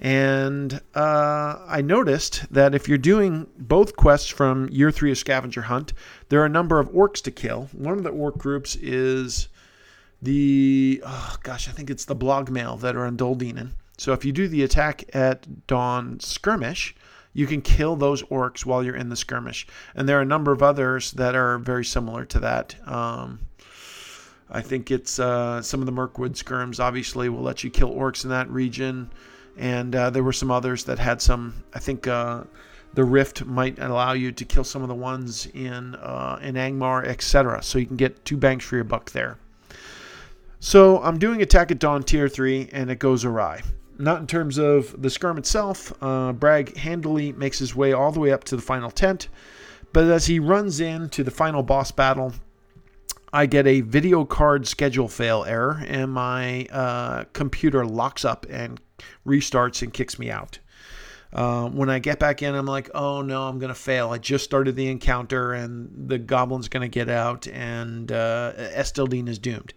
And 0.00 0.80
uh, 0.92 1.60
I 1.68 1.82
noticed 1.82 2.52
that 2.52 2.74
if 2.74 2.88
you're 2.88 2.98
doing 2.98 3.46
both 3.56 3.94
quests 3.94 4.28
from 4.28 4.68
Year 4.70 4.90
3 4.90 5.12
of 5.12 5.18
Scavenger 5.18 5.62
Hunt, 5.62 5.92
there 6.30 6.40
are 6.40 6.46
a 6.46 6.48
number 6.48 6.80
of 6.80 6.90
orcs 6.90 7.22
to 7.22 7.30
kill. 7.30 7.68
One 7.70 7.96
of 7.96 8.02
the 8.02 8.10
orc 8.10 8.38
groups 8.38 8.74
is 8.74 9.46
the, 10.24 11.02
oh 11.04 11.36
gosh, 11.42 11.68
I 11.68 11.72
think 11.72 11.90
it's 11.90 12.04
the 12.04 12.14
blog 12.14 12.50
mail 12.50 12.76
that 12.78 12.96
are 12.96 13.06
on 13.06 13.16
Dol 13.16 13.36
Dinen. 13.36 13.70
So 13.96 14.12
if 14.12 14.24
you 14.24 14.32
do 14.32 14.48
the 14.48 14.62
Attack 14.64 15.04
at 15.14 15.66
Dawn 15.66 16.18
skirmish, 16.20 16.94
you 17.32 17.46
can 17.46 17.62
kill 17.62 17.96
those 17.96 18.22
orcs 18.24 18.64
while 18.64 18.82
you're 18.82 18.96
in 18.96 19.08
the 19.08 19.16
skirmish. 19.16 19.66
And 19.94 20.08
there 20.08 20.18
are 20.18 20.22
a 20.22 20.26
number 20.26 20.52
of 20.52 20.62
others 20.62 21.12
that 21.12 21.34
are 21.34 21.58
very 21.58 21.84
similar 21.84 22.24
to 22.26 22.40
that. 22.40 22.76
Um, 22.88 23.40
I 24.50 24.60
think 24.60 24.90
it's 24.90 25.18
uh, 25.18 25.62
some 25.62 25.80
of 25.80 25.86
the 25.86 25.92
Mirkwood 25.92 26.34
skirms 26.34 26.80
obviously 26.80 27.28
will 27.28 27.42
let 27.42 27.64
you 27.64 27.70
kill 27.70 27.92
orcs 27.94 28.24
in 28.24 28.30
that 28.30 28.48
region 28.50 29.10
and 29.56 29.94
uh, 29.94 30.10
there 30.10 30.22
were 30.22 30.32
some 30.32 30.50
others 30.50 30.84
that 30.84 30.98
had 30.98 31.20
some. 31.20 31.62
I 31.72 31.78
think 31.78 32.06
uh, 32.06 32.44
the 32.94 33.04
Rift 33.04 33.44
might 33.44 33.78
allow 33.78 34.12
you 34.12 34.32
to 34.32 34.44
kill 34.44 34.64
some 34.64 34.82
of 34.82 34.88
the 34.88 34.94
ones 34.94 35.46
in 35.46 35.94
uh, 35.96 36.38
in 36.42 36.54
Angmar, 36.54 37.06
etc. 37.06 37.62
So 37.62 37.78
you 37.78 37.86
can 37.86 37.96
get 37.96 38.24
two 38.24 38.36
banks 38.36 38.64
for 38.64 38.76
your 38.76 38.84
buck 38.84 39.10
there. 39.12 39.38
So 40.64 40.98
I'm 41.02 41.18
doing 41.18 41.42
Attack 41.42 41.72
at 41.72 41.78
Dawn 41.78 42.02
Tier 42.02 42.26
3, 42.26 42.70
and 42.72 42.90
it 42.90 42.98
goes 42.98 43.22
awry. 43.22 43.60
Not 43.98 44.20
in 44.20 44.26
terms 44.26 44.56
of 44.56 45.02
the 45.02 45.10
skirm 45.10 45.36
itself. 45.36 45.92
Uh, 46.00 46.32
Bragg 46.32 46.74
handily 46.78 47.32
makes 47.32 47.58
his 47.58 47.76
way 47.76 47.92
all 47.92 48.10
the 48.12 48.18
way 48.18 48.32
up 48.32 48.44
to 48.44 48.56
the 48.56 48.62
final 48.62 48.90
tent, 48.90 49.28
but 49.92 50.04
as 50.04 50.24
he 50.24 50.38
runs 50.38 50.80
into 50.80 51.22
the 51.22 51.30
final 51.30 51.62
boss 51.62 51.90
battle, 51.90 52.32
I 53.30 53.44
get 53.44 53.66
a 53.66 53.82
video 53.82 54.24
card 54.24 54.66
schedule 54.66 55.06
fail 55.06 55.44
error, 55.44 55.84
and 55.86 56.10
my 56.10 56.64
uh, 56.72 57.24
computer 57.34 57.84
locks 57.84 58.24
up 58.24 58.46
and 58.48 58.80
restarts 59.26 59.82
and 59.82 59.92
kicks 59.92 60.18
me 60.18 60.30
out. 60.30 60.60
Uh, 61.30 61.68
when 61.68 61.90
I 61.90 61.98
get 61.98 62.18
back 62.18 62.42
in, 62.42 62.54
I'm 62.54 62.64
like, 62.64 62.88
oh 62.94 63.20
no, 63.20 63.48
I'm 63.48 63.58
going 63.58 63.68
to 63.68 63.78
fail. 63.78 64.12
I 64.12 64.16
just 64.18 64.44
started 64.44 64.76
the 64.76 64.88
encounter 64.88 65.52
and 65.52 66.08
the 66.08 66.16
goblin's 66.16 66.68
going 66.68 66.80
to 66.80 66.88
get 66.88 67.10
out 67.10 67.46
and 67.48 68.10
uh, 68.10 68.52
is 68.56 69.38
doomed. 69.38 69.74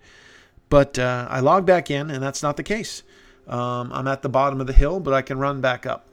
But 0.70 1.00
uh, 1.00 1.28
I 1.30 1.40
log 1.40 1.66
back 1.66 1.90
in 1.90 2.10
and 2.10 2.22
that's 2.22 2.44
not 2.44 2.58
the 2.58 2.64
case. 2.64 3.04
Um, 3.48 3.92
I'm 3.94 4.08
at 4.08 4.22
the 4.22 4.30
bottom 4.30 4.60
of 4.60 4.68
the 4.68 4.74
hill, 4.74 5.00
but 5.00 5.14
I 5.14 5.22
can 5.22 5.40
run 5.40 5.62
back 5.62 5.86
up. 5.86 6.06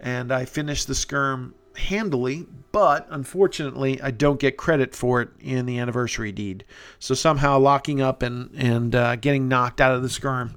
And 0.00 0.32
I 0.32 0.44
finish 0.44 0.84
the 0.84 0.94
skirm 0.94 1.52
handily, 1.76 2.46
but 2.72 3.06
unfortunately, 3.10 4.00
I 4.00 4.10
don't 4.10 4.40
get 4.40 4.56
credit 4.56 4.94
for 4.94 5.20
it 5.20 5.28
in 5.40 5.66
the 5.66 5.78
anniversary 5.78 6.32
deed. 6.32 6.64
So 6.98 7.14
somehow 7.14 7.58
locking 7.58 8.00
up 8.00 8.22
and, 8.22 8.50
and 8.56 8.94
uh, 8.94 9.16
getting 9.16 9.48
knocked 9.48 9.80
out 9.80 9.94
of 9.94 10.02
the 10.02 10.08
skirm 10.08 10.54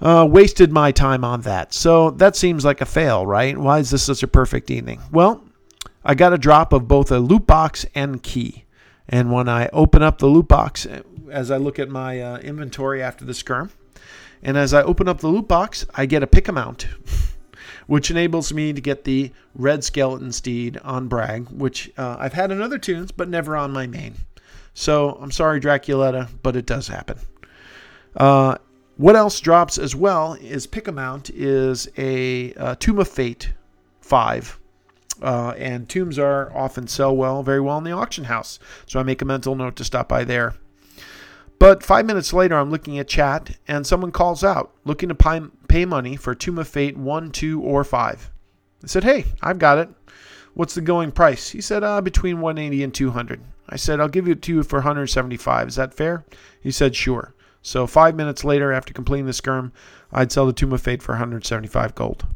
uh, 0.00 0.26
wasted 0.28 0.72
my 0.72 0.92
time 0.92 1.24
on 1.24 1.42
that. 1.42 1.72
So 1.72 2.10
that 2.12 2.36
seems 2.36 2.64
like 2.64 2.80
a 2.80 2.86
fail, 2.86 3.26
right? 3.26 3.56
Why 3.56 3.78
is 3.78 3.90
this 3.90 4.04
such 4.04 4.22
a 4.22 4.28
perfect 4.28 4.70
evening? 4.70 5.00
Well, 5.10 5.44
I 6.04 6.14
got 6.14 6.32
a 6.32 6.38
drop 6.38 6.72
of 6.72 6.86
both 6.86 7.10
a 7.10 7.18
loot 7.18 7.46
box 7.46 7.86
and 7.94 8.22
key. 8.22 8.64
And 9.08 9.32
when 9.32 9.48
I 9.48 9.68
open 9.72 10.02
up 10.02 10.18
the 10.18 10.26
loot 10.26 10.48
box, 10.48 10.86
as 11.30 11.50
I 11.50 11.56
look 11.56 11.78
at 11.78 11.88
my 11.88 12.20
uh, 12.20 12.38
inventory 12.38 13.02
after 13.02 13.24
the 13.24 13.32
skirm, 13.32 13.70
and 14.42 14.56
as 14.56 14.74
I 14.74 14.82
open 14.82 15.08
up 15.08 15.20
the 15.20 15.28
loot 15.28 15.48
box, 15.48 15.86
I 15.94 16.06
get 16.06 16.22
a 16.22 16.26
pick 16.26 16.48
amount, 16.48 16.88
which 17.86 18.10
enables 18.10 18.52
me 18.52 18.72
to 18.72 18.80
get 18.80 19.04
the 19.04 19.32
red 19.54 19.84
skeleton 19.84 20.32
steed 20.32 20.78
on 20.78 21.08
Bragg, 21.08 21.48
which 21.50 21.90
uh, 21.96 22.16
I've 22.18 22.32
had 22.32 22.50
in 22.50 22.60
other 22.60 22.78
tunes, 22.78 23.12
but 23.12 23.28
never 23.28 23.56
on 23.56 23.72
my 23.72 23.86
main. 23.86 24.14
So 24.74 25.18
I'm 25.20 25.30
sorry, 25.30 25.60
Draculetta, 25.60 26.28
but 26.42 26.56
it 26.56 26.66
does 26.66 26.88
happen. 26.88 27.18
Uh, 28.16 28.56
what 28.96 29.16
else 29.16 29.40
drops 29.40 29.78
as 29.78 29.94
well 29.94 30.34
is 30.34 30.66
pick 30.66 30.88
amount 30.88 31.30
is 31.30 31.88
a, 31.96 32.52
a 32.54 32.76
Tome 32.76 32.98
of 32.98 33.08
Fate 33.08 33.52
5. 34.00 34.58
Uh, 35.22 35.54
and 35.56 35.88
tomes 35.88 36.18
are 36.18 36.54
often 36.54 36.86
sell 36.86 37.16
well, 37.16 37.42
very 37.42 37.60
well 37.60 37.78
in 37.78 37.84
the 37.84 37.92
auction 37.92 38.24
house. 38.24 38.58
So 38.86 39.00
I 39.00 39.02
make 39.02 39.22
a 39.22 39.24
mental 39.24 39.54
note 39.54 39.76
to 39.76 39.84
stop 39.84 40.08
by 40.08 40.24
there. 40.24 40.54
But 41.58 41.82
five 41.82 42.04
minutes 42.04 42.32
later, 42.32 42.56
I'm 42.56 42.70
looking 42.70 42.98
at 42.98 43.08
chat, 43.08 43.56
and 43.66 43.86
someone 43.86 44.12
calls 44.12 44.44
out, 44.44 44.72
looking 44.84 45.08
to 45.08 45.48
pay, 45.68 45.84
money 45.86 46.16
for 46.16 46.34
Tome 46.34 46.58
of 46.58 46.68
Fate 46.68 46.98
1, 46.98 47.30
2, 47.30 47.60
or 47.62 47.82
5. 47.82 48.30
I 48.82 48.86
said, 48.86 49.04
Hey, 49.04 49.24
I've 49.40 49.58
got 49.58 49.78
it. 49.78 49.88
What's 50.52 50.74
the 50.74 50.80
going 50.80 51.12
price? 51.12 51.50
He 51.50 51.60
said, 51.60 51.82
uh, 51.82 52.02
Between 52.02 52.40
180 52.40 52.82
and 52.82 52.94
200. 52.94 53.40
I 53.68 53.76
said, 53.76 54.00
I'll 54.00 54.08
give 54.08 54.28
it 54.28 54.42
to 54.42 54.52
you 54.52 54.62
for 54.62 54.80
175. 54.80 55.68
Is 55.68 55.76
that 55.76 55.94
fair? 55.94 56.24
He 56.60 56.70
said, 56.70 56.94
Sure. 56.94 57.34
So 57.62 57.86
five 57.86 58.14
minutes 58.14 58.44
later, 58.44 58.72
after 58.72 58.92
completing 58.92 59.26
the 59.26 59.32
skirm, 59.32 59.72
I'd 60.12 60.30
sell 60.30 60.46
the 60.46 60.52
Tome 60.52 60.72
of 60.72 60.82
Fate 60.82 61.02
for 61.02 61.12
175 61.12 61.94
gold. 61.94 62.26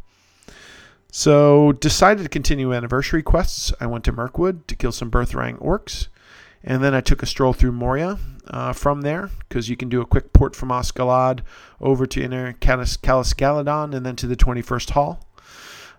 So 1.13 1.73
decided 1.73 2.23
to 2.23 2.29
continue 2.29 2.73
anniversary 2.73 3.23
quests. 3.23 3.73
I 3.81 3.87
went 3.87 4.05
to 4.05 4.13
Mirkwood 4.13 4.69
to 4.69 4.77
kill 4.77 4.93
some 4.93 5.11
Birthrang 5.11 5.61
orcs, 5.61 6.07
and 6.63 6.85
then 6.85 6.95
I 6.95 7.01
took 7.01 7.23
a 7.23 7.27
stroll 7.27 7.53
through 7.53 7.73
Moria 7.73 8.19
uh, 8.47 8.73
from 8.73 9.03
there 9.03 9.31
because 9.49 9.69
you 9.69 9.77
can 9.77 9.89
do 9.89 10.01
a 10.01 10.07
quick 10.07 10.33
port 10.33 10.55
from 10.55 10.69
Osgiliath 10.69 11.41
over 11.81 12.07
to 12.07 12.23
Inner 12.23 12.53
Caras 12.55 12.97
Galadhon 12.97 13.95
and 13.95 14.07
then 14.07 14.17
to 14.17 14.27
the 14.27 14.37
21st 14.37 14.91
Hall. 14.91 15.27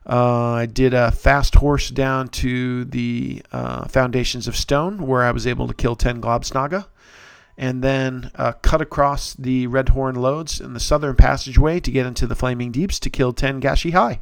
Uh, 0.09 0.53
I 0.53 0.65
did 0.65 0.93
a 0.93 1.11
fast 1.11 1.55
horse 1.55 1.89
down 1.89 2.29
to 2.29 2.85
the 2.85 3.43
uh, 3.51 3.87
Foundations 3.87 4.47
of 4.47 4.55
Stone 4.55 5.05
where 5.05 5.23
I 5.23 5.31
was 5.31 5.45
able 5.45 5.67
to 5.67 5.73
kill 5.73 5.95
10 5.95 6.21
Globsnaga 6.21 6.87
and 7.57 7.83
then 7.83 8.31
uh, 8.35 8.53
cut 8.53 8.81
across 8.81 9.33
the 9.33 9.67
Redhorn 9.67 10.15
Lodes 10.15 10.59
in 10.59 10.73
the 10.73 10.79
southern 10.79 11.15
passageway 11.15 11.79
to 11.81 11.91
get 11.91 12.05
into 12.05 12.25
the 12.25 12.35
Flaming 12.35 12.71
Deeps 12.71 12.99
to 13.01 13.09
kill 13.09 13.33
10 13.33 13.61
Gashi 13.61 13.91
High. 13.91 14.21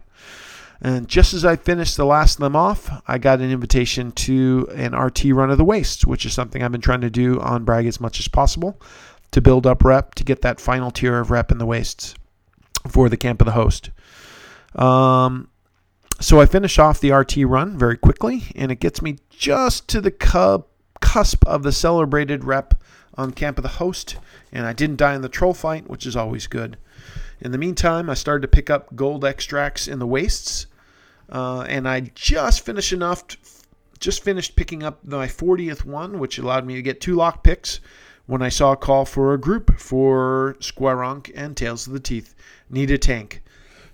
And 0.82 1.08
just 1.08 1.34
as 1.34 1.44
I 1.44 1.58
finished 1.58 1.98
the 1.98 2.06
last 2.06 2.36
of 2.36 2.42
them 2.42 2.56
off, 2.56 2.90
I 3.08 3.18
got 3.18 3.42
an 3.42 3.52
invitation 3.52 4.12
to 4.14 4.68
an 4.74 4.96
RT 4.96 5.26
run 5.26 5.52
of 5.52 5.58
the 5.58 5.66
Wastes, 5.66 6.06
which 6.06 6.26
is 6.26 6.34
something 6.34 6.64
I've 6.64 6.72
been 6.72 6.80
trying 6.80 7.02
to 7.02 7.10
do 7.10 7.40
on 7.42 7.66
Bragg 7.66 7.86
as 7.86 8.00
much 8.00 8.20
as 8.20 8.28
possible 8.30 8.80
to 9.32 9.42
build 9.42 9.68
up 9.68 9.84
rep 9.84 10.16
to 10.16 10.24
get 10.24 10.42
that 10.42 10.60
final 10.60 10.90
tier 10.90 11.20
of 11.20 11.32
rep 11.32 11.52
in 11.52 11.58
the 11.58 11.66
Wastes 11.66 12.16
for 12.88 13.10
the 13.10 13.18
Camp 13.18 13.42
of 13.42 13.46
the 13.46 13.52
Host. 13.52 13.92
Um, 14.76 15.50
so 16.20 16.40
I 16.40 16.46
finish 16.46 16.80
off 16.80 17.00
the 17.00 17.12
RT 17.12 17.38
run 17.38 17.78
very 17.78 17.98
quickly, 17.98 18.44
and 18.56 18.72
it 18.72 18.80
gets 18.80 19.02
me 19.02 19.18
just 19.30 19.88
to 19.90 20.02
the 20.02 20.12
cusp 20.12 21.46
of 21.46 21.64
the 21.64 21.72
celebrated 21.72 22.44
rep 22.46 22.74
on 23.16 23.32
Camp 23.32 23.58
of 23.58 23.64
the 23.64 23.70
Host, 23.70 24.18
and 24.52 24.66
I 24.66 24.74
didn't 24.74 24.98
die 24.98 25.14
in 25.14 25.22
the 25.22 25.30
troll 25.30 25.54
fight, 25.54 25.90
which 25.90 26.06
is 26.06 26.16
always 26.16 26.48
good. 26.48 26.78
In 27.42 27.52
the 27.52 27.58
meantime, 27.58 28.10
I 28.10 28.16
started 28.16 28.42
to 28.42 28.48
pick 28.48 28.70
up 28.70 28.96
gold 28.96 29.24
extracts 29.24 29.88
in 29.88 30.00
the 30.00 30.08
wastes, 30.08 30.68
uh, 31.32 31.62
and 31.62 31.88
I 31.88 32.12
just 32.16 32.66
finished 32.66 32.92
enough, 32.92 33.28
to, 33.28 33.38
just 34.00 34.24
finished 34.24 34.56
picking 34.56 34.84
up 34.84 35.04
my 35.06 35.28
40th 35.28 35.86
one, 35.86 36.20
which 36.20 36.38
allowed 36.38 36.66
me 36.66 36.76
to 36.76 36.82
get 36.82 37.02
two 37.02 37.16
lock 37.16 37.44
picks 37.44 37.80
when 38.26 38.42
I 38.42 38.50
saw 38.50 38.74
a 38.74 38.78
call 38.78 39.06
for 39.06 39.34
a 39.34 39.40
group 39.40 39.80
for 39.80 40.56
Squaronk 40.60 41.32
and 41.36 41.58
Tails 41.58 41.88
of 41.88 41.94
the 41.94 42.00
Teeth. 42.00 42.36
Need 42.70 42.92
a 42.92 42.98
tank. 42.98 43.42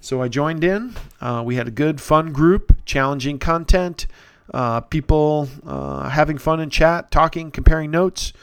So 0.01 0.21
I 0.21 0.27
joined 0.27 0.63
in. 0.63 0.95
Uh, 1.19 1.41
we 1.45 1.55
had 1.55 1.67
a 1.67 1.71
good, 1.71 1.99
fun 1.99 2.31
group, 2.31 2.75
challenging 2.85 3.39
content, 3.39 4.07
uh, 4.53 4.81
people 4.81 5.49
uh, 5.65 6.09
having 6.09 6.37
fun 6.37 6.59
in 6.59 6.69
chat, 6.69 7.11
talking, 7.11 7.49
comparing 7.49 7.91
notes. 7.91 8.33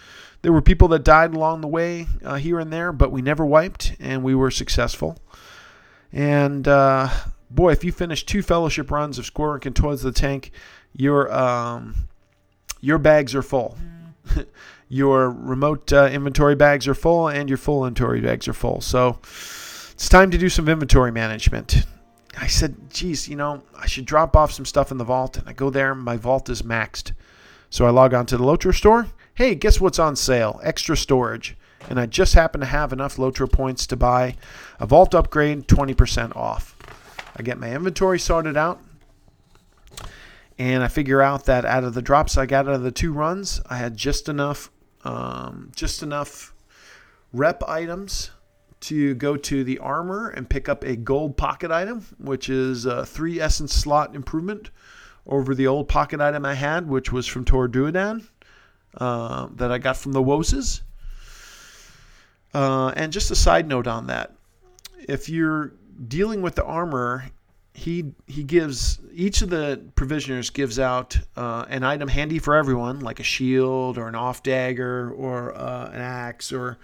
There 0.43 0.53
were 0.53 0.62
people 0.62 0.88
that 0.88 1.05
died 1.05 1.34
along 1.34 1.61
the 1.61 1.68
way 1.68 2.09
uh, 2.24 2.34
here 2.34 2.59
and 2.59 2.72
there, 2.72 2.93
but 2.93 3.12
we 3.12 3.22
never 3.22 3.47
wiped 3.47 3.95
and 4.01 4.24
we 4.24 4.34
were 4.34 4.51
successful. 4.51 5.18
And 6.12 6.66
uh, 6.66 7.11
boy, 7.55 7.72
if 7.72 7.84
you 7.84 7.92
finish 7.92 8.24
two 8.24 8.42
fellowship 8.42 8.90
runs 8.90 9.18
of 9.18 9.32
Toys 9.32 10.05
of 10.05 10.14
the 10.14 10.20
Tank, 10.20 10.50
your 10.92 11.32
um, 11.32 12.09
your 12.80 12.98
bags 12.98 13.34
are 13.34 13.42
full. 13.42 13.76
your 14.88 15.30
remote 15.30 15.92
uh, 15.92 16.09
inventory 16.12 16.55
bags 16.55 16.86
are 16.86 16.94
full, 16.94 17.28
and 17.28 17.48
your 17.48 17.59
full 17.59 17.84
inventory 17.86 18.20
bags 18.20 18.48
are 18.48 18.53
full. 18.53 18.80
So 18.80 19.18
it's 19.22 20.09
time 20.09 20.30
to 20.30 20.38
do 20.38 20.48
some 20.48 20.68
inventory 20.68 21.12
management. 21.12 21.84
I 22.38 22.46
said, 22.46 22.90
geez, 22.90 23.28
you 23.28 23.36
know, 23.36 23.62
I 23.78 23.86
should 23.86 24.05
drop 24.05 24.36
off 24.36 24.53
some 24.53 24.64
stuff 24.64 24.90
in 24.90 24.98
the 24.98 25.05
vault. 25.05 25.36
And 25.36 25.48
I 25.48 25.53
go 25.53 25.70
there, 25.70 25.94
my 25.94 26.16
vault 26.16 26.48
is 26.48 26.62
maxed. 26.62 27.12
So 27.70 27.86
I 27.86 27.90
log 27.90 28.14
on 28.14 28.26
to 28.26 28.36
the 28.36 28.44
Lotro 28.44 28.74
store. 28.74 29.09
Hey, 29.34 29.55
guess 29.55 29.80
what's 29.80 29.98
on 29.98 30.16
sale? 30.16 30.61
Extra 30.62 30.96
storage. 30.96 31.57
And 31.88 32.00
I 32.00 32.07
just 32.07 32.34
happen 32.34 32.61
to 32.61 32.66
have 32.66 32.92
enough 32.92 33.16
Lotro 33.16 33.50
points 33.50 33.86
to 33.88 33.96
buy 33.96 34.36
a 34.78 34.86
vault 34.86 35.14
upgrade 35.14 35.68
20% 35.68 36.36
off. 36.36 36.72
I 37.37 37.43
get 37.43 37.59
my 37.59 37.72
inventory 37.72 38.18
sorted 38.18 38.57
out. 38.57 38.80
And 40.59 40.83
I 40.83 40.89
figure 40.89 41.22
out 41.22 41.47
that 41.47 41.64
out 41.64 41.85
of 41.85 41.95
the 41.95 42.03
drops 42.03 42.37
I 42.37 42.47
got 42.47 42.68
out 42.68 42.74
of 42.74 42.83
the 42.83 42.93
two 42.93 43.12
runs, 43.12 43.61
I 43.68 43.76
had 43.76 43.97
just 43.97 44.28
enough, 44.28 44.70
um, 45.05 45.72
just 45.74 46.03
enough 46.03 46.55
rep 47.33 47.62
items 47.64 48.30
to 48.80 49.14
go 49.14 49.37
to 49.37 49.64
the 49.64 49.78
armor 49.78 50.28
and 50.28 50.49
pick 50.49 50.68
up 50.68 50.85
a 50.85 50.97
gold 50.97 51.37
pocket 51.37 51.70
item, 51.70 52.05
which 52.18 52.49
is 52.49 52.85
a 52.85 53.07
three 53.07 53.41
essence 53.41 53.72
slot 53.72 54.14
improvement 54.14 54.70
over 55.26 55.55
the 55.55 55.66
old 55.66 55.89
pocket 55.89 56.20
item 56.20 56.45
I 56.45 56.55
had, 56.55 56.89
which 56.89 57.12
was 57.12 57.26
from 57.26 57.45
Tor 57.45 57.68
Duodan 57.68 58.26
uh, 58.97 59.49
that 59.55 59.70
I 59.70 59.78
got 59.78 59.97
from 59.97 60.12
the 60.12 60.22
Woses. 60.22 60.83
Uh, 62.53 62.93
and 62.97 63.12
just 63.12 63.30
a 63.30 63.37
side 63.37 63.66
note 63.66 63.87
on 63.87 64.09
that 64.09 64.33
if 65.09 65.28
you're 65.28 65.72
dealing 66.09 66.43
with 66.43 66.55
the 66.55 66.64
armor, 66.64 67.30
he 67.74 68.12
he 68.26 68.43
gives 68.43 69.01
each 69.12 69.40
of 69.43 69.51
the 69.51 69.82
provisioners 69.95 70.51
gives 70.51 70.78
out 70.78 71.18
uh, 71.36 71.64
an 71.68 71.84
item 71.84 72.09
handy 72.09 72.38
for 72.38 72.55
everyone, 72.55 73.01
like 73.01 73.20
a 73.20 73.22
shield 73.22 73.99
or 73.99 74.09
an 74.09 74.14
off 74.14 74.43
dagger 74.43 75.11
or 75.12 75.55
uh, 75.55 75.90
an 75.90 76.01
axe 76.01 76.53
or 76.53 76.78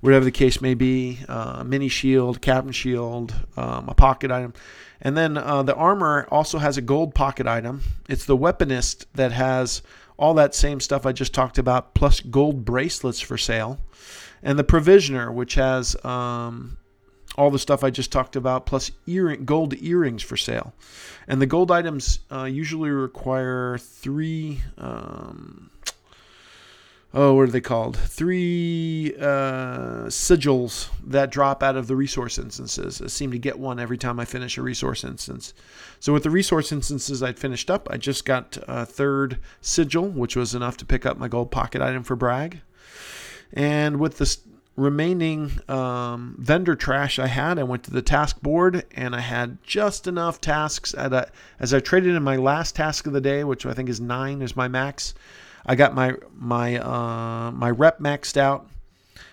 whatever 0.00 0.24
the 0.24 0.30
case 0.30 0.60
may 0.60 0.74
be, 0.74 1.18
uh, 1.28 1.64
mini 1.64 1.88
shield, 1.88 2.42
captain 2.42 2.72
shield, 2.72 3.34
um, 3.56 3.88
a 3.88 3.94
pocket 3.94 4.30
item. 4.30 4.52
And 5.00 5.16
then 5.16 5.36
uh, 5.36 5.62
the 5.62 5.74
armor 5.74 6.26
also 6.30 6.58
has 6.58 6.76
a 6.76 6.82
gold 6.82 7.14
pocket 7.14 7.46
item. 7.46 7.82
It's 8.08 8.24
the 8.24 8.36
weaponist 8.36 9.06
that 9.14 9.32
has 9.32 9.82
all 10.18 10.34
that 10.34 10.54
same 10.54 10.80
stuff 10.80 11.06
I 11.06 11.12
just 11.12 11.34
talked 11.34 11.58
about, 11.58 11.94
plus 11.94 12.20
gold 12.20 12.64
bracelets 12.64 13.20
for 13.20 13.36
sale. 13.36 13.78
And 14.42 14.58
the 14.58 14.64
provisioner, 14.64 15.30
which 15.32 15.54
has 15.54 16.02
um, 16.04 16.78
all 17.36 17.50
the 17.50 17.58
stuff 17.58 17.84
I 17.84 17.90
just 17.90 18.10
talked 18.10 18.36
about, 18.36 18.66
plus 18.66 18.90
earring, 19.06 19.44
gold 19.44 19.74
earrings 19.74 20.22
for 20.22 20.36
sale. 20.36 20.72
And 21.28 21.40
the 21.40 21.46
gold 21.46 21.70
items 21.70 22.20
uh, 22.30 22.44
usually 22.44 22.90
require 22.90 23.78
three. 23.78 24.62
Um, 24.78 25.70
oh, 27.12 27.34
what 27.34 27.42
are 27.42 27.52
they 27.52 27.60
called? 27.60 27.96
Three 27.96 29.14
uh, 29.18 30.06
sigils 30.08 30.88
that 31.04 31.30
drop 31.30 31.62
out 31.62 31.76
of 31.76 31.86
the 31.86 31.96
resource 31.96 32.38
instances. 32.38 33.02
I 33.02 33.08
seem 33.08 33.30
to 33.32 33.38
get 33.38 33.58
one 33.58 33.78
every 33.78 33.98
time 33.98 34.18
I 34.18 34.24
finish 34.24 34.56
a 34.56 34.62
resource 34.62 35.04
instance. 35.04 35.52
So 36.00 36.12
with 36.12 36.22
the 36.22 36.30
resource 36.30 36.72
instances 36.72 37.22
I'd 37.22 37.38
finished 37.38 37.70
up, 37.70 37.88
I 37.90 37.96
just 37.96 38.24
got 38.24 38.58
a 38.66 38.86
third 38.86 39.38
sigil, 39.60 40.08
which 40.08 40.36
was 40.36 40.54
enough 40.54 40.76
to 40.78 40.86
pick 40.86 41.04
up 41.04 41.18
my 41.18 41.28
gold 41.28 41.50
pocket 41.50 41.82
item 41.82 42.02
for 42.02 42.16
brag. 42.16 42.60
And 43.52 44.00
with 44.00 44.18
the 44.18 44.36
remaining 44.76 45.50
um, 45.68 46.36
vendor 46.38 46.76
trash 46.76 47.18
I 47.18 47.26
had, 47.26 47.58
I 47.58 47.62
went 47.62 47.82
to 47.84 47.90
the 47.90 48.02
task 48.02 48.40
board 48.42 48.84
and 48.94 49.16
I 49.16 49.20
had 49.20 49.62
just 49.62 50.06
enough 50.06 50.40
tasks. 50.40 50.94
At 50.94 51.12
a, 51.12 51.28
as 51.58 51.72
I 51.72 51.80
traded 51.80 52.14
in 52.14 52.22
my 52.22 52.36
last 52.36 52.76
task 52.76 53.06
of 53.06 53.12
the 53.12 53.20
day, 53.20 53.42
which 53.42 53.64
I 53.64 53.72
think 53.72 53.88
is 53.88 54.00
nine, 54.00 54.42
is 54.42 54.54
my 54.54 54.68
max. 54.68 55.14
I 55.64 55.74
got 55.74 55.94
my 55.94 56.14
my 56.34 56.78
uh, 56.78 57.50
my 57.50 57.70
rep 57.70 57.98
maxed 57.98 58.36
out 58.36 58.68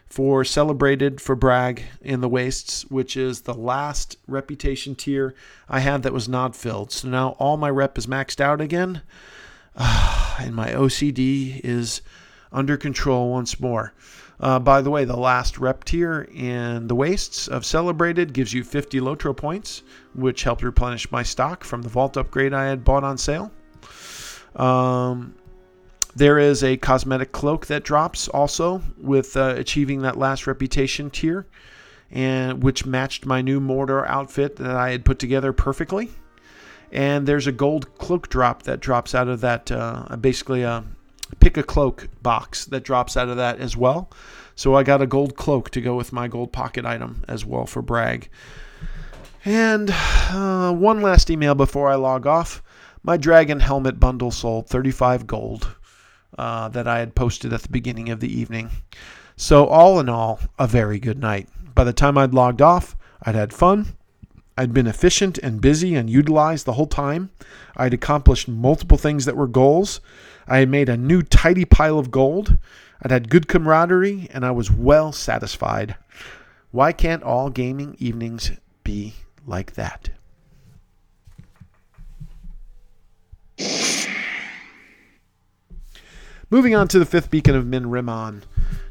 for 0.08 0.44
celebrated 0.44 1.20
for 1.20 1.36
brag 1.36 1.84
in 2.02 2.22
the 2.22 2.30
wastes, 2.30 2.86
which 2.86 3.18
is 3.18 3.42
the 3.42 3.54
last 3.54 4.18
reputation 4.28 4.96
tier 4.96 5.36
I 5.68 5.80
had 5.80 6.04
that 6.04 6.14
was 6.14 6.30
not 6.30 6.56
filled. 6.56 6.92
So 6.92 7.08
now 7.08 7.30
all 7.40 7.58
my 7.58 7.70
rep 7.70 7.98
is 7.98 8.08
maxed 8.08 8.40
out 8.40 8.62
again, 8.62 9.02
and 9.76 10.56
my 10.56 10.70
OCD 10.70 11.60
is 11.64 12.02
under 12.52 12.78
control 12.78 13.32
once 13.32 13.60
more. 13.60 13.94
Uh, 14.44 14.60
by 14.60 14.82
the 14.82 14.90
way, 14.90 15.06
the 15.06 15.16
last 15.16 15.58
rep 15.58 15.86
tier 15.86 16.28
in 16.34 16.86
the 16.88 16.96
wastes 16.96 17.48
of 17.48 17.66
celebrated 17.66 18.34
gives 18.34 18.52
you 18.52 18.62
50 18.62 19.00
Lotro 19.00 19.36
points, 19.36 19.84
which 20.16 20.44
helped 20.44 20.64
replenish 20.64 21.10
my 21.14 21.24
stock 21.24 21.64
from 21.64 21.82
the 21.82 21.88
vault 21.88 22.18
upgrade 22.18 22.54
I 22.54 22.66
had 22.66 22.84
bought 22.84 23.06
on 23.06 23.18
sale. 23.18 23.54
Um, 24.58 25.34
there 26.18 26.40
is 26.40 26.62
a 26.62 26.76
cosmetic 26.76 27.32
cloak 27.32 27.68
that 27.68 27.86
drops 27.86 28.28
also 28.28 28.82
with 28.98 29.38
uh, 29.38 29.56
achieving 29.56 30.02
that 30.02 30.18
last 30.18 30.46
reputation 30.46 31.10
tier, 31.10 31.48
and 32.12 32.62
which 32.62 32.86
matched 32.86 33.26
my 33.26 33.42
new 33.42 33.62
mortar 33.62 34.06
outfit 34.08 34.58
that 34.58 34.76
I 34.76 34.92
had 34.92 35.06
put 35.06 35.20
together 35.20 35.54
perfectly. 35.54 36.12
And 36.92 37.26
there's 37.26 37.48
a 37.48 37.54
gold 37.54 37.98
cloak 37.98 38.28
drop 38.28 38.64
that 38.64 38.82
drops 38.82 39.16
out 39.16 39.30
of 39.30 39.40
that, 39.40 39.72
uh, 39.72 40.18
basically 40.18 40.64
a 40.64 40.84
pick 41.40 41.58
a 41.58 41.64
cloak 41.64 42.08
box 42.22 42.66
that 42.66 42.84
drops 42.84 43.18
out 43.18 43.30
of 43.30 43.38
that 43.38 43.60
as 43.60 43.76
well. 43.78 44.10
So 44.56 44.76
I 44.76 44.84
got 44.84 45.02
a 45.02 45.08
gold 45.08 45.36
cloak 45.36 45.70
to 45.72 45.82
go 45.82 45.96
with 45.96 46.14
my 46.14 46.28
gold 46.28 46.52
pocket 46.52 46.86
item 46.86 47.24
as 47.28 47.46
well 47.46 47.66
for 47.66 47.82
brag. 47.82 48.30
And 49.46 49.90
uh, 49.92 50.74
one 50.74 51.02
last 51.02 51.30
email 51.30 51.56
before 51.56 51.90
I 51.90 51.96
log 51.96 52.26
off. 52.28 52.62
My 53.02 53.18
dragon 53.18 53.60
helmet 53.60 54.00
bundle 54.00 54.32
sold 54.32 54.70
35 54.70 55.28
gold 55.28 55.76
uh, 56.38 56.70
that 56.70 56.88
I 56.88 57.00
had 57.00 57.16
posted 57.16 57.52
at 57.52 57.62
the 57.62 57.70
beginning 57.70 58.10
of 58.10 58.22
the 58.22 58.40
evening. 58.40 58.70
So, 59.36 59.66
all 59.66 60.00
in 60.00 60.08
all, 60.08 60.40
a 60.58 60.68
very 60.68 61.00
good 61.00 61.20
night. 61.20 61.50
By 61.76 61.84
the 61.84 61.92
time 61.92 62.18
I'd 62.18 62.34
logged 62.34 62.62
off, 62.62 62.96
I'd 63.22 63.36
had 63.36 63.52
fun. 63.52 63.96
I'd 64.58 64.74
been 64.74 64.88
efficient 64.88 65.38
and 65.40 65.62
busy 65.62 65.96
and 65.96 66.10
utilized 66.10 66.66
the 66.66 66.74
whole 66.74 66.88
time. 66.88 67.32
I'd 67.76 67.94
accomplished 67.94 68.48
multiple 68.48 68.98
things 68.98 69.26
that 69.26 69.36
were 69.36 69.48
goals. 69.48 70.00
I 70.48 70.58
had 70.60 70.70
made 70.70 70.90
a 70.90 70.98
new 70.98 71.24
tidy 71.24 71.66
pile 71.66 71.98
of 71.98 72.12
gold. 72.12 72.58
I'd 73.02 73.12
had 73.12 73.30
good 73.30 73.48
camaraderie, 73.48 74.30
and 74.32 74.46
I 74.46 74.52
was 74.52 74.72
well 74.72 75.12
satisfied. 75.12 75.96
Why 76.72 76.92
can't 76.92 77.24
all 77.24 77.50
gaming 77.50 77.96
evenings 78.00 78.52
be 78.84 79.16
like 79.46 79.74
that? 79.74 80.10
Moving 86.50 86.76
on 86.76 86.88
to 86.90 87.00
the 87.00 87.06
fifth 87.06 87.32
beacon 87.32 87.56
of 87.56 87.66
Min 87.66 87.90
Rimmon. 87.90 88.44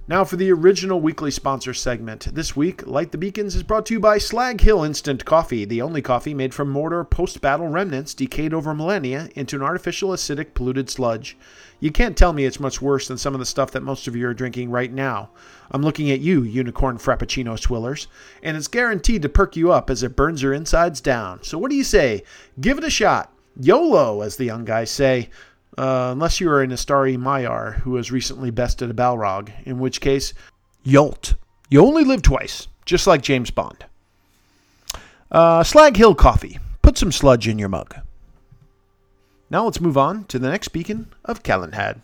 Now 0.09 0.25
for 0.25 0.35
the 0.35 0.51
original 0.51 1.01
weekly 1.01 1.31
sponsor 1.31 1.73
segment. 1.73 2.35
This 2.35 2.57
week, 2.57 2.85
Light 2.89 3.13
the 3.13 3.19
Beacons 3.19 3.55
is 3.55 3.63
brought 3.63 3.87
to 3.87 3.95
you 3.95 4.01
by 4.01 4.19
Slag 4.19 4.61
Hill 4.61 4.83
Instant 4.83 5.25
Coffee, 5.25 5.65
the 5.65 5.81
only 5.81 6.03
coffee 6.03 6.35
made 6.35 6.53
from 6.53 6.75
Mordor 6.75 7.09
post 7.09 7.41
battle 7.41 7.69
remnants 7.69 8.13
decayed 8.13 8.53
over 8.53 8.75
millennia 8.75 9.29
into 9.37 9.55
an 9.55 9.63
artificial 9.63 10.11
acidic 10.11 10.55
polluted 10.55 10.91
sludge. 10.91 11.37
You 11.79 11.93
can't 11.93 12.17
tell 12.17 12.33
me 12.33 12.45
it's 12.45 12.59
much 12.59 12.83
worse 12.83 13.07
than 13.07 13.17
some 13.17 13.33
of 13.33 13.39
the 13.39 13.47
stuff 13.47 13.71
that 13.71 13.85
most 13.85 14.09
of 14.09 14.17
you 14.17 14.27
are 14.27 14.35
drinking 14.35 14.71
right 14.71 14.93
now. 14.93 15.31
I'm 15.71 15.83
looking 15.83 16.11
at 16.11 16.19
you, 16.19 16.43
unicorn 16.43 16.99
frappuccino 16.99 17.57
swillers, 17.57 18.09
and 18.43 18.57
it's 18.57 18.67
guaranteed 18.67 19.23
to 19.23 19.29
perk 19.29 19.55
you 19.55 19.71
up 19.71 19.89
as 19.89 20.03
it 20.03 20.17
burns 20.17 20.43
your 20.43 20.53
insides 20.53 21.01
down. 21.01 21.45
So 21.45 21.59
what 21.59 21.71
do 21.71 21.77
you 21.77 21.85
say? 21.85 22.25
Give 22.61 22.77
it 22.77 22.83
a 22.85 22.91
shot. 22.91 23.33
YOLO, 23.61 24.23
as 24.23 24.35
the 24.35 24.47
young 24.47 24.65
guys 24.65 24.91
say. 24.91 25.31
Uh, 25.79 26.11
unless 26.13 26.41
you 26.41 26.51
are 26.51 26.63
an 26.63 26.71
Istari 26.71 27.17
Maiar 27.17 27.77
who 27.81 27.97
has 27.97 28.13
recently 28.13 28.51
bested 28.51 28.91
a 28.91 28.95
Balrog, 28.95 29.51
in 29.65 29.79
which 29.79 30.01
case, 30.01 30.35
Yolt. 30.83 31.35
You 31.71 31.85
only 31.85 32.05
live 32.05 32.23
twice, 32.23 32.69
just 32.85 33.07
like 33.07 33.23
James 33.23 33.51
Bond. 33.51 33.87
Uh, 35.31 35.65
Slag 35.65 35.97
Hill 35.97 36.15
Coffee. 36.15 36.59
Put 36.83 36.99
some 36.99 37.13
sludge 37.13 37.49
in 37.49 37.59
your 37.59 37.71
mug. 37.71 37.97
Now 39.49 39.65
let's 39.65 39.81
move 39.81 39.97
on 39.97 40.25
to 40.25 40.39
the 40.39 40.51
next 40.51 40.69
beacon 40.69 41.13
of 41.25 41.43
Calenhad. 41.43 42.01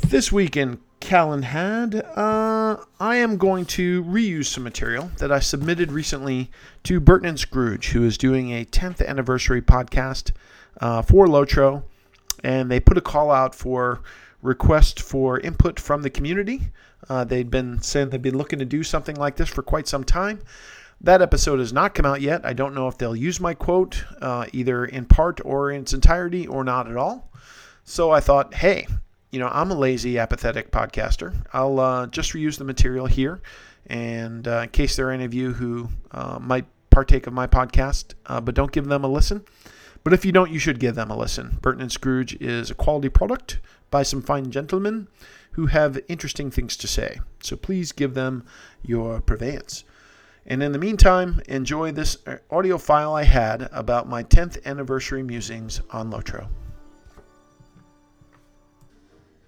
This 0.00 0.30
week 0.30 0.56
in 0.56 0.78
Calenhad, 1.00 2.04
uh, 2.16 2.82
I 3.00 3.16
am 3.16 3.36
going 3.36 3.64
to 3.66 4.04
reuse 4.04 4.46
some 4.46 4.64
material 4.64 5.10
that 5.18 5.32
I 5.32 5.38
submitted 5.38 5.92
recently 5.92 6.50
to 6.84 7.00
Burton 7.00 7.28
and 7.28 7.38
Scrooge, 7.40 7.90
who 7.90 8.04
is 8.04 8.18
doing 8.18 8.50
a 8.50 8.64
10th 8.64 9.06
anniversary 9.06 9.62
podcast 9.62 10.32
uh, 10.80 11.02
for 11.02 11.26
Lotro. 11.26 11.84
And 12.44 12.70
they 12.70 12.80
put 12.80 12.98
a 12.98 13.00
call 13.00 13.30
out 13.30 13.54
for 13.54 14.00
request 14.42 15.00
for 15.00 15.40
input 15.40 15.80
from 15.80 16.02
the 16.02 16.10
community. 16.10 16.68
Uh, 17.08 17.24
they'd 17.24 17.50
been 17.50 17.80
saying 17.80 18.10
they'd 18.10 18.22
been 18.22 18.38
looking 18.38 18.58
to 18.58 18.64
do 18.64 18.82
something 18.82 19.16
like 19.16 19.36
this 19.36 19.48
for 19.48 19.62
quite 19.62 19.88
some 19.88 20.04
time. 20.04 20.40
That 21.00 21.22
episode 21.22 21.60
has 21.60 21.72
not 21.72 21.94
come 21.94 22.06
out 22.06 22.20
yet. 22.20 22.44
I 22.44 22.52
don't 22.52 22.74
know 22.74 22.88
if 22.88 22.98
they'll 22.98 23.16
use 23.16 23.40
my 23.40 23.54
quote 23.54 24.04
uh, 24.20 24.46
either 24.52 24.84
in 24.84 25.04
part 25.04 25.40
or 25.44 25.70
in 25.70 25.82
its 25.82 25.94
entirety 25.94 26.46
or 26.46 26.64
not 26.64 26.90
at 26.90 26.96
all. 26.96 27.30
So 27.84 28.10
I 28.10 28.20
thought, 28.20 28.54
hey, 28.54 28.86
you 29.30 29.38
know, 29.38 29.48
I'm 29.52 29.70
a 29.70 29.74
lazy, 29.74 30.18
apathetic 30.18 30.70
podcaster. 30.70 31.44
I'll 31.52 31.80
uh, 31.80 32.06
just 32.06 32.32
reuse 32.32 32.58
the 32.58 32.64
material 32.64 33.06
here. 33.06 33.40
And 33.86 34.46
uh, 34.46 34.60
in 34.64 34.68
case 34.70 34.96
there 34.96 35.08
are 35.08 35.12
any 35.12 35.24
of 35.24 35.34
you 35.34 35.52
who 35.52 35.88
uh, 36.10 36.38
might 36.40 36.66
partake 36.90 37.26
of 37.26 37.32
my 37.32 37.46
podcast, 37.46 38.14
uh, 38.26 38.40
but 38.40 38.54
don't 38.54 38.72
give 38.72 38.86
them 38.86 39.04
a 39.04 39.08
listen. 39.08 39.44
But 40.04 40.12
if 40.12 40.24
you 40.24 40.32
don't, 40.32 40.50
you 40.50 40.58
should 40.58 40.78
give 40.78 40.94
them 40.94 41.10
a 41.10 41.16
listen. 41.16 41.58
Burton 41.60 41.82
and 41.82 41.92
Scrooge 41.92 42.34
is 42.40 42.70
a 42.70 42.74
quality 42.74 43.08
product 43.08 43.58
by 43.90 44.02
some 44.02 44.22
fine 44.22 44.50
gentlemen 44.50 45.08
who 45.52 45.66
have 45.66 45.98
interesting 46.08 46.50
things 46.50 46.76
to 46.76 46.86
say. 46.86 47.18
So 47.40 47.56
please 47.56 47.92
give 47.92 48.14
them 48.14 48.44
your 48.82 49.20
purveyance. 49.20 49.84
And 50.46 50.62
in 50.62 50.72
the 50.72 50.78
meantime, 50.78 51.42
enjoy 51.46 51.92
this 51.92 52.16
uh, 52.26 52.38
audio 52.50 52.78
file 52.78 53.14
I 53.14 53.24
had 53.24 53.68
about 53.72 54.08
my 54.08 54.22
10th 54.22 54.64
anniversary 54.64 55.22
musings 55.22 55.82
on 55.90 56.10
Lotro. 56.10 56.48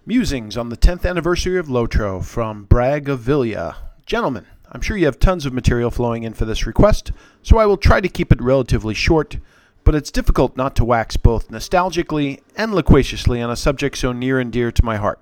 Musings 0.06 0.56
on 0.56 0.70
the 0.70 0.78
10th 0.78 1.04
anniversary 1.04 1.58
of 1.58 1.66
Lotro 1.66 2.24
from 2.24 2.64
Bragg 2.64 3.06
of. 3.06 3.74
Gentlemen, 4.06 4.46
I'm 4.72 4.80
sure 4.80 4.96
you 4.96 5.04
have 5.04 5.18
tons 5.18 5.44
of 5.44 5.52
material 5.52 5.90
flowing 5.90 6.22
in 6.22 6.32
for 6.32 6.46
this 6.46 6.66
request, 6.66 7.12
so 7.42 7.58
I 7.58 7.66
will 7.66 7.76
try 7.76 8.00
to 8.00 8.08
keep 8.08 8.32
it 8.32 8.40
relatively 8.40 8.94
short, 8.94 9.36
but 9.84 9.94
it's 9.94 10.10
difficult 10.10 10.56
not 10.56 10.74
to 10.76 10.86
wax 10.86 11.18
both 11.18 11.50
nostalgically 11.50 12.40
and 12.56 12.74
loquaciously 12.74 13.42
on 13.42 13.50
a 13.50 13.56
subject 13.56 13.98
so 13.98 14.12
near 14.12 14.40
and 14.40 14.50
dear 14.50 14.72
to 14.72 14.84
my 14.84 14.96
heart. 14.96 15.20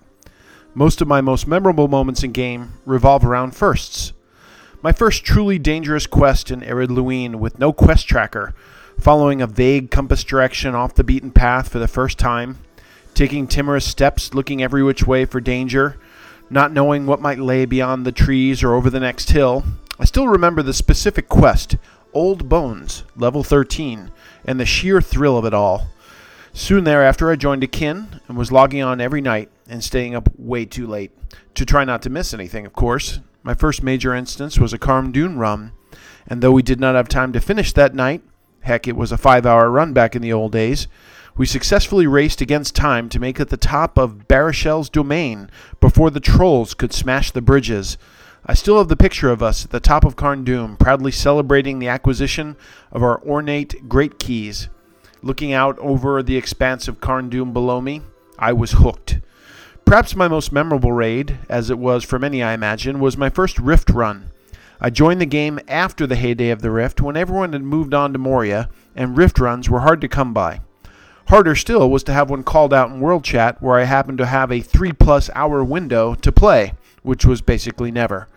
Most 0.74 1.01
of 1.01 1.09
my 1.09 1.20
most 1.20 1.49
memorable 1.49 1.89
moments 1.89 2.22
in 2.22 2.31
game 2.31 2.74
revolve 2.87 3.24
around 3.24 3.57
firsts. 3.57 4.12
My 4.81 4.93
first 4.93 5.24
truly 5.24 5.59
dangerous 5.59 6.07
quest 6.07 6.53
in 6.53 6.61
Ered 6.61 6.91
Luin 6.91 7.41
with 7.41 7.59
no 7.59 7.72
quest 7.72 8.07
tracker, 8.07 8.55
following 8.97 9.43
a 9.43 9.49
vague 9.49 9.91
compass 9.91 10.22
direction 10.22 10.76
off 10.76 10.95
the 10.95 11.03
beaten 11.03 11.33
path 11.33 11.68
for 11.68 11.81
the 11.81 11.89
first 11.89 12.16
time, 12.16 12.59
taking 13.19 13.49
timorous 13.49 13.85
steps 13.85 14.33
looking 14.33 14.62
every 14.62 14.81
which 14.81 15.05
way 15.05 15.25
for 15.25 15.41
danger, 15.41 15.99
not 16.49 16.73
knowing 16.73 17.05
what 17.05 17.21
might 17.21 17.41
lay 17.41 17.64
beyond 17.64 18.07
the 18.07 18.12
trees 18.12 18.62
or 18.62 18.75
over 18.75 18.89
the 18.89 19.01
next 19.01 19.31
hill. 19.31 19.64
I 19.99 20.05
still 20.05 20.29
remember 20.29 20.62
the 20.62 20.73
specific 20.73 21.29
quest, 21.29 21.77
Old 22.12 22.49
Bones, 22.49 23.03
level 23.16 23.43
13, 23.43 24.12
and 24.45 24.61
the 24.61 24.64
sheer 24.64 25.01
thrill 25.01 25.37
of 25.37 25.45
it 25.45 25.53
all. 25.53 25.89
Soon 26.53 26.85
thereafter, 26.85 27.29
I 27.29 27.35
joined 27.35 27.64
a 27.64 27.66
kin 27.66 28.21
and 28.29 28.39
was 28.39 28.53
logging 28.53 28.85
on 28.85 29.01
every 29.01 29.21
night 29.21 29.51
and 29.69 29.83
staying 29.83 30.14
up 30.14 30.29
way 30.39 30.64
too 30.64 30.87
late 30.87 31.11
to 31.57 31.66
try 31.66 31.83
not 31.83 32.03
to 32.03 32.11
miss 32.11 32.33
anything, 32.33 32.66
of 32.66 32.73
course. 32.73 33.19
My 33.43 33.53
first 33.53 33.83
major 33.83 34.14
instance 34.14 34.61
was 34.61 34.73
a 34.73 34.79
Carn 34.79 35.12
run, 35.37 35.73
and 36.29 36.41
though 36.41 36.53
we 36.53 36.62
did 36.62 36.79
not 36.79 36.95
have 36.95 37.09
time 37.09 37.33
to 37.33 37.41
finish 37.41 37.73
that 37.73 37.97
night, 37.97 38.23
heck, 38.61 38.87
it 38.87 38.95
was 38.95 39.11
a 39.11 39.19
five 39.19 39.45
hour 39.45 39.69
run 39.73 39.93
back 39.93 40.14
in 40.14 40.23
the 40.23 40.33
old 40.33 40.53
days, 40.53 40.87
we 41.39 41.47
successfully 41.47 42.07
raced 42.07 42.41
against 42.41 42.74
time 42.74 43.09
to 43.09 43.20
make 43.20 43.39
it 43.39 43.49
the 43.49 43.57
top 43.57 43.97
of 43.97 44.26
Barashal's 44.26 44.91
domain 44.91 45.49
before 45.80 46.11
the 46.11 46.20
trolls 46.20 46.74
could 46.74 46.93
smash 46.93 47.30
the 47.30 47.41
bridges. 47.41 47.97
I 48.45 48.55
still 48.55 48.78
have 48.78 48.89
the 48.89 48.97
picture 48.97 49.30
of 49.30 49.43
us 49.43 49.64
at 49.64 49.70
the 49.70 49.78
top 49.78 50.05
of 50.05 50.16
Carn 50.16 50.76
proudly 50.76 51.12
celebrating 51.12 51.78
the 51.78 51.89
acquisition 51.89 52.57
of 52.91 53.05
our 53.05 53.22
ornate 53.22 53.89
Great 53.89 54.18
Keys. 54.18 54.68
Looking 55.22 55.53
out 55.53 55.78
over 55.78 56.22
the 56.22 56.36
expanse 56.36 56.89
of 56.89 57.01
Carn 57.01 57.28
below 57.28 57.80
me, 57.80 58.03
I 58.36 58.53
was 58.53 58.72
hooked. 58.72 59.20
Perhaps 59.84 60.16
my 60.16 60.26
most 60.26 60.51
memorable 60.51 60.93
raid, 60.93 61.39
as 61.49 61.70
it 61.70 61.78
was 61.78 62.05
for 62.05 62.18
many 62.18 62.43
I 62.43 62.53
imagine, 62.53 62.99
was 62.99 63.16
my 63.16 63.30
first 63.30 63.59
Rift 63.61 63.91
run. 63.91 64.32
I 64.80 64.91
joined 64.91 65.20
the 65.20 65.26
game 65.26 65.61
after 65.68 66.07
the 66.07 66.16
heyday 66.16 66.51
of 66.51 66.62
the 66.62 66.70
Rift 66.70 67.01
when 67.01 67.16
everyone 67.16 67.53
had 67.53 67.62
moved 67.62 67.95
on 67.95 68.12
to 68.12 68.18
Moria, 68.18 68.68
and 68.97 69.16
Rift 69.16 69.39
runs 69.39 69.70
were 69.70 69.80
hard 69.80 70.01
to 70.01 70.09
come 70.09 70.34
by. 70.34 70.61
Harder 71.29 71.55
still 71.55 71.91
was 71.91 72.03
to 72.05 72.12
have 72.14 72.31
one 72.31 72.43
called 72.43 72.72
out 72.72 72.91
in 72.91 73.01
World 73.01 73.22
Chat 73.22 73.61
where 73.61 73.79
I 73.79 73.85
happened 73.85 74.16
to 74.16 74.24
have 74.24 74.51
a 74.51 74.62
three 74.62 74.93
plus 74.93 75.29
hour 75.35 75.62
window 75.62 76.14
to 76.14 76.33
play, 76.33 76.72
which 77.03 77.26
was 77.26 77.43
basically 77.43 77.91
never. 77.91 78.29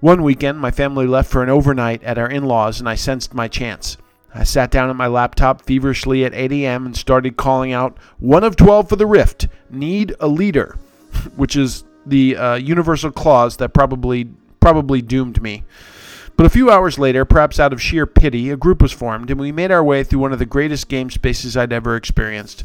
One 0.00 0.24
weekend, 0.24 0.58
my 0.58 0.72
family 0.72 1.06
left 1.06 1.30
for 1.30 1.44
an 1.44 1.48
overnight 1.48 2.02
at 2.02 2.18
our 2.18 2.28
in 2.28 2.44
laws, 2.44 2.80
and 2.80 2.88
I 2.88 2.96
sensed 2.96 3.32
my 3.32 3.46
chance. 3.46 3.96
I 4.34 4.42
sat 4.42 4.72
down 4.72 4.90
at 4.90 4.96
my 4.96 5.06
laptop 5.06 5.62
feverishly 5.62 6.24
at 6.24 6.34
8 6.34 6.50
a.m. 6.50 6.84
and 6.84 6.96
started 6.96 7.36
calling 7.36 7.72
out, 7.72 7.96
One 8.18 8.42
of 8.42 8.56
12 8.56 8.88
for 8.88 8.96
the 8.96 9.06
Rift, 9.06 9.46
need 9.70 10.12
a 10.18 10.26
leader, 10.26 10.76
which 11.36 11.54
is 11.54 11.84
the 12.04 12.36
uh, 12.36 12.54
universal 12.56 13.12
clause 13.12 13.56
that 13.58 13.72
probably 13.72 14.28
probably 14.58 15.00
doomed 15.00 15.40
me. 15.40 15.62
But 16.36 16.44
a 16.44 16.50
few 16.50 16.70
hours 16.70 16.98
later, 16.98 17.24
perhaps 17.24 17.58
out 17.58 17.72
of 17.72 17.80
sheer 17.80 18.04
pity, 18.04 18.50
a 18.50 18.58
group 18.58 18.82
was 18.82 18.92
formed, 18.92 19.30
and 19.30 19.40
we 19.40 19.52
made 19.52 19.70
our 19.70 19.82
way 19.82 20.04
through 20.04 20.18
one 20.18 20.34
of 20.34 20.38
the 20.38 20.44
greatest 20.44 20.88
game 20.88 21.08
spaces 21.10 21.56
I'd 21.56 21.72
ever 21.72 21.96
experienced. 21.96 22.64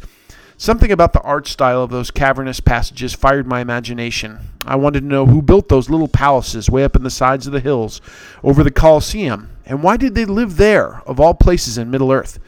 Something 0.57 0.91
about 0.91 1.13
the 1.13 1.21
art 1.21 1.47
style 1.47 1.81
of 1.81 1.89
those 1.89 2.11
cavernous 2.11 2.59
passages 2.59 3.13
fired 3.13 3.47
my 3.47 3.61
imagination. 3.61 4.39
I 4.65 4.75
wanted 4.75 4.99
to 4.99 5.07
know 5.07 5.25
who 5.25 5.41
built 5.41 5.69
those 5.69 5.89
little 5.89 6.09
palaces 6.09 6.69
way 6.69 6.83
up 6.83 6.97
in 6.97 7.03
the 7.03 7.09
sides 7.09 7.47
of 7.47 7.53
the 7.53 7.61
hills 7.61 8.01
over 8.43 8.61
the 8.61 8.71
Colosseum, 8.71 9.49
and 9.65 9.81
why 9.81 9.95
did 9.95 10.15
they 10.15 10.25
live 10.25 10.57
there, 10.57 11.01
of 11.07 11.19
all 11.19 11.33
places 11.33 11.77
in 11.77 11.89
Middle 11.89 12.11
Earth? 12.11 12.39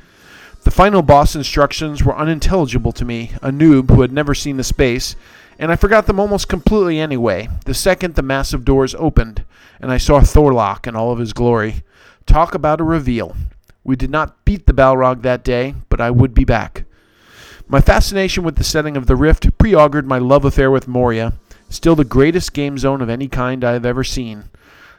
The 0.64 0.72
final 0.72 1.02
boss 1.02 1.36
instructions 1.36 2.04
were 2.04 2.18
unintelligible 2.18 2.92
to 2.92 3.06
me, 3.06 3.32
a 3.42 3.50
noob 3.50 3.90
who 3.90 4.02
had 4.02 4.12
never 4.12 4.36
seen 4.36 4.58
the 4.58 4.64
space, 4.64 5.16
and 5.64 5.72
I 5.72 5.78
forgot 5.78 6.08
them 6.08 6.20
almost 6.20 6.50
completely 6.50 7.00
anyway, 7.00 7.48
the 7.64 7.74
second 7.74 8.16
the 8.16 8.22
massive 8.22 8.66
doors 8.66 8.94
opened, 8.96 9.46
and 9.80 9.94
I 9.94 9.98
saw 9.98 10.20
Thorog 10.20 10.86
in 10.88 10.94
all 10.98 11.14
of 11.14 11.20
his 11.20 11.32
glory. 11.32 11.84
Talk 12.26 12.54
about 12.54 12.82
a 12.82 12.84
reveal. 12.84 13.38
We 13.82 13.96
did 13.96 14.10
not 14.10 14.44
beat 14.44 14.66
the 14.66 14.74
Balrog 14.74 15.22
that 15.22 15.42
day, 15.42 15.76
but 15.88 16.02
I 16.02 16.12
would 16.12 16.34
be 16.34 16.44
back. 16.44 16.84
My 17.66 17.80
fascination 17.80 18.44
with 18.44 18.58
the 18.58 18.64
setting 18.66 18.98
of 18.98 19.08
the 19.08 19.16
Rift 19.16 19.58
pre 19.58 19.74
augured 19.74 20.06
my 20.06 20.18
love 20.18 20.44
affair 20.44 20.70
with 20.70 20.90
Moria, 20.90 21.32
still 21.70 21.96
the 21.96 22.04
greatest 22.04 22.52
game 22.52 22.78
zone 22.78 23.02
of 23.02 23.10
any 23.10 23.30
kind 23.30 23.64
I 23.64 23.72
have 23.72 23.86
ever 23.86 24.04
seen. 24.04 24.50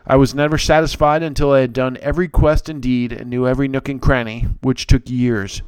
I 0.07 0.17
was 0.17 0.35
never 0.35 0.57
satisfied 0.57 1.23
until 1.23 1.53
I 1.53 1.61
had 1.61 1.75
done 1.75 1.99
every 2.01 2.29
quest 2.29 2.71
and 2.71 2.81
deed 2.81 3.13
and 3.13 3.29
knew 3.29 3.47
every 3.47 3.69
nook 3.69 3.91
and 3.91 4.01
cranny, 4.01 4.47
which 4.63 4.87
took 4.87 5.11
years. 5.11 5.61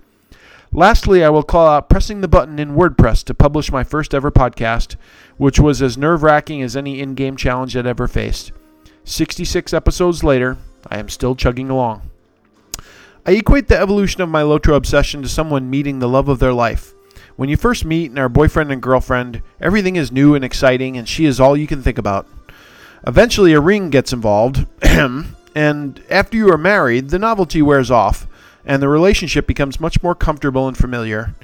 Lastly, 0.76 1.24
I 1.24 1.30
will 1.30 1.42
call 1.42 1.66
out 1.66 1.88
pressing 1.88 2.20
the 2.20 2.28
button 2.28 2.58
in 2.58 2.76
WordPress 2.76 3.24
to 3.24 3.34
publish 3.34 3.72
my 3.72 3.82
first 3.82 4.12
ever 4.12 4.30
podcast, 4.30 4.96
which 5.38 5.58
was 5.58 5.80
as 5.80 5.96
nerve 5.96 6.22
wracking 6.22 6.60
as 6.60 6.76
any 6.76 7.00
in 7.00 7.14
game 7.14 7.34
challenge 7.34 7.74
I'd 7.74 7.86
ever 7.86 8.06
faced. 8.06 8.52
66 9.04 9.72
episodes 9.72 10.22
later, 10.22 10.58
I 10.90 10.98
am 10.98 11.08
still 11.08 11.34
chugging 11.34 11.70
along. 11.70 12.02
I 13.24 13.30
equate 13.30 13.68
the 13.68 13.78
evolution 13.78 14.20
of 14.20 14.28
my 14.28 14.42
Lotro 14.42 14.76
obsession 14.76 15.22
to 15.22 15.30
someone 15.30 15.70
meeting 15.70 15.98
the 15.98 16.10
love 16.10 16.28
of 16.28 16.40
their 16.40 16.52
life. 16.52 16.92
When 17.36 17.48
you 17.48 17.56
first 17.56 17.86
meet 17.86 18.10
and 18.10 18.18
are 18.18 18.28
boyfriend 18.28 18.70
and 18.70 18.82
girlfriend, 18.82 19.40
everything 19.62 19.96
is 19.96 20.12
new 20.12 20.34
and 20.34 20.44
exciting, 20.44 20.98
and 20.98 21.08
she 21.08 21.24
is 21.24 21.40
all 21.40 21.56
you 21.56 21.66
can 21.66 21.82
think 21.82 21.96
about. 21.96 22.28
Eventually, 23.06 23.54
a 23.54 23.60
ring 23.62 23.88
gets 23.88 24.12
involved, 24.12 24.66
and 24.82 26.02
after 26.10 26.36
you 26.36 26.52
are 26.52 26.58
married, 26.58 27.08
the 27.08 27.18
novelty 27.18 27.62
wears 27.62 27.90
off, 27.90 28.26
and 28.66 28.82
the 28.82 28.88
relationship 28.88 29.46
becomes 29.46 29.80
much 29.80 30.02
more 30.02 30.14
comfortable 30.14 30.68
and 30.68 30.76
familiar. 30.76 31.34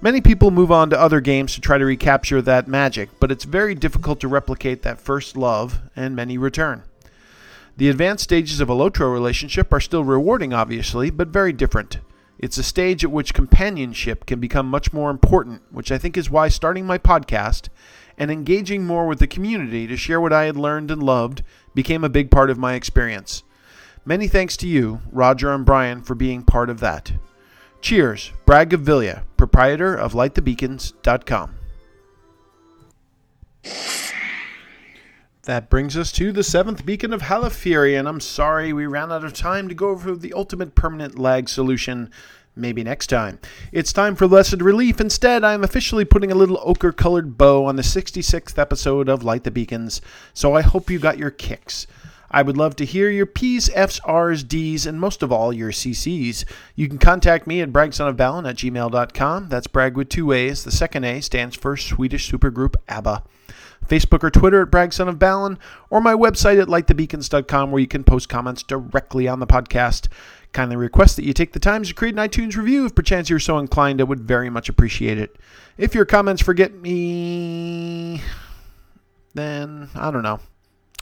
Many 0.00 0.20
people 0.20 0.50
move 0.50 0.70
on 0.70 0.90
to 0.90 1.00
other 1.00 1.20
games 1.20 1.54
to 1.54 1.60
try 1.60 1.78
to 1.78 1.84
recapture 1.84 2.42
that 2.42 2.68
magic, 2.68 3.08
but 3.20 3.32
it's 3.32 3.44
very 3.44 3.74
difficult 3.74 4.20
to 4.20 4.28
replicate 4.28 4.82
that 4.82 5.00
first 5.00 5.36
love, 5.36 5.80
and 5.96 6.14
many 6.14 6.36
return. 6.36 6.82
The 7.76 7.88
advanced 7.88 8.24
stages 8.24 8.60
of 8.60 8.68
a 8.68 8.74
Lotro 8.74 9.12
relationship 9.12 9.72
are 9.72 9.80
still 9.80 10.04
rewarding, 10.04 10.52
obviously, 10.52 11.10
but 11.10 11.28
very 11.28 11.52
different. 11.52 11.98
It's 12.38 12.58
a 12.58 12.62
stage 12.62 13.04
at 13.04 13.10
which 13.10 13.32
companionship 13.32 14.26
can 14.26 14.40
become 14.40 14.68
much 14.68 14.92
more 14.92 15.10
important, 15.10 15.62
which 15.70 15.90
I 15.90 15.98
think 15.98 16.16
is 16.16 16.28
why 16.28 16.48
starting 16.48 16.84
my 16.84 16.98
podcast 16.98 17.68
and 18.18 18.30
engaging 18.30 18.84
more 18.84 19.06
with 19.06 19.20
the 19.20 19.26
community 19.26 19.86
to 19.86 19.96
share 19.96 20.20
what 20.20 20.32
I 20.32 20.44
had 20.44 20.56
learned 20.56 20.90
and 20.90 21.02
loved 21.02 21.42
became 21.74 22.04
a 22.04 22.08
big 22.08 22.30
part 22.30 22.50
of 22.50 22.58
my 22.58 22.74
experience. 22.74 23.42
Many 24.06 24.28
thanks 24.28 24.56
to 24.58 24.68
you, 24.68 25.00
Roger 25.10 25.50
and 25.52 25.64
Brian, 25.64 26.02
for 26.02 26.14
being 26.14 26.42
part 26.42 26.68
of 26.68 26.80
that. 26.80 27.12
Cheers, 27.80 28.32
Bragg 28.44 28.74
of 28.74 28.82
Villia, 28.82 29.24
proprietor 29.36 29.94
of 29.94 30.12
LightTheBeacons.com. 30.12 31.54
That 35.44 35.68
brings 35.70 35.96
us 35.96 36.12
to 36.12 36.32
the 36.32 36.42
seventh 36.42 36.84
beacon 36.84 37.12
of 37.12 37.22
Halifirien, 37.22 37.98
and 37.98 38.08
I'm 38.08 38.20
sorry 38.20 38.72
we 38.72 38.86
ran 38.86 39.12
out 39.12 39.24
of 39.24 39.32
time 39.32 39.68
to 39.68 39.74
go 39.74 39.88
over 39.88 40.14
the 40.16 40.32
ultimate 40.34 40.74
permanent 40.74 41.18
lag 41.18 41.48
solution. 41.48 42.10
Maybe 42.56 42.84
next 42.84 43.08
time. 43.08 43.38
It's 43.72 43.92
time 43.92 44.16
for 44.16 44.28
Blessed 44.28 44.60
Relief. 44.60 45.00
Instead, 45.00 45.44
I'm 45.44 45.64
officially 45.64 46.04
putting 46.04 46.30
a 46.30 46.36
little 46.36 46.60
ochre 46.62 46.92
colored 46.92 47.36
bow 47.36 47.64
on 47.64 47.76
the 47.76 47.82
66th 47.82 48.58
episode 48.58 49.08
of 49.08 49.24
Light 49.24 49.44
the 49.44 49.50
Beacons, 49.50 50.00
so 50.32 50.54
I 50.54 50.62
hope 50.62 50.88
you 50.88 50.98
got 50.98 51.18
your 51.18 51.30
kicks. 51.30 51.86
I 52.30 52.42
would 52.42 52.56
love 52.56 52.76
to 52.76 52.84
hear 52.84 53.10
your 53.10 53.26
P's, 53.26 53.70
F's, 53.74 54.00
R's, 54.04 54.42
D's, 54.42 54.86
and 54.86 55.00
most 55.00 55.22
of 55.22 55.30
all, 55.30 55.52
your 55.52 55.70
CC's. 55.70 56.44
You 56.74 56.88
can 56.88 56.98
contact 56.98 57.46
me 57.46 57.60
at 57.60 57.72
bragsonofbalin 57.72 58.48
at 58.48 58.56
gmail.com. 58.56 59.48
That's 59.48 59.66
brag 59.66 59.96
with 59.96 60.08
two 60.08 60.32
A's. 60.32 60.64
The 60.64 60.72
second 60.72 61.04
A 61.04 61.20
stands 61.20 61.56
for 61.56 61.76
Swedish 61.76 62.30
supergroup 62.30 62.74
ABBA. 62.88 63.22
Facebook 63.86 64.24
or 64.24 64.30
Twitter 64.30 64.62
at 64.62 64.70
Bragson 64.70 65.08
of 65.08 65.18
Balin, 65.18 65.58
or 65.90 66.00
my 66.00 66.14
website 66.14 66.60
at 66.60 66.68
lightthebeacons.com 66.68 67.70
where 67.70 67.80
you 67.80 67.86
can 67.86 68.04
post 68.04 68.28
comments 68.28 68.62
directly 68.62 69.28
on 69.28 69.40
the 69.40 69.46
podcast. 69.46 70.08
Kindly 70.52 70.76
request 70.76 71.16
that 71.16 71.24
you 71.24 71.32
take 71.32 71.52
the 71.52 71.58
time 71.58 71.82
to 71.82 71.94
create 71.94 72.14
an 72.16 72.28
iTunes 72.28 72.56
review 72.56 72.86
if 72.86 72.94
perchance 72.94 73.28
you're 73.28 73.38
so 73.38 73.58
inclined. 73.58 74.00
I 74.00 74.04
would 74.04 74.20
very 74.20 74.48
much 74.48 74.68
appreciate 74.68 75.18
it. 75.18 75.36
If 75.76 75.94
your 75.94 76.04
comments 76.04 76.42
forget 76.42 76.72
me, 76.72 78.22
then 79.34 79.90
I 79.94 80.10
don't 80.10 80.22
know. 80.22 80.38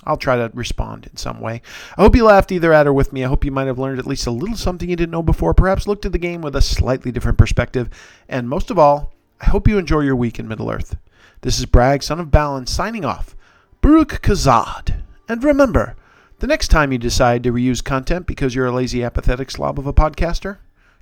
I'll 0.05 0.16
try 0.16 0.36
to 0.36 0.50
respond 0.55 1.07
in 1.07 1.16
some 1.16 1.40
way. 1.40 1.62
I 1.96 2.03
hope 2.03 2.16
you 2.16 2.24
laughed 2.24 2.53
either 2.53 2.72
at 2.72 2.86
or 2.86 2.92
with 2.92 3.12
me. 3.12 3.24
I 3.24 3.28
hope 3.28 3.44
you 3.44 3.53
might 3.53 3.66
have 3.66 3.78
learned 3.78 3.98
at 3.98 4.07
least 4.07 4.26
a 4.26 4.32
little 4.32 4.57
something 4.57 4.88
you 4.88 4.96
didn't 4.96 5.12
know 5.12 5.22
before, 5.22 5.55
perhaps 5.55 5.86
looked 5.86 6.05
at 6.05 6.12
the 6.12 6.18
game 6.18 6.42
with 6.42 6.57
a 6.57 6.62
slightly 6.62 7.12
different 7.12 7.38
perspective, 7.38 7.88
and 8.28 8.48
most 8.48 8.70
of 8.70 8.78
all, 8.78 9.12
I 9.40 9.46
hope 9.46 9.68
you 9.68 9.78
enjoy 9.78 10.00
your 10.00 10.16
week 10.16 10.38
in 10.38 10.48
Middle 10.48 10.70
Earth. 10.70 10.96
This 11.42 11.59
is 11.59 11.66
Bragg, 11.66 12.03
son 12.03 12.20
of 12.20 12.30
Balin, 12.30 12.66
signing 12.66 13.05
off. 13.05 13.36
Baruk 13.80 14.22
Khazâd. 14.22 15.03
And 15.28 15.42
remember, 15.42 15.96
the 16.38 16.46
next 16.46 16.68
time 16.68 16.92
you 16.92 16.98
decide 16.98 17.42
to 17.42 17.53
reuse 17.53 17.82
content 17.82 18.26
because 18.26 18.55
you're 18.55 18.66
a 18.66 18.72
lazy, 18.72 19.03
apathetic 19.03 19.50
slob 19.50 19.78
of 19.78 19.86
a 19.86 19.92
podcaster, 19.92 20.59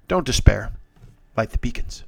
don't 0.09 0.27
despair. 0.27 0.73
Light 1.37 1.51
the 1.51 1.59
beacons. 1.59 2.05